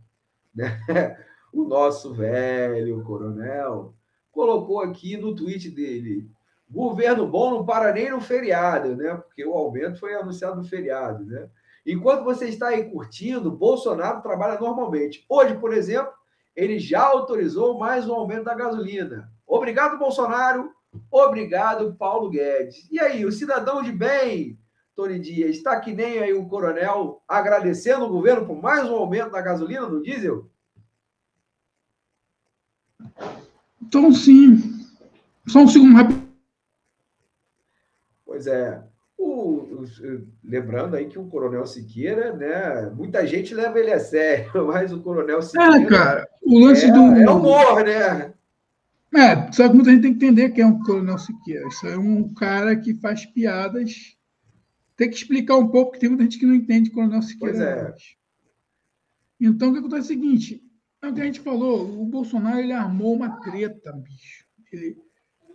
né? 0.54 0.78
o 1.50 1.64
nosso 1.64 2.12
velho 2.12 3.02
coronel, 3.04 3.94
colocou 4.30 4.82
aqui 4.82 5.16
no 5.16 5.34
tweet 5.34 5.70
dele. 5.70 6.28
Governo 6.70 7.26
bom 7.26 7.50
não 7.50 7.64
para 7.64 7.90
nem 7.90 8.10
no 8.10 8.20
feriado, 8.20 8.94
né? 8.94 9.14
Porque 9.14 9.42
o 9.42 9.54
aumento 9.54 9.98
foi 9.98 10.14
anunciado 10.14 10.56
no 10.56 10.64
feriado, 10.64 11.24
né? 11.24 11.48
Enquanto 11.86 12.22
você 12.22 12.48
está 12.50 12.68
aí 12.68 12.84
curtindo, 12.90 13.50
Bolsonaro 13.50 14.20
trabalha 14.20 14.60
normalmente. 14.60 15.24
Hoje, 15.26 15.54
por 15.54 15.72
exemplo, 15.72 16.12
ele 16.54 16.78
já 16.78 17.02
autorizou 17.02 17.78
mais 17.78 18.06
um 18.06 18.12
aumento 18.12 18.44
da 18.44 18.54
gasolina. 18.54 19.32
Obrigado, 19.46 19.98
Bolsonaro. 19.98 20.70
Obrigado, 21.10 21.94
Paulo 21.94 22.28
Guedes. 22.28 22.88
E 22.90 23.00
aí, 23.00 23.24
o 23.24 23.32
cidadão 23.32 23.82
de 23.82 23.92
bem, 23.92 24.58
Tony 24.94 25.18
Dias, 25.18 25.56
está 25.56 25.78
que 25.80 25.92
nem 25.92 26.18
aí 26.18 26.32
o 26.32 26.46
coronel 26.46 27.22
agradecendo 27.26 28.04
o 28.04 28.10
governo 28.10 28.46
por 28.46 28.60
mais 28.60 28.88
um 28.88 28.94
aumento 28.94 29.32
da 29.32 29.40
gasolina, 29.40 29.86
do 29.86 30.02
diesel? 30.02 30.50
Então, 33.80 34.12
sim. 34.12 34.86
Só 35.48 35.60
um 35.60 35.68
segundo 35.68 35.96
rápido. 35.96 36.22
Pois 38.24 38.46
é. 38.46 38.82
O, 39.18 39.82
o, 39.82 39.84
lembrando 40.42 40.96
aí 40.96 41.06
que 41.06 41.18
o 41.18 41.26
Coronel 41.26 41.66
Siqueira, 41.66 42.32
né? 42.32 42.90
Muita 42.90 43.26
gente 43.26 43.54
leva 43.54 43.78
ele 43.78 43.92
a 43.92 44.00
sério, 44.00 44.50
mas 44.66 44.92
o 44.92 45.00
Coronel 45.00 45.38
é, 45.38 45.42
Siqueira. 45.42 45.80
É, 45.80 45.86
cara, 45.86 46.28
o 46.42 46.58
lance 46.58 46.86
é, 46.86 46.92
do. 46.92 47.00
É 47.00 47.30
humor, 47.30 47.84
né? 47.84 48.32
É, 49.14 49.52
só 49.52 49.68
que 49.68 49.74
muita 49.74 49.90
gente 49.90 50.02
tem 50.02 50.16
que 50.16 50.24
entender 50.24 50.50
quem 50.50 50.64
é 50.64 50.66
o 50.66 50.78
Coronel 50.80 51.18
Siqueira. 51.18 51.68
Isso 51.68 51.86
é 51.86 51.98
um 51.98 52.32
cara 52.32 52.74
que 52.74 52.94
faz 52.94 53.26
piadas. 53.26 54.16
Tem 54.96 55.10
que 55.10 55.16
explicar 55.16 55.56
um 55.56 55.68
pouco, 55.68 55.90
porque 55.90 56.00
tem 56.00 56.08
muita 56.08 56.24
gente 56.24 56.38
que 56.38 56.46
não 56.46 56.54
entende 56.54 56.90
o 56.90 56.92
Coronel 56.92 57.22
Siqueira. 57.22 57.52
Pois 57.52 57.60
é. 57.60 57.94
Então, 59.38 59.68
o 59.68 59.72
que 59.72 59.78
acontece 59.80 60.00
é 60.00 60.04
o 60.04 60.20
seguinte: 60.20 60.62
é 61.02 61.08
o 61.08 61.14
que 61.14 61.20
a 61.20 61.24
gente 61.24 61.40
falou, 61.40 62.00
o 62.00 62.06
Bolsonaro 62.06 62.58
ele 62.58 62.72
armou 62.72 63.14
uma 63.14 63.40
treta, 63.40 63.92
bicho. 63.92 64.46
Ele, 64.72 64.96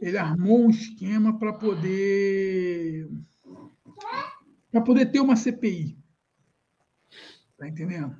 ele 0.01 0.17
armou 0.17 0.65
um 0.65 0.69
esquema 0.69 1.39
para 1.39 1.53
poder 1.53 3.09
para 4.69 4.81
poder 4.81 5.05
ter 5.07 5.19
uma 5.19 5.35
CPI. 5.35 5.97
Tá 7.57 7.67
entendendo? 7.67 8.15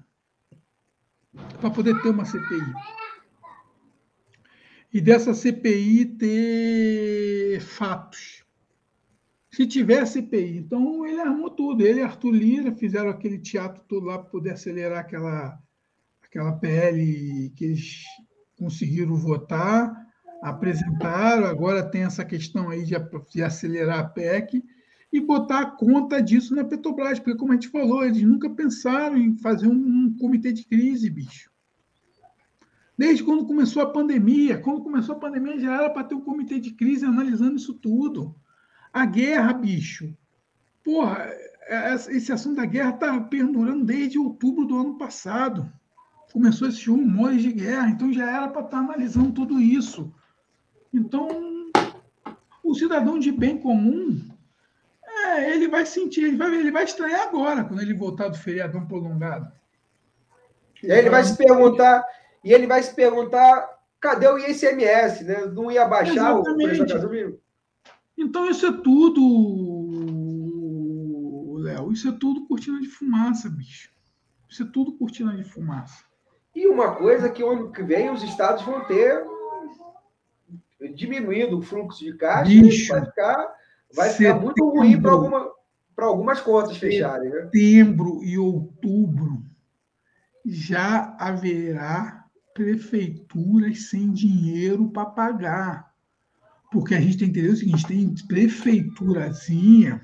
Para 1.60 1.70
poder 1.70 2.02
ter 2.02 2.10
uma 2.10 2.26
CPI. 2.26 2.74
E 4.94 5.02
dessa 5.02 5.34
CPI 5.34 6.06
ter 6.18 7.60
fatos. 7.62 8.44
Se 9.52 9.66
tiver 9.66 10.06
CPI, 10.06 10.58
então 10.58 11.06
ele 11.06 11.20
armou 11.20 11.50
tudo. 11.50 11.86
Ele 11.86 12.00
e 12.00 12.04
Arthur 12.04 12.32
Lira 12.32 12.72
fizeram 12.76 13.10
aquele 13.10 13.40
teatro 13.40 13.84
todo 13.88 14.06
lá 14.06 14.20
para 14.20 14.30
poder 14.30 14.52
acelerar 14.52 15.00
aquela 15.00 15.60
aquela 16.24 16.54
PL 16.54 17.50
que 17.56 17.66
eles 17.66 18.04
conseguiram 18.58 19.16
votar, 19.16 19.96
apresentaram, 20.42 21.46
agora 21.48 21.90
tem 21.90 22.04
essa 22.04 22.24
questão 22.26 22.70
aí 22.70 22.84
de, 22.84 22.96
de 23.32 23.44
acelerar 23.44 24.00
a 24.00 24.04
PEC 24.04 24.64
e 25.12 25.22
botar 25.22 25.62
a 25.62 25.72
conta 25.72 26.22
disso 26.22 26.54
na 26.54 26.64
Petrobras, 26.64 27.20
porque, 27.20 27.38
como 27.38 27.54
a 27.54 27.56
gente 27.56 27.70
falou, 27.70 28.04
eles 28.04 28.22
nunca 28.22 28.50
pensaram 28.50 29.18
em 29.18 29.38
fazer 29.38 29.68
um, 29.68 29.74
um 29.74 30.18
comitê 30.20 30.52
de 30.52 30.66
crise, 30.66 31.10
bicho. 31.10 31.50
Desde 32.98 33.24
quando 33.24 33.46
começou 33.46 33.84
a 33.84 33.90
pandemia, 33.92 34.58
quando 34.58 34.82
começou 34.82 35.16
a 35.16 35.20
pandemia 35.20 35.60
já 35.60 35.76
era 35.76 35.90
para 35.90 36.04
ter 36.04 36.16
um 36.16 36.22
comitê 36.22 36.60
de 36.60 36.72
crise 36.72 37.06
analisando 37.06 37.56
isso 37.56 37.74
tudo. 37.74 38.36
A 38.92 39.06
guerra, 39.06 39.54
bicho. 39.54 40.16
Porra, 40.84 41.30
é, 41.68 41.94
esse 41.94 42.32
assunto 42.32 42.56
da 42.56 42.66
guerra 42.66 42.92
está 42.92 43.20
perdurando 43.22 43.86
desde 43.86 44.18
outubro 44.18 44.66
do 44.66 44.80
ano 44.80 44.98
passado 44.98 45.72
começou 46.32 46.68
esses 46.68 46.86
rumores 46.86 47.42
de 47.42 47.52
guerra, 47.52 47.90
então 47.90 48.14
já 48.14 48.30
era 48.30 48.48
para 48.48 48.62
estar 48.62 48.78
tá 48.78 48.84
analisando 48.84 49.32
tudo 49.32 49.60
isso. 49.60 50.14
Então, 50.94 51.72
o 52.64 52.76
cidadão 52.76 53.18
de 53.18 53.32
bem 53.32 53.58
comum, 53.58 54.22
é, 55.04 55.54
ele 55.54 55.68
vai 55.68 55.86
sentir, 55.86 56.24
ele 56.24 56.38
vai, 56.38 56.54
ele 56.54 56.72
vai 56.72 56.84
estranhar 56.84 57.28
agora, 57.28 57.64
quando 57.64 57.82
ele 57.82 57.94
voltar 57.94 58.28
do 58.28 58.38
feriadão 58.38 58.86
prolongado. 58.86 59.52
Ele, 60.84 60.94
ele 60.94 61.10
vai 61.10 61.24
se 61.24 61.36
perguntar, 61.36 62.04
e 62.48 62.54
ele 62.54 62.66
vai 62.66 62.82
se 62.82 62.96
perguntar, 62.96 63.68
cadê 64.00 64.26
o 64.26 64.38
ICMS, 64.38 65.26
né? 65.26 65.48
Não 65.48 65.70
ia 65.70 65.86
baixar 65.86 66.14
Exatamente. 66.14 66.82
o 66.82 66.86
preço 66.86 66.86
da 66.86 67.10
Então, 68.18 68.50
isso 68.50 68.66
é 68.66 68.72
tudo, 68.72 69.26
Léo, 71.60 71.92
isso 71.92 72.08
é 72.08 72.14
tudo 72.14 72.48
cortina 72.48 72.80
de 72.80 72.88
fumaça, 72.88 73.50
bicho. 73.50 73.92
Isso 74.50 74.64
é 74.64 74.66
tudo 74.66 74.98
cortina 74.98 75.36
de 75.36 75.44
fumaça. 75.44 76.06
E 76.56 76.66
uma 76.70 76.96
coisa 76.96 77.30
que 77.30 77.44
ano 77.44 77.70
que 77.70 77.84
vem 77.84 78.10
os 78.10 78.24
estados 78.24 78.64
vão 78.64 78.80
ter 78.86 79.26
diminuindo 80.96 81.60
o 81.60 81.62
fluxo 81.62 82.00
de 82.00 82.16
caixa, 82.16 82.50
Bicho, 82.50 82.94
vai 82.94 83.06
ficar, 83.06 83.56
vai 83.94 84.10
ficar 84.12 84.40
muito 84.40 84.70
ruim 84.70 85.02
para 85.02 85.12
alguma, 85.12 85.52
algumas 85.98 86.40
contas 86.40 86.78
fecharem. 86.78 87.30
Né? 87.30 87.42
Setembro 87.42 88.24
e 88.24 88.38
outubro 88.38 89.44
já 90.46 91.14
haverá 91.20 92.27
prefeituras 92.58 93.90
sem 93.90 94.12
dinheiro 94.12 94.90
para 94.90 95.06
pagar. 95.06 95.94
Porque 96.72 96.96
a 96.96 97.00
gente 97.00 97.18
tem 97.18 97.32
que 97.32 97.40
entender 97.40 97.54
o 97.54 97.56
seguinte: 97.56 97.88
tem 97.88 98.16
prefeiturazinha 98.28 100.02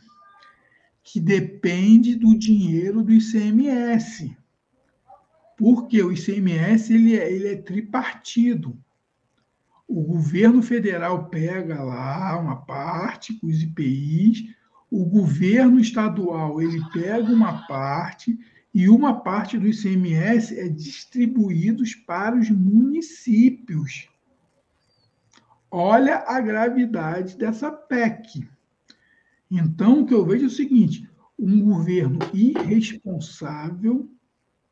que 1.03 1.19
depende 1.19 2.15
do 2.15 2.37
dinheiro 2.37 3.01
do 3.01 3.11
ICMS 3.11 4.37
porque 5.57 6.01
o 6.01 6.11
ICMS 6.11 6.93
ele 6.93 7.17
é, 7.17 7.31
ele 7.31 7.47
é 7.47 7.55
tripartido. 7.55 8.77
O 9.87 10.01
governo 10.01 10.61
federal 10.61 11.29
pega 11.29 11.81
lá 11.83 12.37
uma 12.39 12.57
parte 12.57 13.33
com 13.35 13.47
os 13.47 13.61
IPIs, 13.61 14.43
o 14.89 15.05
governo 15.05 15.79
estadual 15.79 16.61
ele 16.61 16.81
pega 16.91 17.31
uma 17.31 17.65
parte 17.67 18.37
e 18.73 18.89
uma 18.89 19.21
parte 19.21 19.57
do 19.57 19.67
ICMS 19.67 20.59
é 20.59 20.67
distribuídos 20.67 21.93
para 21.93 22.35
os 22.35 22.49
municípios. 22.49 24.09
Olha 25.69 26.23
a 26.27 26.39
gravidade 26.39 27.37
dessa 27.37 27.71
PEC. 27.71 28.47
Então, 29.49 30.01
o 30.01 30.05
que 30.05 30.13
eu 30.13 30.25
vejo 30.25 30.45
é 30.45 30.47
o 30.47 30.51
seguinte: 30.51 31.09
um 31.37 31.61
governo 31.61 32.19
irresponsável 32.33 34.09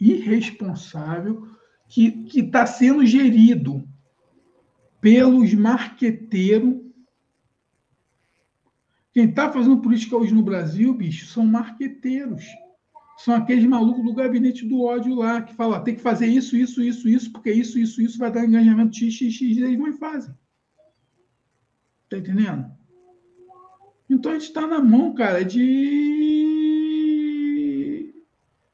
irresponsável 0.01 1.47
que 1.87 2.25
está 2.33 2.65
sendo 2.65 3.05
gerido 3.05 3.87
pelos 4.99 5.53
marqueteiros. 5.53 6.81
Quem 9.13 9.29
está 9.29 9.51
fazendo 9.51 9.81
política 9.81 10.15
hoje 10.15 10.33
no 10.33 10.41
Brasil, 10.41 10.91
bicho, 10.93 11.27
são 11.27 11.45
marqueteiros. 11.45 12.45
São 13.23 13.35
aqueles 13.35 13.65
malucos 13.65 14.03
do 14.03 14.15
gabinete 14.15 14.65
do 14.65 14.81
ódio 14.81 15.13
lá, 15.13 15.43
que 15.43 15.53
falam, 15.53 15.83
tem 15.83 15.93
que 15.93 16.01
fazer 16.01 16.25
isso, 16.25 16.57
isso, 16.57 16.81
isso, 16.81 17.07
isso, 17.07 17.31
porque 17.31 17.51
isso, 17.51 17.77
isso, 17.77 18.01
isso 18.01 18.17
vai 18.17 18.31
dar 18.31 18.43
engajamento 18.43 18.95
x, 18.97 19.13
x, 19.13 19.31
x, 19.31 19.57
e 19.57 19.61
eles 19.61 19.77
vão 19.77 19.89
e 19.89 19.93
fazem. 19.93 20.33
Tá 22.09 22.17
entendendo? 22.17 22.65
Então 24.09 24.31
a 24.31 24.33
gente 24.33 24.47
está 24.47 24.65
na 24.65 24.81
mão, 24.81 25.13
cara, 25.13 25.45
de 25.45 25.61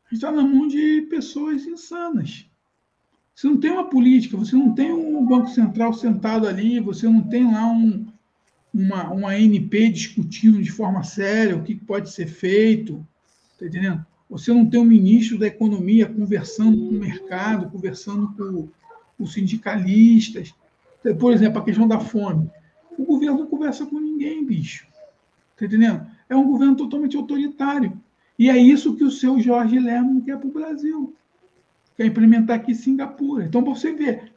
está 0.09 0.31
na 0.31 0.43
mão 0.43 0.65
de 0.65 1.01
pessoas 1.09 1.65
insanas. 1.65 2.49
Você 3.35 3.47
não 3.47 3.59
tem 3.59 3.71
uma 3.71 3.89
política, 3.89 4.37
você 4.37 4.55
não 4.55 4.73
tem 4.73 4.93
um 4.93 5.25
Banco 5.25 5.49
Central 5.49 5.93
sentado 5.93 6.47
ali, 6.47 6.79
você 6.79 7.05
não 7.05 7.21
tem 7.21 7.51
lá 7.51 7.67
um, 7.67 8.07
uma, 8.73 9.09
uma 9.11 9.31
ANP 9.33 9.89
discutindo 9.89 10.63
de 10.63 10.71
forma 10.71 11.03
séria 11.03 11.57
o 11.57 11.63
que 11.63 11.75
pode 11.75 12.09
ser 12.11 12.27
feito, 12.27 13.05
tá 13.59 13.65
entendendo? 13.65 14.05
Você 14.29 14.53
não 14.53 14.69
tem 14.69 14.79
um 14.79 14.85
ministro 14.85 15.37
da 15.37 15.47
Economia 15.47 16.05
conversando 16.05 16.77
com 16.77 16.95
o 16.95 16.99
mercado, 16.99 17.69
conversando 17.69 18.33
com 18.35 18.67
os 19.17 19.33
sindicalistas. 19.33 20.53
Por 21.19 21.31
exemplo, 21.31 21.61
a 21.61 21.63
questão 21.63 21.87
da 21.87 21.99
fome. 21.99 22.49
O 22.97 23.05
governo 23.05 23.39
não 23.39 23.47
conversa 23.47 23.85
com 23.85 23.99
ninguém, 23.99 24.45
bicho. 24.45 24.85
Tá 25.55 25.65
entendendo? 25.65 26.05
É 26.29 26.35
um 26.35 26.45
governo 26.45 26.75
totalmente 26.75 27.15
autoritário. 27.15 27.97
E 28.37 28.49
é 28.49 28.57
isso 28.57 28.95
que 28.95 29.03
o 29.03 29.11
seu 29.11 29.39
Jorge 29.39 29.79
Lerman 29.79 30.21
quer 30.21 30.37
para 30.37 30.47
o 30.47 30.51
Brasil. 30.51 31.15
Quer 31.95 32.05
implementar 32.05 32.57
aqui 32.57 32.73
em 32.73 32.75
Singapura. 32.75 33.45
Então, 33.45 33.63
para 33.63 33.73
você 33.73 33.93
ver, 33.93 34.31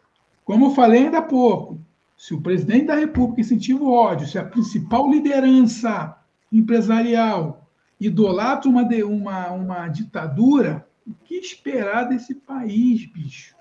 como 0.44 0.66
eu 0.66 0.70
falei 0.70 1.04
ainda 1.04 1.18
há 1.18 1.22
pouco, 1.22 1.78
se 2.16 2.32
o 2.32 2.40
presidente 2.40 2.86
da 2.86 2.94
República 2.94 3.40
incentiva 3.40 3.82
o 3.82 3.90
ódio, 3.92 4.26
se 4.26 4.38
a 4.38 4.44
principal 4.44 5.10
liderança 5.10 6.16
empresarial 6.52 7.59
idolatra 8.00 8.70
uma, 8.70 8.82
uma, 9.04 9.50
uma 9.50 9.88
ditadura, 9.88 10.86
o 11.06 11.12
que 11.24 11.34
esperar 11.34 12.04
desse 12.04 12.34
país, 12.34 13.04
bicho? 13.06 13.54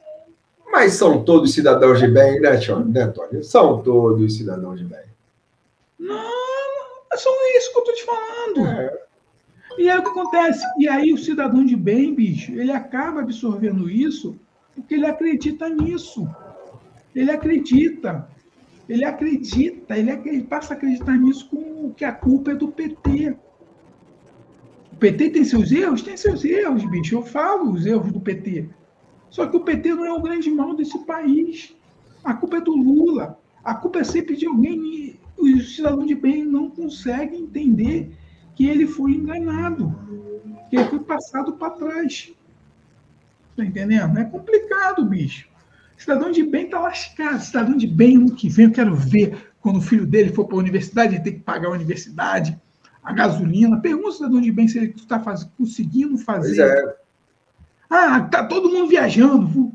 Mas 0.72 0.94
são 0.94 1.24
todos 1.24 1.54
cidadãos 1.54 2.00
de 2.00 2.08
bem, 2.08 2.40
né, 2.40 2.58
Tony? 3.08 3.44
São 3.44 3.82
todos 3.82 4.38
cidadãos 4.38 4.80
de 4.80 4.86
bem. 4.86 5.04
Não, 6.00 6.16
é 7.12 7.18
só 7.18 7.30
isso 7.58 7.72
que 7.72 7.78
eu 7.78 7.84
estou 7.84 7.96
te 7.96 8.06
falando. 8.06 8.68
É. 8.68 9.00
E 9.78 9.90
aí 9.90 9.98
o 9.98 10.04
que 10.04 10.10
acontece? 10.10 10.66
E 10.78 10.88
aí 10.88 11.12
o 11.12 11.18
cidadão 11.18 11.66
de 11.66 11.76
bem, 11.76 12.14
bicho, 12.14 12.52
ele 12.52 12.72
acaba 12.72 13.22
absorvendo 13.22 13.90
isso 13.90 14.40
porque 14.76 14.96
ele 14.96 15.06
acredita 15.06 15.68
nisso. 15.70 16.28
Ele 17.16 17.32
acredita. 17.32 18.28
Ele 18.88 19.06
acredita, 19.06 19.98
ele, 19.98 20.12
ele 20.12 20.44
passa 20.44 20.74
a 20.74 20.78
acreditar 20.78 21.16
nisso 21.16 21.48
com 21.50 21.94
que 21.94 22.04
a 22.04 22.12
culpa 22.12 22.52
é 22.52 22.56
do 22.56 22.70
PT. 22.70 23.38
PT 25.00 25.30
tem 25.30 25.44
seus 25.44 25.72
erros? 25.72 26.02
Tem 26.02 26.18
seus 26.18 26.44
erros, 26.44 26.84
bicho. 26.86 27.16
Eu 27.16 27.24
falo 27.24 27.72
os 27.72 27.86
erros 27.86 28.12
do 28.12 28.20
PT. 28.20 28.70
Só 29.30 29.48
que 29.48 29.56
o 29.56 29.62
PT 29.62 29.94
não 29.94 30.06
é 30.06 30.12
o 30.12 30.22
grande 30.22 30.50
mal 30.50 30.76
desse 30.76 30.98
país. 31.06 31.76
A 32.24 32.34
culpa 32.34 32.58
é 32.58 32.62
do 32.62 32.76
Lula. 32.76 33.40
A 33.64 33.74
culpa 33.74 34.00
é 34.00 34.04
sempre 34.04 34.36
de 34.36 34.46
alguém. 34.46 35.20
O 35.38 35.60
cidadão 35.62 36.06
de 36.06 36.16
bem 36.16 36.44
não 36.44 36.70
consegue 36.70 37.36
entender 37.38 38.12
que 38.56 38.68
ele 38.68 38.86
foi 38.86 39.12
enganado, 39.12 39.96
que 40.70 40.76
ele 40.76 40.90
foi 40.90 41.00
passado 41.00 41.54
para 41.54 41.70
trás. 41.72 42.34
Está 43.52 43.64
entendendo? 43.64 44.20
É 44.20 44.26
complicado, 44.26 45.06
bicho. 45.06 45.48
Cidadão 45.98 46.32
de 46.32 46.44
bem 46.44 46.66
está 46.66 46.80
lascado. 46.80 47.42
Cidadão 47.42 47.78
de 47.78 47.88
bem, 47.88 48.18
ano 48.18 48.36
que 48.36 48.50
vem, 48.50 48.66
eu 48.66 48.72
quero 48.72 48.96
ver 48.96 49.54
quando 49.62 49.78
o 49.78 49.82
filho 49.82 50.06
dele 50.06 50.34
for 50.34 50.46
para 50.46 50.58
a 50.58 50.60
universidade, 50.60 51.16
ele 51.16 51.24
tem 51.24 51.34
que 51.34 51.40
pagar 51.40 51.70
a 51.70 51.74
universidade, 51.74 52.60
a 53.04 53.14
gasolina. 53.14 53.80
Pergunta 53.80 54.12
cidadão 54.12 54.42
de 54.42 54.52
bem 54.52 54.68
se 54.68 54.78
ele 54.78 54.94
está 54.96 55.20
conseguindo 55.58 56.18
fazer. 56.18 56.62
É. 56.62 56.98
Ah, 57.90 58.22
tá 58.22 58.46
todo 58.46 58.70
mundo 58.70 58.88
viajando. 58.88 59.74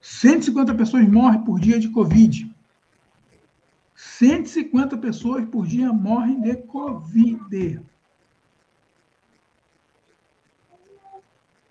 150 0.00 0.74
pessoas 0.74 1.08
morrem 1.08 1.42
por 1.42 1.60
dia 1.60 1.78
de 1.78 1.88
Covid. 1.88 2.52
150 3.94 4.98
pessoas 4.98 5.44
por 5.46 5.66
dia 5.66 5.92
morrem 5.92 6.40
de 6.40 6.56
Covid. 6.56 7.80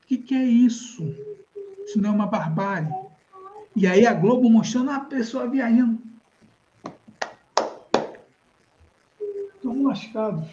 O 0.04 0.08
que, 0.08 0.18
que 0.18 0.36
é 0.36 0.44
isso? 0.44 1.04
Isso 1.86 2.02
não 2.02 2.10
é 2.12 2.14
uma 2.14 2.28
barbárie. 2.28 2.94
E 3.76 3.88
aí 3.88 4.06
a 4.06 4.14
Globo 4.14 4.50
mostrando 4.50 4.92
a 4.92 5.00
pessoa 5.00 5.50
viajando. 5.50 6.02
Estamos 9.56 9.84
lascados. 9.86 10.50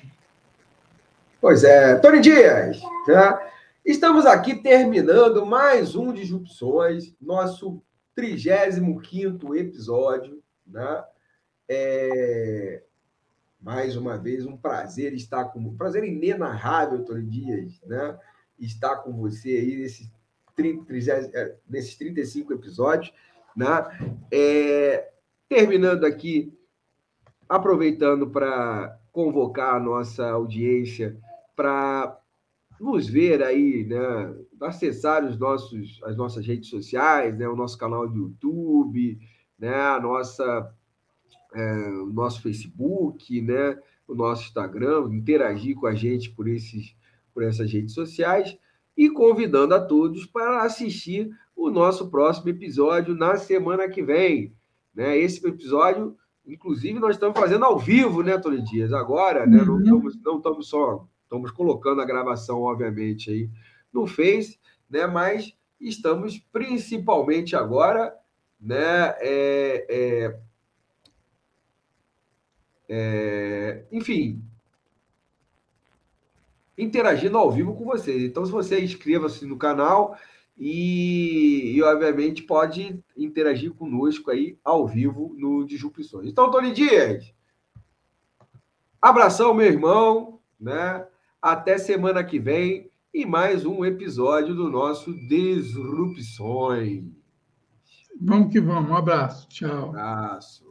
Pois 1.40 1.64
é. 1.64 1.96
Tony 1.96 2.20
Dias, 2.20 2.82
tá? 3.06 3.50
estamos 3.82 4.26
aqui 4.26 4.56
terminando 4.56 5.46
mais 5.46 5.96
um 5.96 6.12
Disrupções, 6.12 7.14
nosso 7.18 7.82
35 8.14 9.54
episódio. 9.56 10.42
Né? 10.66 11.04
É... 11.66 12.82
Mais 13.58 13.96
uma 13.96 14.18
vez, 14.18 14.44
um 14.44 14.54
prazer 14.54 15.14
estar 15.14 15.46
com... 15.46 15.60
Um 15.60 15.76
prazer 15.78 16.04
inenarrável, 16.04 17.02
Tony 17.06 17.24
Dias, 17.24 17.80
né? 17.86 18.18
estar 18.58 18.96
com 18.96 19.10
você 19.14 19.48
aí 19.48 19.76
nesses 19.76 20.10
30, 20.54 20.92
é, 21.32 21.56
nesses 21.66 21.96
35 21.96 22.52
episódios. 22.52 23.14
Né? 23.56 23.66
É, 24.30 25.10
terminando 25.48 26.04
aqui, 26.04 26.52
aproveitando 27.48 28.28
para 28.28 28.94
convocar 29.10 29.76
a 29.76 29.80
nossa 29.80 30.28
audiência 30.28 31.18
para 31.60 32.18
nos 32.80 33.06
ver 33.06 33.42
aí, 33.42 33.84
né? 33.84 34.34
acessar 34.62 35.22
os 35.26 35.38
nossos, 35.38 36.00
as 36.04 36.16
nossas 36.16 36.46
redes 36.46 36.70
sociais, 36.70 37.36
né? 37.36 37.46
o 37.46 37.54
nosso 37.54 37.76
canal 37.76 38.08
do 38.08 38.16
YouTube, 38.16 39.18
né? 39.58 39.74
a 39.74 40.00
nossa, 40.00 40.74
é, 41.54 41.88
o 42.00 42.06
nosso 42.06 42.40
Facebook, 42.40 43.42
né? 43.42 43.78
o 44.08 44.14
nosso 44.14 44.44
Instagram, 44.44 45.10
interagir 45.12 45.76
com 45.76 45.86
a 45.86 45.94
gente 45.94 46.30
por, 46.30 46.48
esses, 46.48 46.96
por 47.34 47.42
essas 47.42 47.70
redes 47.70 47.92
sociais 47.92 48.56
e 48.96 49.10
convidando 49.10 49.74
a 49.74 49.80
todos 49.84 50.24
para 50.24 50.62
assistir 50.62 51.30
o 51.54 51.70
nosso 51.70 52.10
próximo 52.10 52.48
episódio 52.48 53.14
na 53.14 53.36
semana 53.36 53.86
que 53.86 54.02
vem. 54.02 54.54
Né? 54.94 55.18
Esse 55.18 55.46
episódio, 55.46 56.16
inclusive, 56.46 56.98
nós 56.98 57.16
estamos 57.16 57.38
fazendo 57.38 57.66
ao 57.66 57.78
vivo, 57.78 58.22
né, 58.22 58.38
Tony 58.38 58.62
Dias? 58.62 58.94
Agora, 58.94 59.44
né? 59.46 59.62
Não, 59.62 59.74
uhum. 59.74 59.82
estamos, 59.82 60.22
não 60.22 60.36
estamos 60.38 60.68
só 60.70 61.06
estamos 61.30 61.52
colocando 61.52 62.02
a 62.02 62.04
gravação, 62.04 62.62
obviamente, 62.62 63.30
aí 63.30 63.48
no 63.92 64.04
Face, 64.04 64.58
né? 64.90 65.06
Mas 65.06 65.56
estamos 65.80 66.38
principalmente 66.52 67.54
agora, 67.54 68.12
né? 68.60 69.14
É, 69.20 69.86
é, 69.88 70.40
é, 72.88 73.84
enfim, 73.92 74.42
interagindo 76.76 77.38
ao 77.38 77.52
vivo 77.52 77.76
com 77.76 77.84
vocês. 77.84 78.24
Então, 78.24 78.44
se 78.44 78.50
você 78.50 78.82
inscreva-se 78.82 79.46
no 79.46 79.56
canal 79.56 80.18
e, 80.58 81.76
e, 81.76 81.82
obviamente, 81.82 82.42
pode 82.42 83.00
interagir 83.16 83.72
conosco 83.72 84.32
aí 84.32 84.58
ao 84.64 84.84
vivo 84.84 85.32
no 85.38 85.64
Disrupções. 85.64 86.28
Então, 86.28 86.50
Tony 86.50 86.72
Dias, 86.72 87.32
abração, 89.00 89.54
meu 89.54 89.66
irmão, 89.66 90.40
né? 90.58 91.06
Até 91.42 91.78
semana 91.78 92.22
que 92.22 92.38
vem 92.38 92.90
e 93.14 93.24
mais 93.24 93.64
um 93.64 93.82
episódio 93.82 94.54
do 94.54 94.68
nosso 94.68 95.14
Disrupções. 95.26 97.04
Vamos 98.20 98.52
que 98.52 98.60
vamos. 98.60 98.90
Um 98.90 98.96
abraço. 98.96 99.48
Tchau. 99.48 99.86
Um 99.86 99.98
abraço. 99.98 100.62